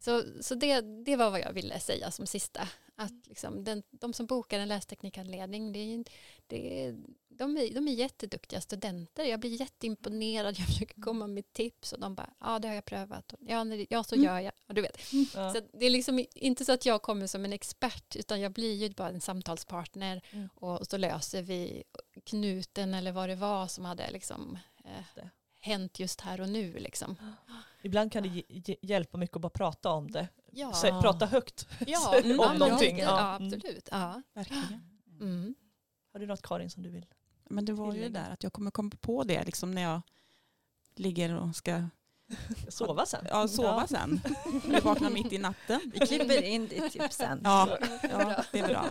så 0.00 0.24
så 0.40 0.54
det, 0.54 0.80
det 1.04 1.16
var 1.16 1.30
vad 1.30 1.40
jag 1.40 1.52
ville 1.52 1.80
säga 1.80 2.10
som 2.10 2.26
sista. 2.26 2.68
Att 2.96 3.26
liksom 3.26 3.64
den, 3.64 3.82
de 3.90 4.12
som 4.12 4.26
bokar 4.26 4.58
en 4.60 4.68
lästeknikhandledning, 4.68 5.72
det 5.72 6.04
det 6.46 6.94
de, 7.28 7.56
är, 7.56 7.74
de 7.74 7.88
är 7.88 7.92
jätteduktiga 7.92 8.60
studenter. 8.60 9.24
Jag 9.24 9.40
blir 9.40 9.60
jätteimponerad, 9.60 10.58
jag 10.58 10.66
försöker 10.66 11.00
komma 11.02 11.26
med 11.26 11.52
tips 11.52 11.92
och 11.92 12.00
de 12.00 12.14
bara, 12.14 12.30
ja 12.40 12.58
det 12.58 12.68
har 12.68 12.74
jag 12.74 12.84
prövat. 12.84 13.34
Ja, 13.40 13.64
när 13.64 13.76
det- 13.76 13.86
ja 13.90 14.04
så 14.04 14.14
Mm. 14.14 14.24
gör 14.24 14.40
jag. 14.40 14.52
Ja, 14.66 14.74
du 14.74 14.82
vet. 14.82 14.98
Ja. 15.34 15.54
Så 15.54 15.60
det 15.72 15.86
är 15.86 15.90
liksom 15.90 16.24
inte 16.34 16.64
så 16.64 16.72
att 16.72 16.86
jag 16.86 17.02
kommer 17.02 17.26
som 17.26 17.44
en 17.44 17.52
expert 17.52 18.16
utan 18.16 18.40
jag 18.40 18.52
blir 18.52 18.74
ju 18.74 18.90
bara 18.90 19.08
en 19.08 19.20
samtalspartner 19.20 20.22
Mm. 20.32 20.48
och 20.54 20.86
så 20.86 20.96
löser 20.96 21.42
vi 21.42 21.82
knuten 22.24 22.94
eller 22.94 23.12
vad 23.12 23.28
det 23.28 23.36
var 23.36 23.66
som 23.66 23.84
hade 23.84 24.10
liksom, 24.10 24.58
eh. 24.84 25.24
Hänt 25.60 25.98
just 26.00 26.20
här 26.20 26.40
och 26.40 26.48
nu. 26.48 26.72
Liksom. 26.78 27.16
Ibland 27.82 28.12
kan 28.12 28.22
det 28.22 28.42
hjälpa 28.82 29.18
mycket 29.18 29.36
att 29.36 29.42
bara 29.42 29.50
prata 29.50 29.90
om 29.90 30.10
det. 30.10 30.28
Ja, 30.52 30.72
Säg, 30.72 30.90
prata 30.90 31.26
högt 31.26 31.68
ja, 31.86 32.14
Mm. 32.24 32.40
om 32.40 32.46
ja, 32.46 32.52
någonting. 32.58 32.98
Ja, 32.98 33.36
Mm. 33.36 33.46
absolut. 33.46 33.88
Ja. 33.92 34.22
Verkligen. 34.34 34.80
Mm. 35.20 35.54
Har 36.12 36.20
du 36.20 36.26
något 36.26 36.42
Karin 36.42 36.70
som 36.70 36.82
du 36.82 36.88
vill? 36.90 37.06
Men 37.50 37.64
det 37.64 37.72
var 37.72 37.94
ju 37.94 38.00
det 38.00 38.08
där 38.08 38.30
att 38.30 38.42
jag 38.42 38.52
kommer 38.52 38.70
komma 38.70 38.90
på 39.00 39.24
det 39.24 39.44
liksom 39.44 39.70
när 39.70 39.82
jag 39.82 40.00
ligger 40.96 41.34
och 41.34 41.56
ska 41.56 41.82
Sova 42.68 43.06
sen? 43.06 43.26
ja, 43.30 43.48
sova 43.48 43.86
sen. 43.86 44.20
Jag 44.72 44.80
vaknar 44.82 45.10
mitt 45.10 45.32
i 45.32 45.38
natten. 45.38 45.80
Vi 45.94 46.06
klipper 46.06 46.42
in 46.42 46.68
ditt 46.68 46.92
tips 46.92 47.16
sen. 47.16 47.40
Ja, 47.44 47.78
ja, 48.02 48.44
det 48.52 48.58
är 48.58 48.68
bra. 48.68 48.84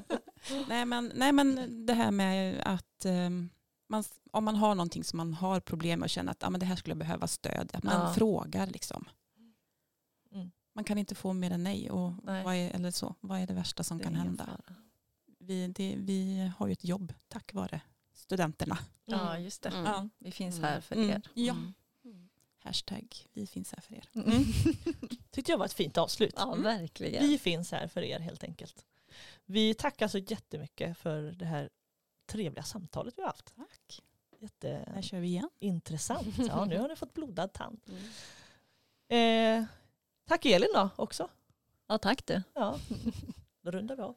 Nej 0.68 0.86
men, 0.86 1.12
nej 1.16 1.32
men 1.32 1.86
det 1.86 1.94
här 1.94 2.12
med 2.12 2.62
att 2.66 3.06
ehm, 3.06 3.50
man, 3.90 4.04
om 4.32 4.44
man 4.44 4.56
har 4.56 4.76
någonting 4.76 5.04
som 5.04 5.18
man 5.18 5.34
har 5.34 5.60
problem 5.60 6.00
med 6.00 6.06
och 6.06 6.10
känner 6.10 6.32
att 6.32 6.44
ah, 6.44 6.50
men 6.50 6.60
det 6.60 6.66
här 6.66 6.76
skulle 6.76 6.96
behöva 6.96 7.28
stöd, 7.28 7.70
att 7.74 7.84
man 7.84 7.94
Ja. 8.08 8.14
frågar 8.14 8.68
liksom. 8.68 9.06
Mm. 10.32 10.52
Man 10.74 10.84
kan 10.84 10.98
inte 10.98 11.16
få 11.16 11.34
mer 11.34 11.52
än 11.52 11.64
nej. 11.64 11.92
Och 11.92 12.14
Nej. 12.24 12.44
Vad, 12.44 12.56
är, 12.56 12.70
eller 12.72 12.92
så, 12.92 13.16
vad 13.20 13.40
är 13.40 13.48
det 13.48 13.54
värsta 13.54 13.84
som 13.84 13.98
Det 13.98 14.04
kan 14.04 14.16
hända? 14.16 14.46
fara. 14.46 14.76
Vi, 15.40 15.68
det, 15.68 15.96
vi 15.98 16.52
har 16.58 16.68
ju 16.68 16.74
ett 16.74 16.84
jobb 16.86 17.14
tack 17.28 17.54
vare 17.54 17.82
studenterna. 18.14 18.78
Ja, 19.06 19.40
just 19.40 19.62
det. 19.62 19.70
Mm. 19.70 19.86
Ja. 19.86 20.10
Vi 20.18 20.32
finns 20.32 20.58
Mm. 20.58 20.70
här 20.70 20.82
för 20.82 20.96
Mm. 20.96 21.10
er. 21.10 21.22
Ja. 21.34 21.54
Mm. 21.54 22.30
Hashtag 22.64 23.16
vi 23.34 23.48
finns 23.48 23.72
här 23.74 23.82
för 23.82 23.96
er. 23.96 24.10
Mm. 24.14 24.44
tyckte 25.32 25.52
jag 25.52 25.58
var 25.58 25.66
ett 25.66 25.74
fint 25.74 25.98
avslut. 25.98 26.34
Ja, 26.38 26.56
verkligen. 26.56 27.24
Vi 27.28 27.38
finns 27.38 27.72
här 27.72 27.88
för 27.88 28.02
er 28.02 28.20
helt 28.20 28.44
enkelt. 28.44 28.86
Vi 29.46 29.74
tackar 29.74 30.08
så 30.08 30.18
jättemycket 30.18 30.98
för 30.98 31.22
det 31.22 31.46
här 31.46 31.70
trevliga 32.30 32.64
samtalet 32.64 33.18
vi 33.18 33.22
har 33.22 33.30
haft. 33.30 33.56
Tack. 33.56 34.04
Här 34.88 35.02
kör 35.02 35.20
vi 35.20 35.28
igen. 35.28 35.50
Jätteintressant. 35.60 36.38
Ja, 36.38 36.66
nu 36.66 36.80
har 36.80 36.88
ni 36.88 36.96
fått 36.96 37.14
blodad 37.14 37.54
tand. 37.54 37.82
Mm. 37.88 39.62
Eh, 39.62 39.66
tack 40.28 40.46
Elin 40.46 40.70
då 40.74 40.90
också. 40.96 41.30
Ja, 41.88 41.98
tack 41.98 42.26
du. 42.26 42.44
Ja, 42.54 42.80
då 43.62 43.72
rundar 43.72 43.96
vi 43.96 44.02
av. 44.02 44.16